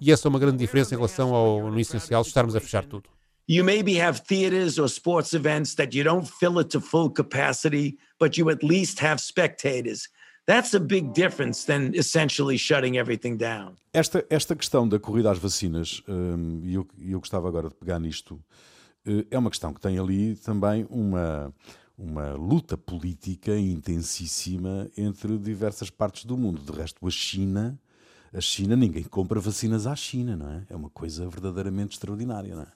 E 0.00 0.10
essa 0.10 0.26
é 0.26 0.30
uma 0.30 0.38
grande 0.38 0.58
diferença 0.58 0.94
em 0.94 0.98
relação 0.98 1.32
ao, 1.32 1.70
no 1.70 1.78
essencial, 1.78 2.22
estarmos 2.22 2.56
a 2.56 2.60
fechar 2.60 2.84
tudo. 2.84 3.08
You 3.46 3.62
maybe 3.62 4.00
have 4.00 4.22
theaters 4.22 4.78
or 4.78 4.86
sports 4.86 5.34
events 5.34 5.74
that 5.74 5.96
you 5.96 6.02
don't 6.02 6.26
fill 6.26 6.58
it 6.58 6.70
to 6.70 6.80
full 6.80 7.10
capacity, 7.10 7.98
but 8.18 8.38
you 8.38 8.48
at 8.48 8.64
least 8.64 9.04
have 9.04 9.20
spectators. 9.20 10.08
That's 10.46 10.74
a 10.74 10.80
big 10.80 11.12
difference 11.14 11.64
than 11.66 11.92
essentially 11.94 12.58
shutting 12.58 12.98
everything 12.98 13.36
down. 13.36 13.76
Esta, 13.92 14.26
esta 14.28 14.54
questão 14.54 14.86
da 14.86 14.98
corrida 14.98 15.30
às 15.30 15.38
vacinas, 15.38 16.02
hum, 16.06 16.60
e 16.62 16.74
eu, 16.74 16.86
eu 17.00 17.18
gostava 17.18 17.48
agora 17.48 17.68
de 17.68 17.74
pegar 17.74 17.98
nisto, 17.98 18.34
uh, 19.06 19.26
é 19.30 19.38
uma 19.38 19.48
questão 19.48 19.72
que 19.72 19.80
tem 19.80 19.98
ali 19.98 20.36
também 20.36 20.86
uma, 20.90 21.50
uma 21.96 22.34
luta 22.34 22.76
política 22.76 23.56
intensíssima 23.56 24.90
entre 24.98 25.38
diversas 25.38 25.88
partes 25.88 26.26
do 26.26 26.36
mundo. 26.36 26.60
De 26.60 26.78
resto, 26.78 27.06
a 27.06 27.10
China, 27.10 27.78
a 28.30 28.40
China, 28.40 28.76
ninguém 28.76 29.04
compra 29.04 29.40
vacinas 29.40 29.86
à 29.86 29.96
China, 29.96 30.36
não 30.36 30.50
é? 30.50 30.66
É 30.68 30.76
uma 30.76 30.90
coisa 30.90 31.26
verdadeiramente 31.26 31.92
extraordinária, 31.92 32.54
não 32.54 32.62
é? 32.62 32.72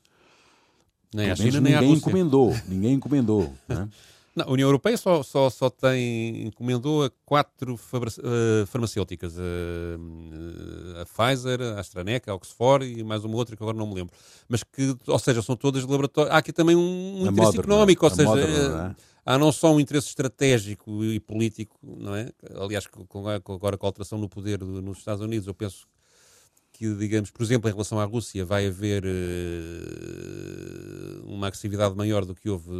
Nem 1.12 1.30
à 1.30 1.36
China, 1.36 1.60
nem 1.60 1.74
à 1.74 1.80
ninguém 1.80 1.94
Rússia. 1.94 2.08
encomendou, 2.08 2.56
ninguém 2.66 2.94
encomendou. 2.94 3.54
não 3.68 3.82
é? 3.82 3.88
Não, 4.38 4.44
a 4.46 4.52
União 4.52 4.68
Europeia 4.68 4.96
só, 4.96 5.20
só, 5.24 5.50
só 5.50 5.68
tem, 5.68 6.46
encomendou 6.46 7.04
a 7.04 7.10
quatro 7.26 7.74
eh, 7.74 8.66
farmacêuticas, 8.66 9.34
a, 9.36 11.02
a 11.02 11.04
Pfizer, 11.04 11.60
a 11.60 11.80
AstraZeneca, 11.80 12.30
a 12.30 12.34
Oxford 12.36 12.86
e 12.86 13.02
mais 13.02 13.24
uma 13.24 13.34
outra 13.36 13.56
que 13.56 13.62
agora 13.62 13.76
não 13.76 13.86
me 13.88 13.94
lembro. 13.94 14.14
Mas 14.48 14.62
que, 14.62 14.96
ou 15.06 15.18
seja, 15.18 15.42
são 15.42 15.56
todas 15.56 15.82
laboratórios. 15.84 16.32
Há 16.32 16.38
aqui 16.38 16.52
também 16.52 16.76
um, 16.76 17.22
interesse 17.22 17.40
Moderna, 17.40 17.60
económico, 17.60 18.04
ou 18.04 18.10
seja, 18.10 18.28
Moderna, 18.28 18.86
eh, 18.86 19.00
é? 19.00 19.08
há 19.26 19.36
não 19.38 19.50
só 19.50 19.72
um 19.74 19.80
interesse 19.80 20.06
estratégico 20.06 21.04
e 21.04 21.18
político, 21.18 21.76
não 21.82 22.14
é? 22.14 22.30
Aliás, 22.60 22.86
agora 23.48 23.76
com 23.76 23.86
a 23.86 23.88
alteração 23.88 24.18
no 24.18 24.28
poder 24.28 24.58
do- 24.58 24.80
nos 24.80 24.98
Estados 24.98 25.22
Unidos, 25.22 25.48
eu 25.48 25.54
penso 25.54 25.86
que, 26.78 26.94
digamos, 26.94 27.30
por 27.32 27.42
exemplo, 27.42 27.68
em 27.68 27.72
relação 27.72 27.98
à 27.98 28.04
Rússia, 28.04 28.44
vai 28.44 28.66
haver 28.68 29.02
eh, 29.04 29.10
uma 31.24 31.48
agressividade 31.48 31.94
maior 31.96 32.24
do 32.24 32.34
que 32.34 32.48
houve 32.48 32.70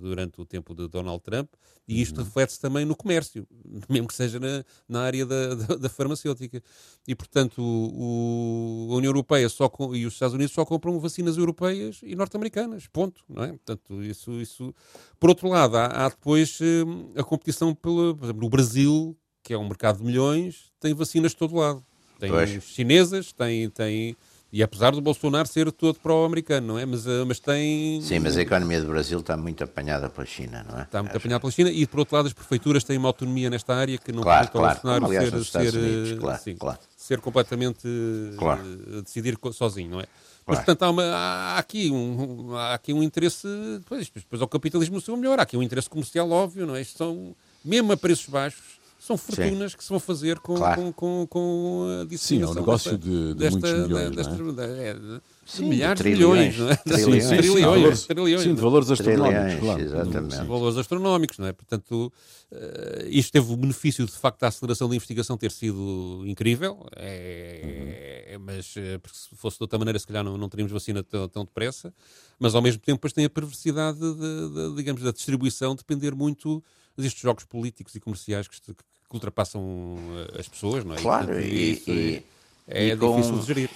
durante 0.00 0.40
o 0.40 0.44
tempo 0.46 0.74
de 0.74 0.88
Donald 0.88 1.22
Trump, 1.22 1.50
e 1.86 2.00
isto 2.00 2.18
Uhum. 2.18 2.24
reflete-se 2.24 2.60
também 2.60 2.84
no 2.86 2.96
comércio, 2.96 3.46
mesmo 3.90 4.08
que 4.08 4.14
seja 4.14 4.40
na, 4.40 4.64
na 4.88 5.02
área 5.02 5.26
da, 5.26 5.54
da, 5.54 5.74
da 5.76 5.88
farmacêutica. 5.88 6.62
E, 7.06 7.14
portanto, 7.14 7.58
o- 7.60 8.88
a 8.90 8.94
União 8.96 9.10
Europeia 9.10 9.48
só 9.48 9.68
com- 9.68 9.94
e 9.94 10.06
os 10.06 10.14
Estados 10.14 10.34
Unidos 10.34 10.54
só 10.54 10.64
compram 10.64 10.98
vacinas 10.98 11.36
europeias 11.36 12.00
e 12.02 12.14
norte-americanas, 12.14 12.86
ponto. 12.86 13.22
Não 13.28 13.42
é? 13.44 13.48
Portanto, 13.48 14.02
isso, 14.02 14.32
isso... 14.40 14.74
Por 15.20 15.28
outro 15.28 15.48
lado, 15.48 15.76
há, 15.76 15.86
há 15.86 16.08
depois 16.08 16.58
eh, 16.62 17.20
a 17.20 17.24
competição, 17.24 17.74
pelo, 17.74 18.16
por 18.16 18.24
exemplo, 18.24 18.42
no 18.42 18.48
Brasil, 18.48 19.16
que 19.42 19.52
é 19.52 19.58
um 19.58 19.64
mercado 19.68 19.98
de 19.98 20.04
milhões, 20.04 20.72
tem 20.80 20.94
vacinas 20.94 21.32
de 21.32 21.36
todo 21.36 21.54
lado. 21.56 21.84
Tem 22.22 22.30
Pois. 22.30 22.62
chinesas, 22.62 23.32
tem, 23.32 23.68
tem. 23.68 24.16
E 24.52 24.62
apesar 24.62 24.92
do 24.92 25.00
Bolsonaro 25.00 25.48
ser 25.48 25.72
todo 25.72 25.98
pró-americano, 25.98 26.68
não 26.68 26.78
é? 26.78 26.86
Mas, 26.86 27.04
eh, 27.04 27.24
mas 27.26 27.40
tem. 27.40 28.00
Sim, 28.00 28.20
mas 28.20 28.36
a 28.36 28.42
economia 28.42 28.80
do 28.80 28.86
Brasil 28.86 29.18
está 29.18 29.36
muito 29.36 29.64
apanhada 29.64 30.08
pela 30.08 30.24
China, 30.24 30.64
não 30.70 30.78
é? 30.78 30.82
Está 30.82 31.02
muito 31.02 31.10
Acho. 31.16 31.18
apanhado 31.18 31.40
pela 31.40 31.50
China 31.50 31.70
e, 31.70 31.84
por 31.84 31.98
outro 32.00 32.14
lado, 32.14 32.26
as 32.28 32.32
prefeituras 32.32 32.84
têm 32.84 32.96
uma 32.96 33.08
autonomia 33.08 33.50
nesta 33.50 33.74
área 33.74 33.98
que 33.98 34.12
não 34.12 34.22
Claro, 34.22 34.46
permite 34.50 34.56
ao 34.56 34.60
claro. 34.62 34.74
Bolsonaro 34.74 35.06
aliás, 35.06 35.28
ser, 35.48 35.70
ser, 35.72 35.74
Unidos, 35.74 36.10
eh, 36.12 36.16
claro, 36.16 36.42
sim, 36.44 36.54
claro. 36.56 36.78
ser 36.96 37.20
completamente 37.20 37.88
eh, 37.88 38.36
Claro. 38.36 38.62
decidir 39.02 39.36
co- 39.36 39.52
sozinho, 39.52 39.90
não 39.90 40.00
é? 40.00 40.04
Mas, 40.46 40.58
Claro. 40.58 40.64
portanto, 40.66 40.82
há, 40.82 40.90
uma- 40.90 41.16
há 41.16 41.58
aqui 41.58 41.90
um, 41.90 42.54
há 42.54 42.74
aqui 42.74 42.92
um 42.92 43.02
interesse. 43.02 43.48
Pois, 43.88 44.08
depois 44.14 44.40
ao 44.40 44.46
capitalismo 44.46 44.98
o 44.98 45.00
seu 45.00 45.16
melhor. 45.16 45.40
Há 45.40 45.42
aqui 45.42 45.56
um 45.56 45.62
interesse 45.62 45.88
comercial 45.90 46.30
óbvio, 46.30 46.66
não 46.66 46.76
é? 46.76 46.82
Isto 46.82 46.98
são, 46.98 47.34
mesmo 47.64 47.90
a 47.92 47.96
preços 47.96 48.26
baixos, 48.28 48.81
são 49.04 49.16
fortunas 49.16 49.74
que 49.74 49.82
se 49.82 49.90
vão 49.90 49.98
fazer 49.98 50.38
com, 50.38 50.54
Claro. 50.54 50.80
com, 50.80 50.92
com, 50.92 51.26
com 51.28 52.06
a 52.12 52.16
Sim, 52.16 52.40
é 52.42 52.46
um 52.46 52.54
negócio 52.54 52.92
desta- 52.96 53.10
de, 53.10 53.28
de 53.28 53.34
desta- 53.34 53.58
muitos 53.58 53.72
milhões, 53.88 54.14
da- 54.14 54.22
não 54.38 54.48
é? 54.48 54.52
da- 54.52 54.66
é, 54.66 54.94
de- 54.94 55.20
Sim, 55.44 55.62
de 55.64 55.68
milhares 55.70 55.98
de 55.98 56.02
trilhões, 56.04 56.54
milhões, 56.54 56.58
não 56.58 56.70
é? 56.70 56.76
trilhões. 56.76 57.24
Sim, 57.24 57.28
Sim, 57.30 57.36
trilhões, 57.36 57.64
valores- 57.64 58.06
trilhões. 58.06 58.40
Sim, 58.42 58.54
de 58.54 58.60
valores 58.60 58.90
astronómicos, 58.92 59.34
Trilhões, 59.42 59.60
claro. 59.60 59.82
exatamente. 59.82 60.36
Sim. 60.36 60.44
valores 60.46 60.76
astronómicos, 60.78 61.38
não 61.38 61.46
é? 61.48 61.52
Portanto, 61.52 62.12
eh, 62.52 63.06
isto 63.10 63.32
teve 63.32 63.52
o 63.52 63.56
benefício 63.56 64.06
de 64.06 64.12
facto 64.12 64.38
da 64.40 64.46
aceleração 64.46 64.88
da 64.88 64.94
investigação 64.94 65.36
ter 65.36 65.50
sido 65.50 66.22
incrível, 66.24 66.86
é, 66.94 68.26
é- 68.34 68.38
mas 68.38 68.74
eh, 68.76 68.98
porque 68.98 69.18
se 69.18 69.28
fosse 69.34 69.58
de 69.58 69.64
outra 69.64 69.78
maneira, 69.80 69.98
se 69.98 70.06
calhar 70.06 70.22
não, 70.22 70.38
não 70.38 70.48
teríamos 70.48 70.72
vacina 70.72 71.02
tão, 71.02 71.28
tão 71.28 71.44
depressa, 71.44 71.92
mas 72.38 72.54
ao 72.54 72.62
mesmo 72.62 72.80
tempo 72.80 72.98
depois 72.98 73.12
tem 73.12 73.24
a 73.24 73.30
perversidade, 73.30 73.98
de, 73.98 74.14
de- 74.14 74.76
digamos, 74.76 75.02
da 75.02 75.10
distribuição 75.10 75.74
depender 75.74 76.14
muito 76.14 76.62
destes 76.96 77.20
jogos 77.22 77.44
políticos 77.44 77.94
e 77.94 78.00
comerciais 78.00 78.46
que, 78.46 78.54
est- 78.54 78.76
que 79.12 79.16
ultrapassam 79.16 79.96
eh, 80.34 80.40
as 80.40 80.48
pessoas, 80.48 80.84
não 80.84 80.94
é? 80.94 80.98
Claro, 81.00 81.26
portanto, 81.26 81.46
e- 81.46 81.82
e- 81.86 82.24
é, 82.68 82.86
e 82.88 82.96
com- 82.96 83.16
difícil 83.16 83.38
de 83.38 83.46
gerir. 83.46 83.70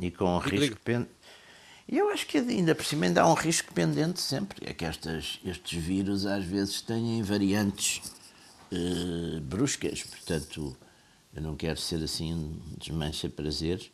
E 0.00 0.10
com 0.10 0.38
Diga, 0.38 0.50
risco 0.50 0.64
diga. 0.66 0.80
pen... 0.84 1.06
E 1.88 1.98
eu 1.98 2.08
acho 2.10 2.26
que 2.26 2.38
ainda 2.38 2.74
por 2.74 2.84
cima 2.84 3.06
ainda 3.06 3.22
há 3.22 3.30
um 3.30 3.34
risco 3.34 3.72
pendente 3.74 4.20
sempre. 4.20 4.58
É 4.68 4.72
que 4.72 4.84
estas, 4.84 5.38
estes 5.44 5.82
vírus 5.82 6.24
às 6.26 6.44
vezes 6.44 6.80
têm 6.80 7.22
variantes 7.22 8.00
eh, 8.72 9.40
bruscas. 9.40 10.02
Portanto, 10.04 10.76
eu 11.34 11.42
não 11.42 11.56
quero 11.56 11.78
ser 11.78 12.02
assim 12.02 12.32
um 12.34 12.58
desmancha 12.78 13.28
prazeres, 13.28 13.90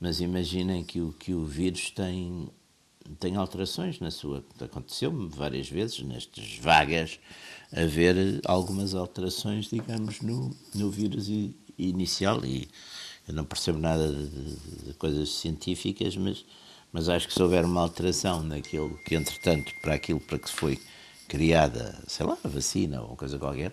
mas 0.00 0.20
imaginem 0.20 0.84
que 0.84 1.00
o, 1.00 1.12
que 1.12 1.32
o 1.34 1.44
vírus 1.44 1.90
tem, 1.90 2.48
tem 3.20 3.36
alterações 3.36 4.00
na 4.00 4.10
sua. 4.10 4.44
Aconteceu-me 4.60 5.28
várias 5.28 5.68
vezes 5.68 6.00
nestas 6.00 6.56
vagas 6.58 7.18
haver 7.72 8.40
algumas 8.44 8.94
alterações, 8.94 9.68
digamos, 9.70 10.20
no, 10.20 10.54
no 10.74 10.90
vírus 10.90 11.28
inicial 11.78 12.44
e 12.44 12.68
eu 13.26 13.34
não 13.34 13.44
percebo 13.44 13.78
nada 13.78 14.12
de, 14.12 14.26
de- 14.86 14.94
coisas 14.94 15.30
científicas, 15.30 16.16
mas, 16.16 16.44
mas 16.92 17.08
acho 17.08 17.28
que 17.28 17.34
se 17.34 17.42
houver 17.42 17.64
uma 17.64 17.80
alteração 17.80 18.42
naquilo 18.42 18.98
que, 19.06 19.14
entretanto, 19.14 19.72
para 19.80 19.94
aquilo 19.94 20.20
para 20.20 20.38
que 20.38 20.50
foi 20.50 20.78
criada, 21.28 21.98
sei 22.06 22.26
lá, 22.26 22.36
vacina 22.44 23.00
ou 23.00 23.16
coisa 23.16 23.38
qualquer, 23.38 23.72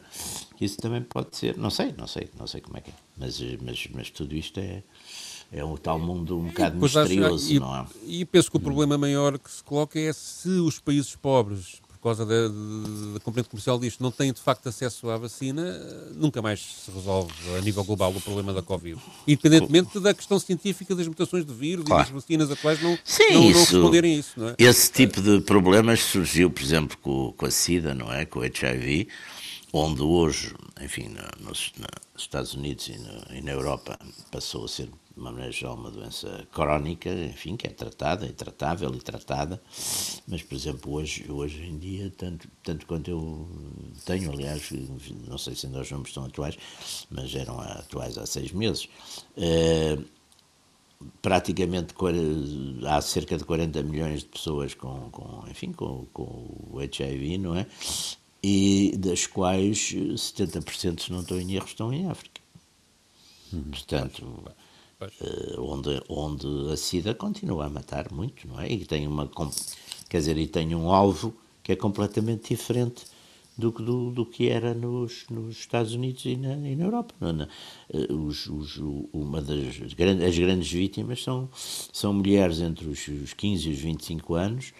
isso 0.62 0.78
também 0.78 1.02
pode 1.02 1.36
ser, 1.36 1.58
não 1.58 1.70
sei, 1.70 1.94
não 1.98 2.08
sei, 2.08 2.30
não 2.39 2.48
sei 2.48 2.62
como 2.62 2.78
é 2.78 2.82
que 2.82 2.92
é, 2.92 2.94
mas, 3.18 3.38
mas, 3.62 3.88
mas 3.94 4.10
tudo 4.12 4.34
isto 4.34 4.58
é, 4.62 4.82
é 5.51 5.63
um 5.63 5.75
tal 5.77 5.97
mundo 5.99 6.38
um 6.38 6.45
bocado 6.47 6.77
Pois 6.79 6.95
acho- 6.95 7.09
misterioso, 7.09 7.51
e, 7.53 7.59
não 7.59 7.75
é? 7.75 7.85
E 8.05 8.25
penso 8.25 8.49
que 8.51 8.57
o 8.57 8.59
problema 8.59 8.97
maior 8.97 9.38
que 9.39 9.51
se 9.51 9.63
coloca 9.63 9.99
é 9.99 10.12
se 10.13 10.49
os 10.49 10.79
países 10.79 11.15
pobres, 11.15 11.81
por 11.88 12.03
causa 12.03 12.25
da, 12.25 12.47
da- 12.47 13.19
componente 13.19 13.49
comercial 13.49 13.77
disto, 13.77 14.01
não 14.01 14.09
têm 14.09 14.31
de 14.31 14.39
facto 14.39 14.67
acesso 14.69 15.09
à 15.09 15.17
vacina, 15.17 15.62
nunca 16.15 16.41
mais 16.41 16.62
se 16.85 16.91
resolve 16.91 17.33
a 17.57 17.62
nível 17.62 17.83
global 17.83 18.12
o 18.15 18.21
problema 18.21 18.53
da 18.53 18.62
Covid. 18.62 18.97
Independentemente 19.27 19.99
da 19.99 20.13
questão 20.13 20.39
científica 20.39 20.95
das 20.95 21.07
mutações 21.07 21.45
de 21.45 21.53
vírus 21.53 21.83
Claro. 21.83 22.03
e 22.03 22.05
das 22.05 22.13
vacinas 22.23 22.49
atuais 22.51 22.81
não, 22.81 22.97
Sim, 23.03 23.33
não, 23.33 23.41
não 23.41 23.49
isso- 23.51 23.59
responderem 23.73 24.15
a 24.15 24.17
isso, 24.19 24.39
não 24.39 24.47
é? 24.49 24.55
Esse 24.57 24.91
tipo 24.91 25.21
de 25.21 25.41
problemas 25.41 26.01
surgiu, 26.01 26.49
por 26.49 26.63
exemplo, 26.63 26.97
com, 27.01 27.33
com 27.35 27.45
a 27.45 27.51
SIDA, 27.51 27.93
não 27.93 28.09
é? 28.13 28.23
Com 28.25 28.39
o 28.39 28.43
HIV, 28.43 29.09
onde 29.73 30.01
hoje, 30.01 30.53
enfim, 30.81 31.09
no- 31.09 31.47
nos, 31.49 31.73
nos 31.77 31.89
Estados 32.23 32.53
Unidos 32.53 32.88
e, 32.88 32.97
no- 32.97 33.38
e 33.38 33.41
na 33.41 33.51
Europa 33.51 33.99
passou 34.31 34.63
a 34.63 34.67
ser, 34.69 34.89
de 35.19 35.21
uma 35.21 35.32
maneira 35.32 35.51
geral, 35.51 35.75
uma 35.75 35.91
doença 35.91 36.47
crónica, 36.51 37.10
enfim, 37.10 37.58
que 37.58 37.67
é 37.67 37.69
tratada, 37.69 38.25
é 38.25 38.32
tratável 38.32 38.93
e 38.95 38.99
tratada, 38.99 39.62
mas, 40.25 40.41
por 40.41 40.55
exemplo, 40.55 40.93
hoje, 40.93 41.29
hoje 41.29 41.62
em 41.62 41.77
dia, 41.77 42.12
tanto, 42.17 42.47
tanto 42.63 42.86
quanto 42.86 43.12
eu 43.12 43.47
tenho, 44.05 44.32
aliás, 44.32 44.71
não 45.27 45.38
sei 45.38 45.55
se 45.55 45.65
ainda 45.65 45.82
os 45.82 45.91
números 45.91 46.10
estão 46.10 46.25
atuais, 46.25 46.58
mas 47.12 47.36
eram 47.36 47.60
atuais 47.60 48.17
há 48.17 48.25
seis 48.25 48.53
meses, 48.53 48.88
eh, 49.36 49.97
praticamente 51.21 51.93
há 52.88 53.01
cerca 53.01 53.38
de 53.38 53.43
40 53.43 53.84
milhões 53.84 54.21
de 54.21 54.27
pessoas 54.27 54.73
com, 54.73 55.10
com 55.12 55.43
enfim, 55.49 55.73
com, 55.73 56.05
com 56.13 56.69
o 56.71 56.79
HIV, 56.79 57.38
não 57.38 57.55
é? 57.55 57.67
E 58.41 58.95
das 58.97 59.27
quais 59.27 59.93
eh, 59.93 60.13
70%, 60.13 61.01
se 61.01 61.12
não 61.12 61.19
estou 61.19 61.39
em 61.41 61.55
erro, 61.55 61.65
estão 61.65 61.91
em 61.91 62.08
África. 62.10 62.39
Portanto, 63.51 64.45
Eh, 65.01 65.55
onde, 65.57 66.01
onde 66.09 66.47
a 66.73 66.75
SIDA 66.77 67.13
continua 67.15 67.65
a 67.65 67.69
matar 67.69 68.12
muito, 68.12 68.45
não 68.47 68.60
é? 68.60 68.69
E 68.69 68.85
tem 68.85 69.08
uma, 69.08 69.29
quer 70.10 70.17
dizer, 70.19 70.37
e 70.37 70.45
tem 70.47 70.75
um 70.75 70.91
alvo 70.91 71.33
que 71.63 71.71
é 71.71 71.75
completamente 71.75 72.50
diferente 72.54 73.06
do, 73.58 73.71
do, 73.71 74.12
do 74.12 74.25
que 74.25 74.50
era 74.50 74.73
nos, 74.73 75.25
nos 75.29 75.58
Estados 75.58 75.93
Unidos 75.93 76.25
e 76.25 76.35
na, 76.35 76.54
e 76.67 76.75
na 76.75 76.83
Europa. 76.85 77.13
é? 77.21 77.31
Na- 77.31 77.47
eh, 77.93 78.12
os- 78.13 78.47
os- 78.47 78.77
uma 79.13 79.41
das 79.41 79.93
grandes, 79.93 80.23
as 80.27 80.37
grandes 80.37 80.69
vítimas 80.71 81.23
são, 81.23 81.50
são 81.93 82.13
mulheres 82.13 82.60
entre 82.60 82.85
os, 82.87 83.08
os 83.08 83.33
15 83.33 83.69
e 83.69 83.73
os 83.73 83.79
25 83.79 84.35
anos 84.35 84.73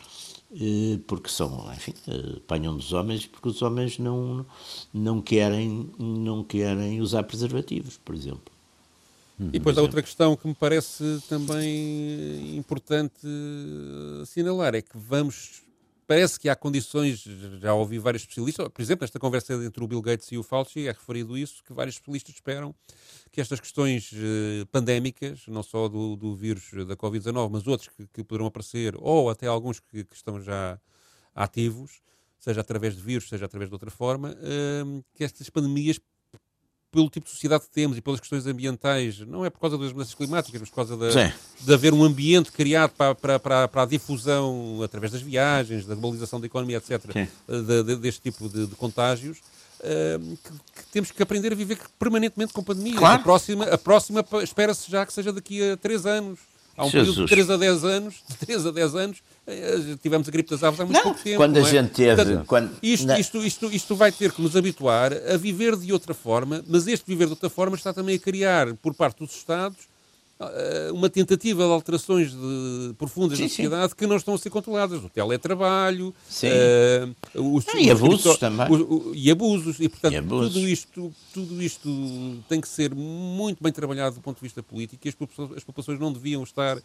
eh, 0.53 0.99
porque 1.07 1.30
são, 1.30 1.72
enfim, 1.74 1.93
apanham 2.38 2.76
dos 2.76 2.91
homens 2.93 3.26
porque 3.26 3.47
os 3.49 3.61
homens 3.61 3.97
não, 3.99 4.45
não, 4.93 5.22
querem, 5.22 5.89
não 5.97 6.43
querem 6.43 6.99
usar 7.01 7.24
preservativos, 7.24 7.97
por 8.03 8.13
exemplo. 8.15 8.59
E 9.40 9.52
depois 9.52 9.78
há 9.78 9.82
outra 9.82 10.02
questão 10.02 10.36
que 10.36 10.48
me 10.48 10.54
parece 10.54 11.24
também 11.30 12.58
importante 12.58 13.26
assinalar, 14.22 14.76
é 14.76 14.82
que 14.82 14.98
vamos 14.98 15.64
parece 16.10 16.40
que 16.40 16.50
há 16.50 16.56
condições, 16.56 17.24
já 17.62 17.72
ouvi 17.72 18.00
vários 18.00 18.24
especialistas, 18.24 18.68
por 18.70 18.82
exemplo, 18.82 19.06
esta 19.06 19.20
conversa 19.20 19.54
entre 19.64 19.84
o 19.84 19.88
Bill 19.88 20.02
Gates 20.02 20.32
e 20.32 20.40
o 20.40 20.44
Fauci 20.44 20.88
é 20.88 20.92
referido 20.92 21.38
isso, 21.38 21.64
que 21.64 21.72
vários 21.72 21.98
especialistas 21.98 22.34
esperam 22.34 22.74
que 23.32 23.40
estas 23.40 23.60
questões 23.60 24.12
eh, 24.16 24.66
pandémicas, 24.72 25.44
não 25.48 25.62
só 25.62 25.88
do, 25.88 26.16
do 26.16 26.36
vírus 26.36 26.72
da 26.88 26.96
Covid-19, 26.96 27.50
mas 27.52 27.68
outros 27.68 27.90
que, 27.96 28.08
que, 28.08 28.24
poderão 28.24 28.48
aparecer, 28.48 28.96
ou 28.98 29.30
até 29.30 29.46
alguns 29.46 29.80
que, 29.80 30.04
que, 30.04 30.16
estão 30.16 30.42
já 30.42 30.80
ativos, 31.36 32.02
seja 32.40 32.62
através 32.62 32.96
de 32.96 33.04
vírus, 33.04 33.30
seja 33.30 33.46
através 33.46 33.70
de 33.70 33.76
outra 33.76 33.92
forma, 33.92 34.36
eh, 34.42 35.04
que 35.14 35.24
estas 35.24 35.48
pandemias 35.52 36.00
pelo 36.92 37.10
tipo 37.10 37.26
de 37.26 37.32
sociedade 37.32 37.64
que 37.64 37.70
temos 37.70 37.98
e 37.98 38.02
pelas 38.02 38.20
questões 38.20 38.46
ambientais, 38.48 39.20
não 39.20 39.46
é 39.46 39.50
por 39.50 39.60
causa 39.60 39.78
das 39.78 39.92
mudanças 39.92 40.14
climáticas, 40.14 40.60
mas 40.60 40.70
por 40.70 40.76
causa 40.76 40.98
da, 40.98 41.10
de 41.60 41.74
haver 41.74 41.94
um 41.94 42.04
ambiente 42.04 42.52
criado 42.52 42.92
para, 42.92 43.14
para, 43.14 43.40
para, 43.40 43.68
para, 43.68 43.84
a 43.84 43.86
difusão 43.86 44.82
através 44.84 45.12
das 45.12 45.22
viagens, 45.22 45.86
da 45.86 45.96
globalização 45.96 46.40
da 46.40 46.48
economia, 46.48 46.78
etc., 46.78 47.28
de, 47.48 47.84
de, 47.84 47.96
deste 47.98 48.22
tipo 48.22 48.50
de, 48.50 48.68
de 48.68 48.76
contágios. 48.76 49.40
Uh, 49.80 50.38
que, 50.38 50.52
que, 50.52 50.92
temos 50.92 51.10
que 51.10 51.24
aprender 51.24 51.54
a 51.54 51.56
viver 51.56 51.78
permanentemente 51.98 52.52
com 52.52 52.62
pandemia. 52.62 52.98
Claro. 52.98 53.22
A 53.22 53.24
próxima, 53.24 53.64
a 53.66 53.78
próxima 53.78 54.26
espera-se 54.44 54.92
já 54.92 55.06
que 55.06 55.14
seja 55.14 55.32
daqui 55.32 55.72
a 55.72 55.78
3 55.78 56.06
anos. 56.06 56.40
Há 56.80 56.86
um 56.86 56.89
Jesus. 56.89 57.15
período 57.15 57.27
de 57.27 57.30
3 57.30 57.49
a 57.49 57.57
10 57.57 57.84
anos, 57.84 58.15
de 58.25 58.38
3 58.38 58.65
a 58.65 58.71
10 58.71 58.95
anos, 58.95 59.17
eh, 59.45 59.97
tivemos 60.01 60.30
a 60.30 60.32
gripe 60.32 60.49
das 60.49 60.63
aves 60.63 60.80
há 60.80 60.86
muito 60.86 60.95
não, 60.95 61.03
pouco 61.03 61.19
tempo. 61.21 61.36
Quando 61.36 61.57
a 61.57 61.59
é? 61.59 61.63
gente 61.65 61.89
teve. 61.89 62.15
Portanto, 62.15 62.45
quando... 62.47 62.71
isto, 62.82 63.11
isto, 63.11 63.38
isto, 63.45 63.73
isto 63.73 63.95
vai 63.97 64.13
ter 64.13 64.32
que 64.32 64.41
nos 64.41 64.55
habituar 64.55 65.11
a 65.11 65.36
viver 65.36 65.75
de 65.75 65.91
outra 65.91 66.13
forma, 66.13 66.63
mas 66.65 66.88
este 66.88 67.03
viver 67.05 67.25
de 67.25 67.32
outra 67.32 67.49
forma 67.49 67.75
está 67.75 67.93
também 67.93 68.15
a 68.15 68.19
criar, 68.19 68.73
por 68.75 68.93
parte 68.93 69.19
dos 69.19 69.36
Estados, 69.36 69.89
uma 70.94 71.10
tentativa 71.10 71.66
de 71.66 71.72
alterações 71.72 72.32
de, 72.32 72.94
profundas 72.98 73.38
sim, 73.38 73.44
na 73.44 73.50
sociedade 73.50 73.90
sim. 73.90 73.96
que 73.98 74.08
não 74.08 74.16
estão 74.16 74.34
a 74.34 74.38
ser 74.38 74.50
controladas. 74.50 75.04
O 75.04 75.10
teletrabalho, 75.10 76.10
uh, 76.10 77.56
os, 77.56 77.66
e 77.76 77.92
os 77.92 78.02
abusos 78.02 78.38
também. 78.38 78.68
e 79.14 79.30
abusos. 79.30 79.80
E, 79.80 79.90
portanto, 79.90 80.14
e 80.14 80.18
abusos. 80.18 80.54
Tudo, 80.54 80.70
isto, 80.70 81.14
tudo 81.34 81.62
isto 81.62 82.44
tem 82.48 82.62
que 82.62 82.70
ser 82.70 82.96
muito 82.96 83.62
bem 83.62 83.74
trabalhado 83.74 84.16
do 84.16 84.22
ponto 84.22 84.38
de 84.38 84.44
vista 84.44 84.64
político 84.64 85.06
e 85.06 85.10
as 85.10 85.16
populações, 85.16 85.58
as 85.58 85.64
populações 85.64 86.00
não 86.00 86.14
deviam 86.14 86.42
estar 86.44 86.82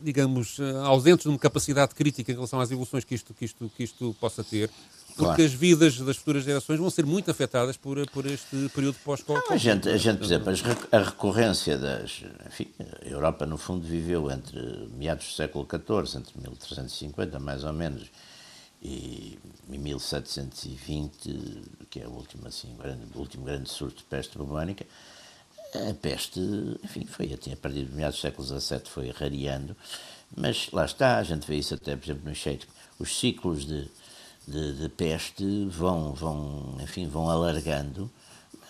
digamos, 0.00 0.58
eh, 0.58 0.70
ausentes 0.84 1.22
de 1.22 1.28
uma 1.28 1.38
capacidade 1.38 1.94
crítica 1.94 2.30
em 2.30 2.34
relação 2.34 2.60
às 2.60 2.70
evoluções 2.70 3.04
que 3.04 3.14
isto, 3.14 3.32
que 3.32 3.44
isto, 3.44 3.70
que 3.74 3.84
isto 3.84 4.14
possa 4.20 4.44
ter, 4.44 4.70
porque 5.16 5.36
claro. 5.36 5.44
as 5.44 5.52
vidas 5.52 5.98
das 5.98 6.16
futuras 6.16 6.44
gerações 6.44 6.78
vão 6.78 6.90
ser 6.90 7.06
muito 7.06 7.30
afetadas 7.30 7.76
por, 7.76 8.04
por 8.10 8.26
este 8.26 8.68
período 8.74 8.96
pós-Covid. 9.04 9.44
A 9.50 9.56
gente, 9.56 9.88
a 9.88 9.96
gente, 9.96 10.18
por 10.18 10.24
exemplo, 10.24 10.88
a 10.90 10.98
recorrência 10.98 11.78
das. 11.78 12.22
Enfim, 12.46 12.68
a 13.02 13.08
Europa, 13.08 13.46
no 13.46 13.56
fundo, 13.56 13.86
viveu 13.86 14.30
entre 14.30 14.60
meados 14.96 15.26
do 15.26 15.32
século 15.32 15.66
XIV, 15.68 16.18
entre 16.18 16.38
1350, 16.40 17.38
mais 17.38 17.64
ou 17.64 17.72
menos, 17.72 18.10
e 18.82 19.38
1720, 19.68 21.62
que 21.88 22.00
é 22.00 22.06
o 22.06 22.10
último, 22.10 22.46
assim, 22.48 22.74
grande, 22.76 23.06
o 23.14 23.18
último 23.18 23.44
grande 23.44 23.70
surto 23.70 23.98
de 23.98 24.04
peste 24.04 24.36
bubónica 24.36 24.84
a 25.74 25.94
peste, 25.94 26.40
enfim, 26.84 27.04
foi 27.04 27.32
até 27.32 27.52
a 27.52 27.56
partir 27.56 27.84
de 27.84 27.94
meados 27.94 28.16
do 28.18 28.22
século 28.22 28.46
XVII 28.46 28.80
foi 28.84 29.10
rareando, 29.10 29.76
mas 30.36 30.68
lá 30.72 30.84
está, 30.84 31.18
a 31.18 31.22
gente 31.22 31.46
vê 31.46 31.56
isso 31.56 31.74
até, 31.74 31.96
por 31.96 32.04
exemplo, 32.04 32.28
no 32.28 32.34
Sheik, 32.34 32.66
os 32.98 33.18
ciclos 33.18 33.66
de, 33.66 33.88
de, 34.46 34.74
de, 34.74 34.88
peste 34.88 35.66
vão, 35.66 36.12
vão, 36.12 36.76
enfim, 36.82 37.08
vão 37.08 37.30
alargando, 37.30 38.10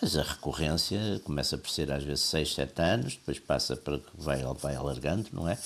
mas 0.01 0.17
a 0.17 0.23
recorrência 0.23 1.21
começa 1.23 1.57
por 1.57 1.69
ser 1.69 1.91
às 1.91 2.03
vezes 2.03 2.23
6, 2.25 2.53
7 2.53 2.81
anos, 2.81 3.13
depois 3.15 3.39
passa 3.39 3.75
para 3.75 3.97
que 3.97 4.05
vai, 4.17 4.43
vai 4.59 4.75
alargando, 4.75 5.27
não 5.31 5.47
é? 5.47 5.57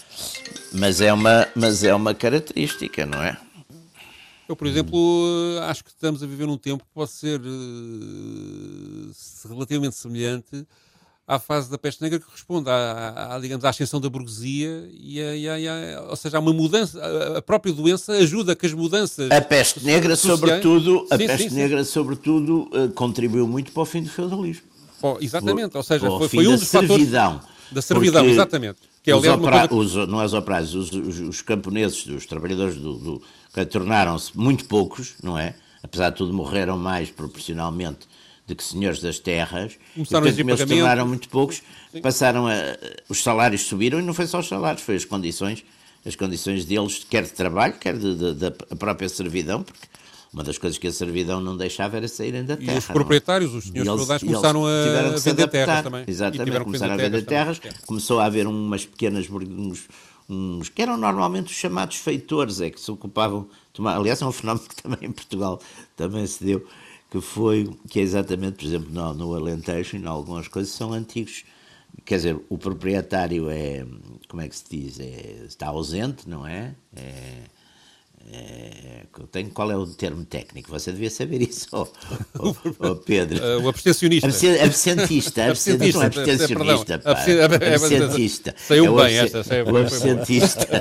Mas 0.74 1.02
é 1.02 1.12
uma, 1.12 1.48
mas 1.56 1.84
é 1.84 1.94
uma 1.94 2.14
característica, 2.14 3.06
não 3.06 3.22
é? 3.24 3.38
Eu, 4.48 4.56
por 4.56 4.66
exemplo, 4.66 5.00
acho 5.68 5.84
que 5.84 5.92
estamos 5.92 6.24
a 6.24 6.26
viver 6.26 6.48
num 6.48 6.58
tempo 6.58 6.84
que 6.84 6.92
pode 6.92 7.12
ser 7.12 7.40
uh, 7.40 9.12
relativamente 9.48 9.96
semelhante 9.96 10.66
à 11.30 11.38
fase 11.38 11.70
da 11.70 11.78
peste 11.78 12.02
negra 12.02 12.18
que 12.18 12.26
corresponde 12.26 12.68
à, 12.72 13.36
à, 13.36 13.40
digamos, 13.40 13.64
à 13.64 13.70
ascensão 13.70 14.02
da 14.02 14.10
burguesia 14.10 14.90
e, 15.00 15.22
a, 15.22 15.36
e, 15.36 15.48
a, 15.48 15.60
e 15.60 15.68
a, 15.68 16.02
ou 16.10 16.16
seja, 16.16 16.38
há 16.38 16.40
uma 16.40 16.52
mudança, 16.52 17.00
a, 17.38 17.40
própria 17.40 17.72
doença 17.72 18.14
ajuda 18.14 18.56
que 18.56 18.66
as 18.66 18.74
mudanças 18.74 19.30
a 19.30 19.40
peste 19.40 19.86
negra 19.86 20.16
sociais... 20.16 20.40
sobretudo 20.40 21.06
a 21.12 21.18
sim, 21.18 21.28
peste 21.28 21.50
sim, 21.52 21.56
negra 21.56 21.84
sim. 21.84 21.92
sobretudo 21.92 22.68
uh, 22.74 22.90
contribuiu 22.96 23.48
muito 23.48 23.72
para 23.72 23.84
o 23.84 23.86
fim 23.86 24.02
do 24.02 24.10
feudalismo 24.10 24.64
oh, 25.04 25.18
exatamente, 25.22 25.78
ou 25.78 25.84
seja, 25.84 26.08
foi, 26.08 26.28
foi 26.28 26.48
um 26.48 26.56
dos 26.58 26.68
servidão, 26.68 27.34
fatores 27.34 27.72
da 27.72 27.82
servidão, 27.84 28.26
exatamente 28.26 28.80
que 29.04 29.12
é 29.12 29.16
os 29.16 29.28
opera, 29.28 29.68
coisa... 29.68 30.02
os, 30.02 30.08
não 30.10 30.20
é 30.20 30.26
os 30.26 30.34
operários, 30.34 30.74
os, 30.74 30.92
os, 30.92 31.20
os 31.20 31.42
camponeses, 31.44 32.08
os 32.08 32.26
trabalhadores 32.26 32.76
do, 32.76 32.98
do 32.98 33.22
que 33.54 33.66
tornaram-se 33.66 34.36
muito 34.38 34.66
poucos, 34.66 35.14
não 35.22 35.38
é? 35.38 35.54
Apesar 35.82 36.10
de 36.10 36.18
tudo 36.18 36.34
morreram 36.34 36.78
mais 36.78 37.10
proporcionalmente 37.10 38.08
de 38.50 38.56
que 38.56 38.64
senhores 38.64 39.00
das 39.00 39.20
terras, 39.20 39.78
Começaram 39.94 40.28
e, 40.28 40.34
portanto, 40.34 40.50
eles 40.50 40.66
tornaram 40.66 41.08
muito 41.08 41.30
poucos, 41.30 41.62
Sim. 41.92 42.02
passaram 42.02 42.48
a, 42.48 42.54
os 43.08 43.22
salários 43.22 43.62
subiram 43.62 44.00
e 44.00 44.02
não 44.02 44.14
foi 44.14 44.26
só 44.26 44.40
os 44.40 44.48
salários, 44.48 44.82
foi 44.82 44.96
as 44.96 45.06
condições, 45.06 45.64
as 46.06 46.16
condições 46.16 46.66
deles, 46.66 47.06
quer 47.08 47.24
de 47.24 47.32
trabalho, 47.32 47.76
quer 47.80 47.96
da 47.96 48.52
própria 48.76 49.08
servidão, 49.08 49.62
porque 49.62 49.88
uma 50.34 50.44
das 50.44 50.58
coisas 50.58 50.78
que 50.78 50.88
a 50.88 50.92
servidão 50.92 51.40
não 51.40 51.56
deixava 51.56 51.98
era 51.98 52.08
saírem 52.08 52.44
da 52.44 52.58
terra. 52.58 52.74
E 52.74 52.78
os 52.78 52.90
é? 52.90 52.94
proprietários, 52.94 53.54
os 53.54 53.66
senhores 53.66 53.92
feudais, 53.92 54.24
começaram 54.24 54.66
a 54.66 55.18
vender 55.18 55.48
terras 55.48 55.84
também. 55.84 56.04
Exatamente, 56.08 56.60
começaram 56.62 56.94
a 56.94 56.98
vender 56.98 57.26
terras, 57.26 57.60
terras, 57.60 57.80
começou 57.86 58.20
a 58.20 58.26
haver 58.26 58.48
umas 58.48 58.86
pequenas, 58.86 59.28
uns, 59.30 59.88
uns, 60.28 60.70
que 60.70 60.82
eram 60.82 60.98
normalmente 60.98 61.48
os 61.48 61.58
chamados 61.58 61.98
feitores, 61.98 62.62
é 62.62 62.70
que 62.70 62.80
se 62.80 62.90
ocupavam, 62.90 63.48
aliás 63.86 64.22
é 64.22 64.26
um 64.26 64.32
fenómeno 64.32 64.68
que 64.68 64.82
também 64.82 65.10
em 65.10 65.12
Portugal 65.12 65.60
também 65.96 66.26
se 66.26 66.44
deu, 66.44 66.66
que 67.10 67.22
foi, 67.22 67.70
que 67.90 68.00
é 68.00 68.04
exatamente, 68.04 68.58
por 68.58 68.66
exemplo, 68.66 68.92
no, 68.92 69.14
no 69.14 69.36
Alentejo, 69.36 69.98
em 69.98 70.06
algumas 70.06 70.48
coisas 70.48 70.72
são 70.74 70.94
antigos. 70.94 71.44
Quer 72.06 72.18
dizer, 72.18 72.40
o 72.50 72.58
proprietário 72.58 73.50
é, 73.50 73.86
como 74.28 74.42
é 74.42 74.48
que 74.48 74.56
se 74.56 74.66
diz, 74.70 75.00
é, 75.00 75.46
está 75.48 75.68
ausente, 75.68 76.30
não 76.30 76.46
é? 76.46 76.76
é 76.96 77.44
é, 78.32 79.06
tenho, 79.32 79.50
qual 79.50 79.72
é 79.72 79.76
o 79.76 79.88
termo 79.88 80.24
técnico? 80.24 80.70
Você 80.70 80.92
devia 80.92 81.10
saber 81.10 81.42
isso, 81.42 81.68
oh, 81.72 81.88
oh, 82.38 82.56
oh 82.80 82.96
Pedro. 82.96 83.40
Uh, 83.44 83.64
o 83.64 83.70
abstencionista. 83.70 84.28
absentista. 84.28 85.50
Absentista. 85.50 85.98
Não 85.98 86.04
é 86.04 86.08
abstencionista. 86.08 87.02
Absentista. 87.06 88.56
Saiu 88.58 88.96
bem 88.96 89.18
esta. 89.18 89.42
O 89.72 89.78
absentista. 89.78 90.68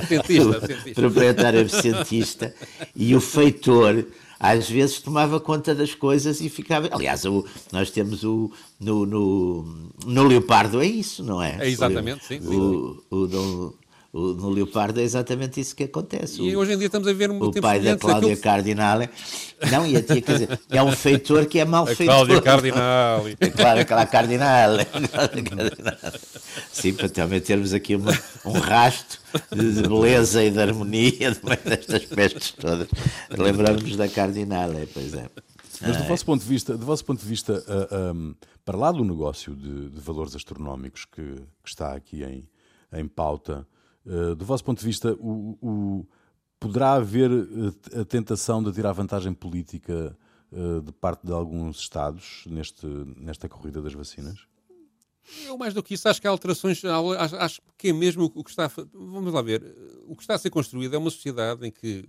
O 0.88 0.94
proprietário 0.94 1.60
absentista 1.60 2.54
e 2.94 3.14
o 3.14 3.20
feitor 3.20 4.04
às 4.38 4.70
vezes 4.70 5.00
tomava 5.00 5.40
conta 5.40 5.74
das 5.74 5.94
coisas 5.94 6.40
e 6.40 6.48
ficava. 6.48 6.88
Aliás, 6.92 7.24
o, 7.24 7.44
nós 7.72 7.90
temos 7.90 8.22
o. 8.24 8.50
No, 8.78 9.04
no, 9.04 9.90
no 10.06 10.22
Leopardo 10.24 10.80
é 10.80 10.86
isso, 10.86 11.24
não 11.24 11.42
é? 11.42 11.56
É 11.58 11.68
exatamente, 11.68 12.24
o, 12.24 12.26
sim. 12.26 12.40
sim. 12.40 12.56
O, 12.56 13.02
o, 13.10 13.16
o, 13.16 13.74
o, 14.18 14.34
no 14.34 14.50
Leopardo 14.50 15.00
é 15.00 15.04
exatamente 15.04 15.60
isso 15.60 15.76
que 15.76 15.84
acontece. 15.84 16.42
E 16.42 16.56
o, 16.56 16.58
hoje 16.58 16.72
em 16.72 16.78
dia 16.78 16.86
estamos 16.86 17.06
a 17.06 17.12
ver 17.12 17.30
um 17.30 17.40
O 17.40 17.52
pai 17.52 17.78
da 17.80 17.96
Cláudia 17.96 18.30
daquilo... 18.30 18.42
Cardinale. 18.42 19.08
Não, 19.70 19.86
e 19.86 19.96
a 19.96 20.02
tia, 20.02 20.20
quer 20.20 20.32
dizer, 20.32 20.60
é 20.70 20.82
um 20.82 20.92
feitor 20.92 21.46
que 21.46 21.60
é 21.60 21.64
mal 21.64 21.84
a 21.84 21.94
feitor. 21.94 22.14
Cláudia 22.14 22.42
Cardinale. 22.42 23.36
É 23.38 23.46
claro, 23.50 23.80
aquela 23.80 24.06
Cardinale. 24.06 24.86
Sim, 26.72 26.94
para 26.94 27.08
também 27.08 27.40
termos 27.40 27.72
aqui 27.72 27.94
uma, 27.94 28.12
um 28.44 28.58
rasto 28.58 29.20
de 29.52 29.82
beleza 29.82 30.42
e 30.42 30.50
de 30.50 30.60
harmonia 30.60 31.30
no 31.30 31.48
meio 31.48 31.60
destas 31.64 32.04
pestes 32.04 32.50
todas. 32.52 32.88
Lembramos 33.30 33.96
da 33.96 34.08
Cardinale, 34.08 34.88
pois 34.92 35.14
é. 35.14 35.28
Mas 35.80 35.96
do 35.96 36.04
vosso 36.04 36.24
ponto 36.24 36.42
de 36.42 36.48
vista, 36.48 36.76
do 36.76 36.84
vosso 36.84 37.04
ponto 37.04 37.20
de 37.20 37.28
vista 37.28 37.52
uh, 37.52 37.94
ah, 37.94 38.12
um, 38.12 38.34
para 38.64 38.76
lá 38.76 38.90
do 38.90 39.04
negócio 39.04 39.54
de, 39.54 39.90
de 39.90 40.00
valores 40.00 40.34
astronómicos 40.34 41.04
que, 41.04 41.22
que, 41.22 41.68
está 41.68 41.94
aqui 41.94 42.24
em, 42.24 42.48
em 42.92 43.06
pauta, 43.06 43.66
uh, 44.08 44.34
do 44.34 44.44
vosso 44.44 44.64
ponto 44.64 44.80
de 44.80 44.84
vista, 44.86 45.12
o, 45.14 45.58
o, 45.62 46.06
poderá 46.58 46.94
haver 46.94 47.30
eh, 47.30 48.00
a 48.00 48.04
tentação 48.04 48.62
de 48.62 48.72
tirar 48.72 48.92
vantagem 48.92 49.32
política 49.32 50.16
uh, 50.50 50.80
de 50.82 50.92
parte 50.92 51.24
de 51.24 51.32
alguns 51.32 51.78
Estados 51.78 52.44
neste, 52.46 52.86
nesta 53.16 53.48
corrida 53.48 53.80
das 53.80 53.94
vacinas? 53.94 54.48
Eu, 55.46 55.58
mais 55.58 55.74
do 55.74 55.82
que 55.82 55.94
isso, 55.94 56.08
acho 56.08 56.20
que 56.20 56.26
há 56.26 56.30
alterações. 56.30 56.82
Acho, 57.18 57.36
acho 57.36 57.60
que 57.76 57.88
é 57.88 57.92
mesmo 57.92 58.30
o 58.34 58.44
que 58.44 58.50
está. 58.50 58.70
Vamos 58.92 59.32
lá 59.32 59.42
ver. 59.42 59.62
O 60.06 60.16
que 60.16 60.22
está 60.22 60.34
a 60.34 60.38
ser 60.38 60.50
construído 60.50 60.94
é 60.94 60.98
uma 60.98 61.10
sociedade 61.10 61.66
em 61.66 61.70
que 61.70 62.04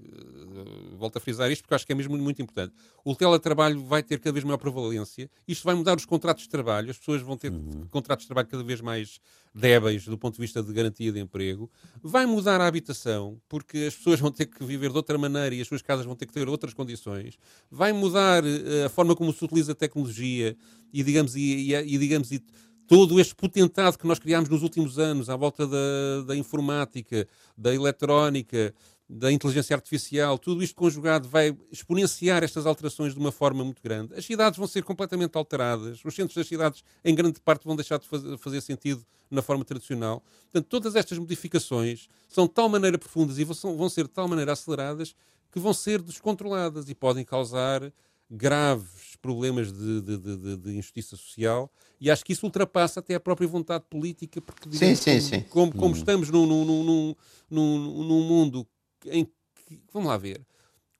volto 0.98 1.18
a 1.18 1.20
frisar 1.20 1.52
isto 1.52 1.62
porque 1.62 1.76
acho 1.76 1.86
que 1.86 1.92
é 1.92 1.96
mesmo 1.96 2.18
muito 2.18 2.42
importante. 2.42 2.74
O 3.04 3.16
teletrabalho 3.16 3.84
vai 3.84 4.04
ter 4.04 4.20
cada 4.20 4.34
vez 4.34 4.44
maior 4.44 4.58
prevalência, 4.58 5.30
isto 5.48 5.64
vai 5.64 5.76
mudar 5.76 5.98
os 5.98 6.06
contratos 6.06 6.44
de 6.44 6.50
trabalho, 6.50 6.92
as 6.92 6.98
pessoas 6.98 7.22
vão 7.22 7.38
ter 7.38 7.52
uhum. 7.52 7.88
contratos 7.90 8.24
de 8.24 8.28
trabalho 8.28 8.48
cada 8.48 8.64
vez 8.64 8.82
mais 8.82 9.20
débeis 9.54 10.06
do 10.06 10.18
ponto 10.18 10.36
de 10.36 10.42
vista 10.42 10.62
de 10.62 10.72
garantia 10.72 11.12
de 11.12 11.20
emprego, 11.20 11.70
vai 12.04 12.26
mudar 12.26 12.62
a 12.62 12.68
habitação, 12.68 13.42
porque 13.50 13.78
as 13.88 13.96
pessoas 13.96 14.20
vão 14.20 14.32
ter 14.32 14.46
que 14.46 14.64
viver 14.64 14.92
de 14.92 14.98
outra 14.98 15.18
maneira 15.18 15.56
e 15.56 15.62
as 15.62 15.68
suas 15.68 15.82
casas 15.82 16.06
vão 16.06 16.16
ter 16.16 16.28
que 16.28 16.34
ter 16.34 16.48
outras 16.48 16.74
condições, 16.74 17.38
vai 17.72 17.92
mudar 17.92 18.44
uh, 18.44 18.86
a 18.86 18.90
forma 18.90 19.16
como 19.16 19.34
se 19.34 19.44
utiliza 19.44 19.72
a 19.72 19.76
tecnologia 19.76 20.56
e, 20.94 21.04
digamos, 21.04 21.36
e, 21.36 21.72
e, 21.72 21.76
e 21.76 21.98
digamos, 21.98 22.32
e, 22.32 22.44
todo 22.90 23.20
este 23.20 23.36
potentado 23.36 24.00
que 24.00 24.08
nós 24.08 24.18
criámos 24.18 24.50
nos 24.50 24.64
últimos 24.64 24.98
anos 24.98 25.30
à 25.30 25.36
volta 25.36 25.68
da, 25.68 26.24
da 26.26 26.36
informática, 26.36 27.28
da 27.56 27.72
eletrónica, 27.72 28.74
da 29.08 29.32
inteligência 29.32 29.76
artificial, 29.76 30.40
tudo 30.40 30.64
isto 30.64 30.76
conjugado 30.76 31.30
vai 31.30 31.56
exponenciar 31.72 32.44
estas 32.44 32.66
alterações 32.66 33.14
de 33.14 33.20
uma 33.20 33.32
forma 33.32 33.64
muito 33.64 33.80
grande. 33.84 34.16
As 34.16 34.26
cidades 34.26 34.58
vão 34.58 34.66
ser 34.66 34.84
completamente 34.84 35.38
alteradas, 35.38 36.04
os 36.04 36.16
centros 36.16 36.36
das 36.36 36.48
cidades, 36.48 36.84
em 37.06 37.14
grande 37.14 37.40
parte, 37.40 37.64
vão 37.64 37.76
deixar 37.76 38.00
de 38.00 38.08
fazer 38.40 38.60
sentido 38.60 39.06
na 39.30 39.44
forma 39.44 39.64
tradicional. 39.64 40.24
Portanto, 40.52 40.68
todas 40.68 40.96
estas 40.96 41.20
modificações 41.20 42.10
são 42.28 42.48
de 42.48 42.54
tal 42.54 42.68
maneira 42.70 42.98
profundas 42.98 43.38
e 43.38 43.44
vão 43.44 43.90
ser 43.90 44.06
de 44.06 44.10
tal 44.10 44.28
maneira 44.28 44.54
aceleradas 44.54 45.14
que 45.52 45.60
vão 45.60 45.76
ser 45.76 46.02
descontroladas 46.02 46.90
e 46.90 46.96
podem 46.96 47.24
causar 47.24 47.94
graves 48.32 49.09
problemas 49.22 49.72
de, 49.72 50.02
de, 50.02 50.18
de, 50.18 50.58
de, 50.58 50.72
injustiça 50.72 51.16
social 51.16 51.72
e 52.00 52.10
acho 52.10 52.24
que 52.24 52.34
isso 52.34 52.46
ultrapassa 52.46 53.00
até 53.00 53.16
a 53.16 53.20
própria 53.20 53.48
vontade 53.48 53.84
política 53.90 54.42
porque 54.42 54.70
digamos, 54.70 55.00
sim, 55.00 55.20
sim, 55.20 55.42
como, 55.50 55.72
como, 55.72 55.88
uhum. 55.88 55.92
estamos 55.92 56.30
num, 56.30 56.46
num, 56.46 56.66
num, 56.66 57.16
num, 57.50 58.04
num 58.04 58.24
mundo 58.24 58.68
em 59.06 59.26
que, 59.26 59.80
vamos 59.92 60.08
lá 60.08 60.18
ver, 60.18 60.42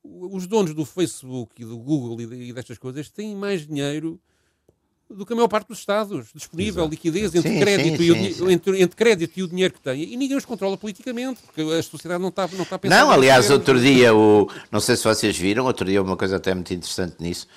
os 0.04 0.48
donos 0.48 0.74
do 0.74 0.86
Facebook 0.86 1.62
e 1.62 1.66
do 1.66 1.78
Google 1.78 2.22
e 2.22 2.54
destas 2.54 2.78
coisas 2.78 3.10
têm 3.10 3.36
mais 3.36 3.66
dinheiro 3.66 4.20
do 5.10 5.26
que 5.26 5.34
a 5.34 5.36
maior 5.36 5.48
parte 5.48 5.68
dos 5.68 5.80
Estados, 5.80 6.28
disponível, 6.36 6.84
Exato. 6.84 6.90
liquidez 6.92 7.34
entre, 7.34 7.52
sim, 7.52 7.60
crédito 7.60 7.98
sim, 7.98 8.26
e 8.28 8.34
sim, 8.34 8.44
o, 8.44 8.52
entre, 8.52 8.82
entre, 8.82 8.96
crédito 8.96 9.38
e 9.38 9.44
o 9.44 9.48
dinheiro 9.48 9.74
que 9.74 9.82
têm, 9.82 10.04
e 10.04 10.16
ninguém 10.16 10.38
os 10.38 10.46
controla 10.46 10.78
politicamente, 10.78 11.42
porque 11.42 11.62
a 11.62 11.82
sociedade 11.82 12.22
não 12.22 12.30
está, 12.30 12.48
não 12.50 12.62
está 12.62 12.76
a 12.76 12.80
pensar. 12.80 13.00
Não, 13.00 13.12
aliás, 13.12 13.50
outro 13.50 13.80
dia, 13.80 14.14
o, 14.14 14.48
não 14.72 14.80
sei 14.80 14.96
se 14.96 15.04
vocês 15.04 15.36
viram, 15.36 15.66
outro 15.66 15.86
dia 15.86 16.00
uma 16.02 16.16
coisa 16.16 16.36
até 16.36 16.54
muito 16.54 16.72
interessante 16.72 17.16
nisso, 17.20 17.48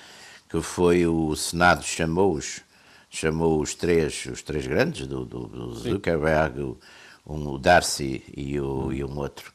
que 0.53 0.61
foi 0.61 1.07
o 1.07 1.35
Senado 1.35 1.83
chamou-os, 1.83 2.61
chamou 3.09 3.59
os 3.59 3.73
três, 3.73 4.27
os 4.27 4.43
três 4.43 4.67
grandes, 4.67 5.07
do, 5.07 5.25
do, 5.25 5.47
do 5.47 5.73
Zuckerberg, 5.73 6.61
o, 6.61 6.77
um, 7.25 7.53
o 7.53 7.57
Darcy 7.57 8.23
e, 8.37 8.59
o, 8.59 8.93
e 8.93 9.03
um 9.03 9.17
outro, 9.17 9.51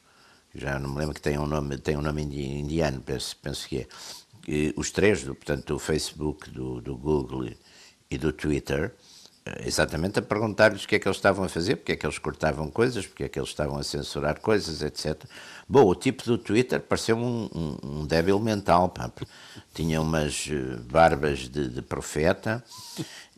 já 0.53 0.77
não 0.77 0.89
me 0.89 0.99
lembro 0.99 1.15
que 1.15 1.21
tem 1.21 1.39
um 1.39 1.47
nome, 1.47 1.77
tem 1.77 1.95
um 1.95 2.01
nome 2.01 2.23
indiano, 2.23 2.99
penso, 2.99 3.37
penso 3.41 3.65
que 3.69 3.77
é. 3.77 3.87
E 4.45 4.73
os 4.75 4.91
três, 4.91 5.23
do, 5.23 5.33
portanto, 5.33 5.67
do 5.67 5.79
Facebook, 5.79 6.49
do, 6.49 6.81
do 6.81 6.97
Google 6.97 7.49
e 8.11 8.17
do 8.17 8.33
Twitter, 8.33 8.93
exatamente 9.65 10.19
a 10.19 10.21
perguntar-lhes 10.21 10.83
o 10.83 10.87
que 10.87 10.95
é 10.95 10.99
que 10.99 11.07
eles 11.07 11.17
estavam 11.17 11.45
a 11.45 11.49
fazer, 11.49 11.77
porque 11.77 11.93
é 11.93 11.95
que 11.95 12.05
eles 12.05 12.17
cortavam 12.17 12.69
coisas, 12.69 13.05
porque 13.05 13.23
é 13.23 13.29
que 13.29 13.39
eles 13.39 13.49
estavam 13.49 13.77
a 13.77 13.83
censurar 13.83 14.39
coisas, 14.39 14.81
etc. 14.81 15.23
Bom, 15.67 15.85
o 15.85 15.95
tipo 15.95 16.23
do 16.23 16.37
Twitter 16.37 16.79
pareceu 16.79 17.17
um, 17.17 17.49
um, 17.53 17.77
um 18.01 18.05
débil 18.05 18.39
mental, 18.39 18.89
pá. 18.89 19.11
tinha 19.73 20.01
umas 20.01 20.47
eh, 20.49 20.77
barbas 20.91 21.47
de, 21.47 21.69
de 21.69 21.81
profeta 21.81 22.63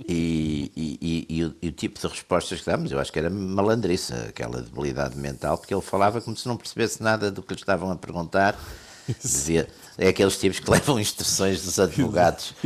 e, 0.07 0.71
e, 0.75 0.97
e, 1.01 1.25
e, 1.29 1.43
o, 1.43 1.55
e, 1.61 1.67
o, 1.67 1.71
tipo 1.71 1.99
de 1.99 2.07
respostas 2.07 2.61
que 2.61 2.65
dávamos, 2.65 2.91
eu 2.91 2.99
acho 2.99 3.11
que 3.11 3.19
era 3.19 3.29
malandriça, 3.29 4.27
aquela 4.29 4.61
debilidade 4.61 5.17
mental, 5.17 5.57
porque 5.57 5.73
ele 5.73 5.81
falava 5.81 6.21
como 6.21 6.37
se 6.37 6.47
não 6.47 6.57
percebesse 6.57 7.03
nada 7.03 7.29
do 7.29 7.43
que 7.43 7.53
lhe 7.53 7.59
estavam 7.59 7.91
a 7.91 7.95
perguntar, 7.95 8.57
dizia 9.21 9.67
é 10.01 10.07
aqueles 10.07 10.35
tipos 10.37 10.59
que 10.59 10.69
levam 10.71 10.99
instruções 10.99 11.61
dos 11.61 11.79
advogados. 11.79 12.55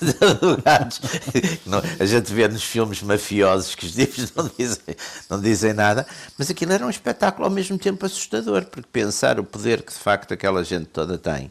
Advogados. 0.00 1.00
Não, 1.66 1.82
a 2.00 2.06
gente 2.06 2.32
vê 2.32 2.48
nos 2.48 2.64
filmes 2.64 3.02
mafiosos 3.02 3.74
que 3.74 3.84
os 3.84 3.92
tipos 3.92 4.32
não 4.34 4.50
dizem, 4.58 4.96
não 5.28 5.40
dizem 5.40 5.72
nada, 5.74 6.06
mas 6.38 6.50
aquilo 6.50 6.72
era 6.72 6.86
um 6.86 6.90
espetáculo 6.90 7.44
ao 7.44 7.50
mesmo 7.50 7.78
tempo 7.78 8.06
assustador, 8.06 8.64
porque 8.64 8.88
pensar 8.90 9.38
o 9.38 9.44
poder 9.44 9.82
que 9.82 9.92
de 9.92 9.98
facto 9.98 10.32
aquela 10.32 10.64
gente 10.64 10.86
toda 10.86 11.18
tem 11.18 11.50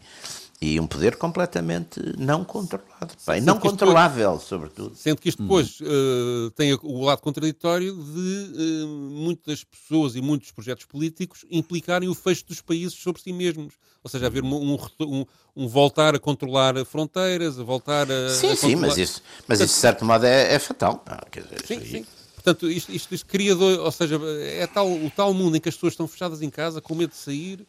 e 0.60 0.80
um 0.80 0.88
poder 0.88 1.16
completamente 1.18 2.02
não 2.18 2.44
controlado, 2.44 3.14
bem, 3.28 3.42
não 3.42 3.60
controlável, 3.60 4.32
depois, 4.32 4.48
sobretudo. 4.48 4.96
Sendo 4.96 5.22
que 5.22 5.30
isto 5.30 5.44
depois 5.44 5.80
hum. 5.82 6.48
uh, 6.48 6.52
tem 6.52 6.74
o 6.82 7.04
lado 7.04 7.22
contraditório 7.22 7.94
de 7.94 8.84
uh, 8.84 8.88
muitas 8.88 9.64
pessoas 9.64 10.16
e 10.16 10.22
muitos 10.22 10.52
projetos 10.52 10.86
políticos 10.86 11.46
implicarem 11.52 12.10
o 12.10 12.16
fecho 12.16 12.46
dos 12.48 12.60
países 12.60 12.98
sobre 12.98 13.22
si 13.22 13.32
mesmos. 13.32 13.76
Ou 14.04 14.10
seja, 14.10 14.28
haver 14.28 14.44
um, 14.44 14.78
um, 15.02 15.26
um 15.56 15.68
voltar 15.68 16.16
a 16.16 16.20
controlar 16.20 16.74
fronteiras, 16.86 17.60
a 17.60 17.64
voltar 17.64 18.10
a. 18.10 18.30
Sim, 18.30 18.52
a 18.52 18.56
sim, 18.56 18.76
mas 18.76 18.98
isso, 18.98 19.22
mas 19.48 19.60
isso 19.60 19.74
de 19.74 19.80
certo 19.80 20.06
modo 20.06 20.26
é, 20.26 20.54
é 20.54 20.60
fatal. 20.60 21.04
Dizer, 21.32 21.66
sim, 21.68 21.86
sim. 21.86 22.06
Portanto, 22.34 22.72
isto, 22.72 22.92
isto, 22.92 23.14
isto 23.14 23.26
cria, 23.28 23.56
ou 23.56 23.92
seja, 23.92 24.20
é 24.42 24.66
tal, 24.66 24.90
o 24.90 25.12
tal 25.14 25.34
mundo 25.34 25.58
em 25.58 25.60
que 25.60 25.68
as 25.68 25.76
pessoas 25.76 25.94
estão 25.94 26.08
fechadas 26.08 26.42
em 26.42 26.50
casa 26.50 26.80
com 26.80 26.96
medo 26.96 27.10
de 27.10 27.18
sair 27.18 27.68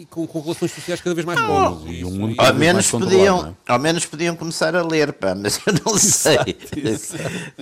e, 0.00 0.06
com, 0.06 0.26
com, 0.26 0.40
relações 0.40 0.72
sociais 0.72 1.00
cada 1.00 1.14
vez 1.14 1.24
mais. 1.24 1.38
E, 1.38 2.04
um 2.04 2.34
ao, 2.36 2.52
menos 2.52 2.90
podiam, 2.90 3.46
é? 3.46 3.54
ao 3.72 3.78
menos 3.78 4.04
podiam 4.04 4.34
começar 4.34 4.74
a 4.74 4.82
ler, 4.82 5.12
pá, 5.12 5.36
mas 5.36 5.60
eu 5.64 5.72
não 5.84 5.96
sei. 5.98 6.36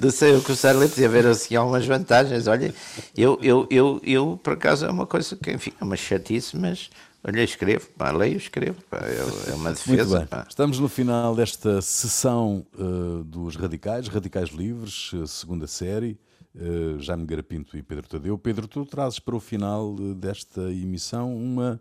não 0.01 0.11
sei, 0.11 0.34
eu 0.34 0.40
começar 0.40 0.70
a 0.70 0.78
ler, 0.78 0.88
podia 0.88 1.07
haver 1.07 1.26
assim 1.26 1.55
algumas 1.57 1.84
vantagens. 1.84 2.47
Olha, 2.47 2.74
eu, 3.14 3.38
eu, 3.43 3.66
eu, 3.70 4.01
eu, 4.03 4.40
por 4.43 4.55
acaso, 4.55 4.86
é 4.86 4.90
uma 4.90 5.07
coisa 5.07 5.36
que, 5.36 5.53
enfim, 5.53 5.74
é 5.78 5.84
uma 5.84 5.97
chatice, 5.97 6.57
mas 6.57 6.88
olha, 7.22 7.43
escrevo, 7.43 7.86
pá, 7.99 8.12
leio, 8.12 8.38
escrevo, 8.38 8.82
pá, 8.88 8.97
é, 9.03 9.51
é 9.51 9.55
uma 9.55 9.72
defesa. 9.72 10.26
Estamos 10.49 10.78
no 10.78 10.88
final 10.88 11.36
desta 11.36 11.82
sessão 11.82 12.64
uh, 12.78 13.22
dos 13.24 13.57
Radicais, 13.57 14.09
Radicais 14.09 14.49
Livres, 14.49 15.12
uh, 15.12 15.26
segunda 15.26 15.66
série 15.66 16.18
uh, 16.55 16.98
Jaime 17.00 17.24
Garapinto 17.26 17.76
e 17.76 17.82
Pedro 17.82 18.09
Tadeu. 18.09 18.38
Pedro, 18.38 18.66
tu 18.66 18.84
trazes 18.84 19.18
para 19.18 19.36
o 19.36 19.40
final 19.40 19.94
eh, 19.98 20.14
desta 20.14 20.61
emissão 20.72 21.34
uma, 21.34 21.80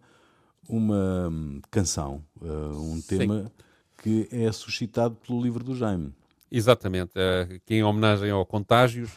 uma 0.68 1.30
hum, 1.30 1.62
canção, 1.70 2.24
uh, 2.42 2.78
um 2.78 3.02
tema 3.02 3.44
Sim. 3.44 3.52
que 4.02 4.28
é 4.32 4.52
suscitado 4.52 5.16
pelo 5.16 5.42
livro 5.42 5.64
do 5.64 5.76
Jaime. 5.76 6.14
Exatamente, 6.52 7.12
uh, 7.12 7.60
que 7.66 7.76
em 7.76 7.84
homenagem 7.84 8.30
ao 8.30 8.46
Contágios 8.46 9.12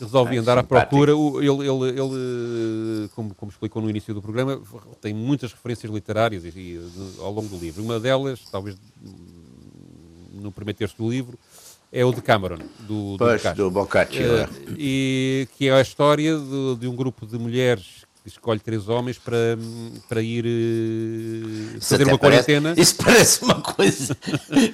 resolvi 0.00 0.36
é, 0.36 0.38
andar 0.38 0.58
simpático. 0.62 0.76
à 0.76 0.86
procura. 0.86 1.12
Ele, 1.12 1.68
ele, 1.68 2.00
ele 2.00 3.08
como, 3.14 3.34
como, 3.34 3.50
explicou 3.50 3.82
no 3.82 3.90
início 3.90 4.14
do 4.14 4.22
programa, 4.22 4.62
tem 5.00 5.12
muitas 5.12 5.52
referências 5.52 5.92
literárias 5.92 6.44
e, 6.44 6.48
e, 6.48 6.90
ao 7.18 7.32
longo 7.32 7.48
do 7.48 7.56
livro. 7.56 7.82
Uma 7.82 7.98
delas, 7.98 8.40
talvez 8.50 8.76
no 10.32 10.52
primeiro 10.52 10.78
terço 10.78 10.96
do 10.96 11.10
livro, 11.10 11.38
é 11.92 12.04
o 12.04 12.12
de 12.12 12.20
Cameron, 12.20 12.58
do, 12.80 13.12
do 13.12 13.18
pois, 13.18 13.42
Boccaccio. 13.42 13.64
Do 13.64 13.70
Boccaccio 13.70 14.34
uh, 14.34 14.40
é. 14.40 14.48
E 14.76 15.48
que 15.56 15.68
é 15.68 15.72
a 15.72 15.80
história 15.80 16.36
de, 16.36 16.76
de 16.80 16.88
um 16.88 16.94
grupo 16.94 17.26
de 17.26 17.38
mulheres 17.38 18.06
que 18.22 18.28
escolhe 18.28 18.60
três 18.60 18.88
homens 18.88 19.18
para, 19.18 19.56
para 20.08 20.20
ir 20.20 20.44
uh, 20.44 21.80
fazer 21.80 22.06
uma 22.06 22.18
parece, 22.18 22.46
quarentena. 22.46 22.74
Isso 22.76 22.96
parece 22.96 23.42
uma 23.42 23.60
coisa. 23.60 24.16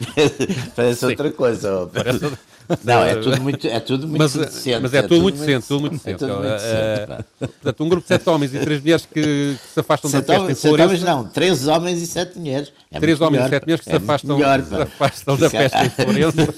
parece 0.74 1.06
outra 1.06 1.30
coisa. 1.30 1.88
Parece, 1.92 2.38
não, 2.84 3.02
é 3.02 3.16
tudo 3.16 3.40
muito, 3.40 3.66
é 3.66 3.80
tudo 3.80 4.08
muito 4.08 4.20
mas, 4.20 4.34
decente. 4.34 4.80
Mas 4.80 4.94
é, 4.94 4.98
é 4.98 5.02
tudo, 5.02 5.08
tudo, 5.10 5.22
muito 5.22 5.38
decente, 5.38 5.68
tudo 5.68 5.80
muito 5.80 5.92
decente. 5.92 6.24
É 6.24 6.26
tudo 6.26 6.38
muito 6.38 6.52
decente 6.52 7.24
portanto, 7.38 7.84
um 7.84 7.88
grupo 7.88 8.02
de 8.02 8.08
sete 8.08 8.28
homens 8.28 8.54
e 8.54 8.58
três 8.58 8.80
mulheres 8.80 9.06
que, 9.06 9.14
que 9.14 9.58
se 9.72 9.80
afastam 9.80 10.10
sete 10.10 10.26
da 10.26 10.40
peste 10.40 10.52
em 10.52 10.54
Florença. 10.54 11.04
não, 11.04 11.24
três 11.24 11.66
homens 11.66 12.02
e 12.02 12.06
sete 12.06 12.38
mulheres. 12.38 12.72
É 12.90 13.00
três 13.00 13.20
homens 13.20 13.42
melhor. 13.42 13.46
e 13.46 13.50
sete 13.50 13.62
mulheres 13.64 13.84
que 13.84 13.88
é 13.88 13.92
se 13.92 13.96
afastam, 13.96 14.36
melhor, 14.36 14.62
se 14.62 14.74
afastam 14.74 15.36
da 15.36 15.50
peste 15.50 15.78
em 15.78 15.90
Florença. 15.90 16.54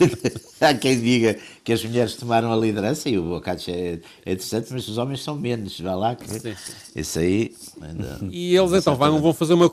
Há 0.60 0.74
quem 0.74 1.00
diga 1.00 1.36
que 1.62 1.72
as 1.72 1.84
mulheres 1.84 2.14
tomaram 2.14 2.50
a 2.50 2.56
liderança 2.56 3.08
e 3.08 3.18
o 3.18 3.22
Boccaccio 3.22 3.74
é, 3.74 3.98
é 4.24 4.32
interessante, 4.32 4.68
mas 4.72 4.88
os 4.88 4.96
homens 4.96 5.22
são 5.22 5.36
menos. 5.36 5.78
Vá 5.80 5.94
lá, 5.94 6.14
que 6.14 6.28
sim, 6.28 6.40
sim. 6.40 6.54
isso 6.94 7.18
aí. 7.18 7.54
E 8.30 8.56
eles 8.56 8.72
então 8.72 8.96
vão, 8.96 9.20
vão 9.20 9.34
fazer 9.34 9.54
uma, 9.54 9.66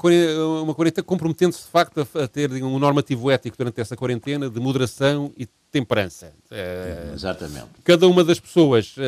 uma 0.61 0.75
quarentena 0.75 1.03
comprometendo-se 1.03 1.63
de 1.63 1.69
facto 1.69 1.99
a, 1.99 2.23
a 2.23 2.27
ter 2.27 2.51
um 2.51 2.77
normativo 2.79 3.31
ético 3.31 3.57
durante 3.57 3.79
essa 3.79 3.95
quarentena 3.95 4.49
de 4.49 4.59
moderação 4.59 5.31
e 5.37 5.47
temperança. 5.73 6.31
É, 6.51 7.09
Exatamente. 7.15 7.65
Cada 7.83 8.07
uma 8.07 8.23
das 8.23 8.39
pessoas 8.39 8.95
uh, 8.95 9.01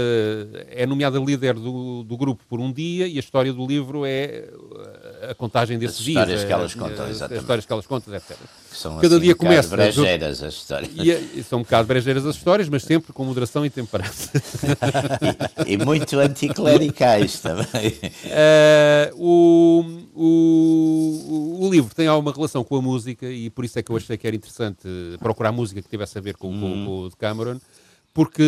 é 0.67 0.83
nomeada 0.87 1.19
líder 1.19 1.53
do, 1.53 2.03
do 2.03 2.17
grupo 2.17 2.43
por 2.49 2.59
um 2.59 2.73
dia 2.73 3.07
e 3.07 3.17
a 3.17 3.19
história 3.19 3.53
do 3.53 3.67
livro 3.67 4.03
é 4.03 4.49
eh, 4.49 5.27
a 5.29 5.35
contagem 5.35 5.77
desses 5.77 5.99
as 5.99 6.03
dias. 6.03 6.17
Histórias 6.17 6.43
que 6.43 6.51
elas 6.51 6.73
contam, 6.73 7.07
exatamente. 7.07 7.37
As 7.37 7.41
histórias 7.43 7.65
que 7.67 7.73
elas 7.73 7.85
contam, 7.85 8.15
etc. 8.15 8.35
são 8.75 8.97
Cada 8.97 9.15
assim, 9.15 9.23
dia 9.23 9.33
um 9.33 9.37
começa. 9.37 9.69
brejeiras 9.75 10.43
as 10.43 10.53
histórias. 10.53 10.91
E, 10.95 11.39
e, 11.39 11.43
são 11.43 11.59
um 11.59 11.61
bocado 11.63 11.87
brejeiras 11.87 12.25
as 12.25 12.35
histórias, 12.35 12.69
mas 12.69 12.83
sempre 12.83 13.13
com 13.13 13.23
moderação 13.23 13.65
e 13.65 13.69
temperança. 13.69 14.31
e, 15.65 15.73
e, 15.73 15.77
muito 15.77 16.17
anticlericais 16.17 17.39
também. 17.39 17.93
Uh, 18.25 19.15
o, 19.15 19.85
o, 20.15 21.65
o, 21.65 21.69
livro 21.71 21.93
tem 21.93 22.07
alguma 22.07 22.31
relação 22.31 22.63
com 22.63 22.75
a 22.77 22.81
música 22.81 23.27
e 23.27 23.49
por 23.49 23.65
isso 23.65 23.79
é 23.79 23.83
que 23.83 23.91
eu 23.91 23.97
achei 23.97 24.17
que 24.17 24.27
era 24.27 24.35
interessante 24.35 24.87
procurar 25.19 25.51
música 25.51 25.81
que 25.81 25.89
tivesse 25.89 26.17
a 26.17 26.21
ver 26.21 26.35
com, 26.35 26.51
com, 26.51 26.85
com 26.85 26.99
o 27.01 27.09
de 27.09 27.15
Cameron 27.15 27.59
porque 28.15 28.41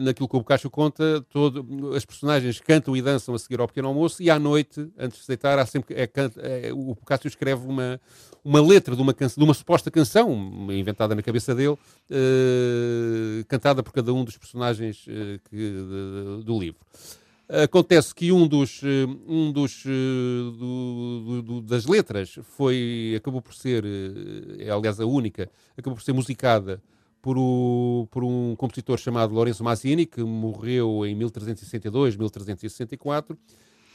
naquilo 0.00 0.28
que 0.28 0.36
o 0.36 0.40
Boccaccio 0.40 0.68
conta, 0.68 1.24
todo, 1.30 1.94
as 1.96 2.04
personagens 2.04 2.60
cantam 2.60 2.94
e 2.94 3.00
dançam 3.00 3.34
a 3.34 3.38
seguir 3.38 3.58
ao 3.58 3.66
pequeno 3.66 3.88
almoço 3.88 4.22
e 4.22 4.28
à 4.28 4.38
noite, 4.38 4.90
antes 4.98 5.22
de 5.22 5.26
deitar, 5.26 5.58
há 5.58 5.64
sempre, 5.64 5.94
é, 5.94 6.06
é, 6.66 6.70
o 6.70 6.94
Boccaccio 6.94 7.28
escreve 7.28 7.66
uma, 7.66 7.98
uma 8.44 8.60
letra 8.60 8.94
de 8.94 9.00
uma, 9.00 9.14
canção, 9.14 9.40
de 9.40 9.44
uma 9.44 9.54
suposta 9.54 9.90
canção 9.90 10.30
inventada 10.70 11.14
na 11.14 11.22
cabeça 11.22 11.54
dele, 11.54 11.70
uh, 11.70 13.44
cantada 13.48 13.82
por 13.82 13.90
cada 13.90 14.12
um 14.12 14.22
dos 14.22 14.36
personagens 14.36 15.06
uh, 15.06 15.40
que, 15.48 15.56
de, 15.56 16.44
do 16.44 16.60
livro. 16.60 16.80
Acontece 17.48 18.14
que 18.14 18.32
um 18.32 18.46
dos, 18.46 18.80
eh, 18.82 19.06
um 19.26 19.52
dos 19.52 19.84
do, 19.84 21.42
do, 21.42 21.60
das 21.60 21.84
letras 21.84 22.38
foi, 22.56 23.14
acabou 23.14 23.42
por 23.42 23.52
ser, 23.52 23.84
é 24.58 24.70
aliás 24.70 24.98
a 24.98 25.04
única, 25.04 25.50
acabou 25.76 25.96
por 25.96 26.02
ser 26.02 26.14
musicada 26.14 26.80
por, 27.22 27.38
o, 27.38 28.08
por 28.10 28.24
um 28.24 28.56
compositor 28.56 28.98
chamado 28.98 29.32
Lorenzo 29.32 29.62
Mazzini, 29.62 30.04
que 30.04 30.22
morreu 30.22 31.06
em 31.06 31.14
1362, 31.14 32.16
1364, 32.16 33.38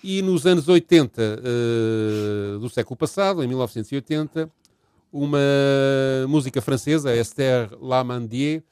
e 0.01 0.21
nos 0.21 0.45
anos 0.45 0.69
80 0.69 1.21
uh, 1.21 2.59
do 2.59 2.69
século 2.69 2.95
passado, 2.95 3.43
em 3.43 3.47
1980, 3.47 4.49
uma 5.11 5.37
música 6.27 6.61
francesa, 6.61 7.15
Esther 7.15 7.69
Lamandier, 7.81 8.63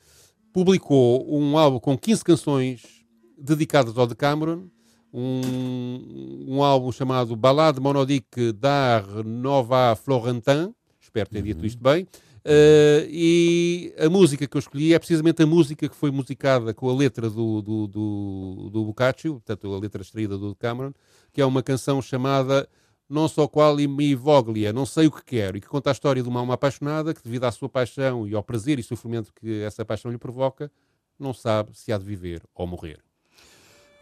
publicou 0.54 1.26
um 1.30 1.58
álbum 1.58 1.80
com 1.80 1.98
15 1.98 2.24
canções 2.24 3.06
dedicadas 3.38 3.98
ao 3.98 4.08
Decameron, 4.08 4.68
um, 5.14 6.46
um 6.48 6.64
álbum 6.64 6.92
chamado 6.92 7.36
Ballade 7.36 7.80
monodique 7.80 8.54
d'art 8.54 9.08
Nova 9.26 9.96
Florentin, 9.96 10.74
espero 11.02 11.30
ter 11.30 11.42
dito 11.42 11.66
isto 11.66 11.82
bem, 11.82 12.08
Uh, 12.46 13.02
e 13.10 13.92
a 13.98 14.08
música 14.08 14.46
que 14.46 14.56
eu 14.56 14.60
escolhi 14.60 14.94
é 14.94 15.00
precisamente 15.00 15.42
a 15.42 15.48
música 15.48 15.90
que 15.90 15.96
foi 15.96 16.12
musicada 16.12 16.76
com 16.76 16.88
a 16.88 16.96
letra 16.96 17.28
do, 17.28 17.60
do, 17.60 17.88
do, 17.88 18.70
do 18.72 18.86
Boccaccio, 18.86 19.34
portanto, 19.34 19.74
a 19.74 19.80
letra 19.80 20.04
extraída 20.04 20.38
do 20.38 20.54
Cameron, 20.56 20.94
que 21.34 21.42
é 21.42 21.46
uma 21.46 21.64
canção 21.64 22.02
chamada 22.04 22.70
Non 23.08 23.28
so 23.28 23.48
quali 23.48 23.88
mi 23.88 24.16
voglia, 24.16 24.74
não 24.74 24.86
sei 24.86 25.06
o 25.06 25.12
que 25.12 25.24
quero, 25.24 25.58
e 25.58 25.62
que 25.62 25.68
conta 25.68 25.92
a 25.92 25.94
história 25.94 26.24
de 26.24 26.28
uma 26.28 26.40
alma 26.40 26.56
apaixonada 26.56 27.14
que, 27.14 27.22
devido 27.24 27.44
à 27.44 27.52
sua 27.52 27.70
paixão 27.70 28.28
e 28.28 28.34
ao 28.34 28.44
prazer 28.44 28.80
e 28.80 28.84
sofrimento 28.84 29.32
que 29.32 29.62
essa 29.62 29.86
paixão 29.86 30.12
lhe 30.12 30.18
provoca, 30.18 30.72
não 31.20 31.32
sabe 31.32 31.78
se 31.78 31.92
há 31.94 31.98
de 32.00 32.04
viver 32.04 32.42
ou 32.54 32.66
morrer. 32.66 33.00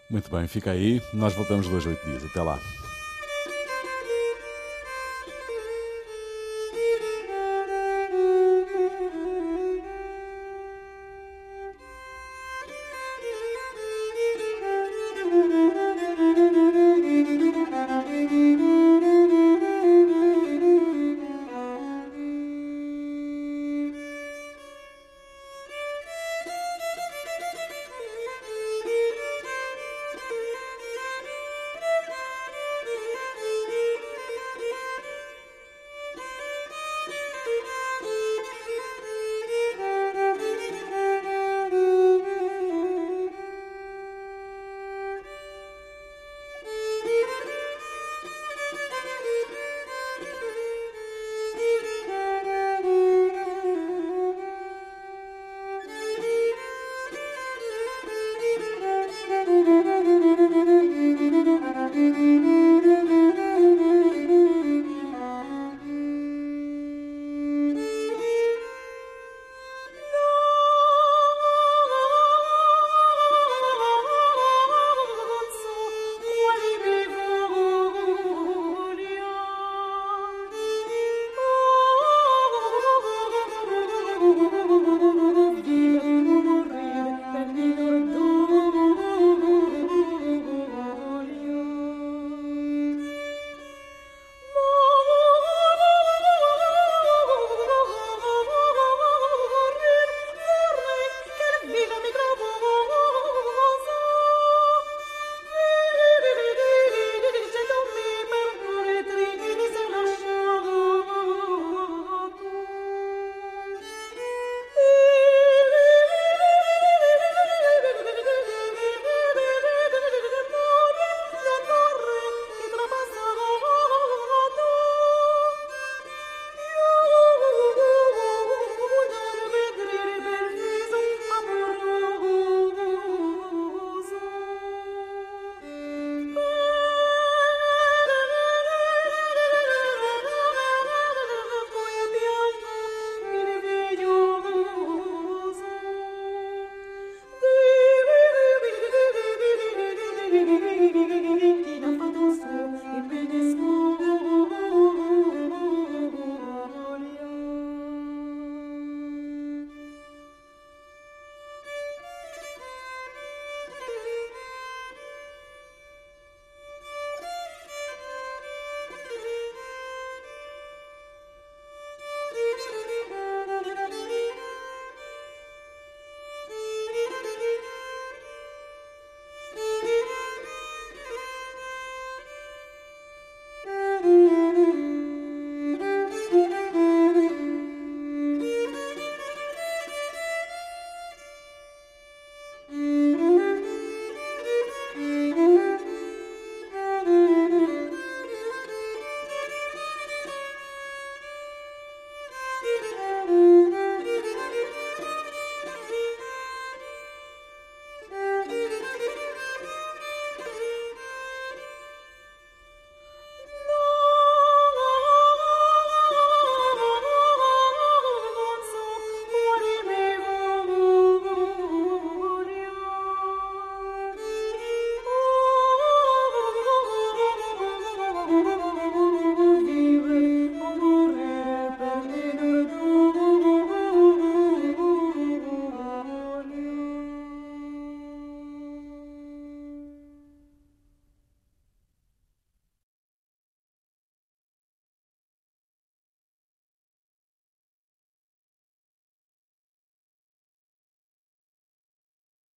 Muito 0.10 0.32
bem, 0.32 0.48
fica 0.48 0.72
aí. 0.72 1.02
Nós 1.14 1.34
voltamos 1.34 1.68
dois, 1.68 1.86
oito 1.86 2.06
dias. 2.06 2.24
Até 2.24 2.42
lá. 2.42 2.60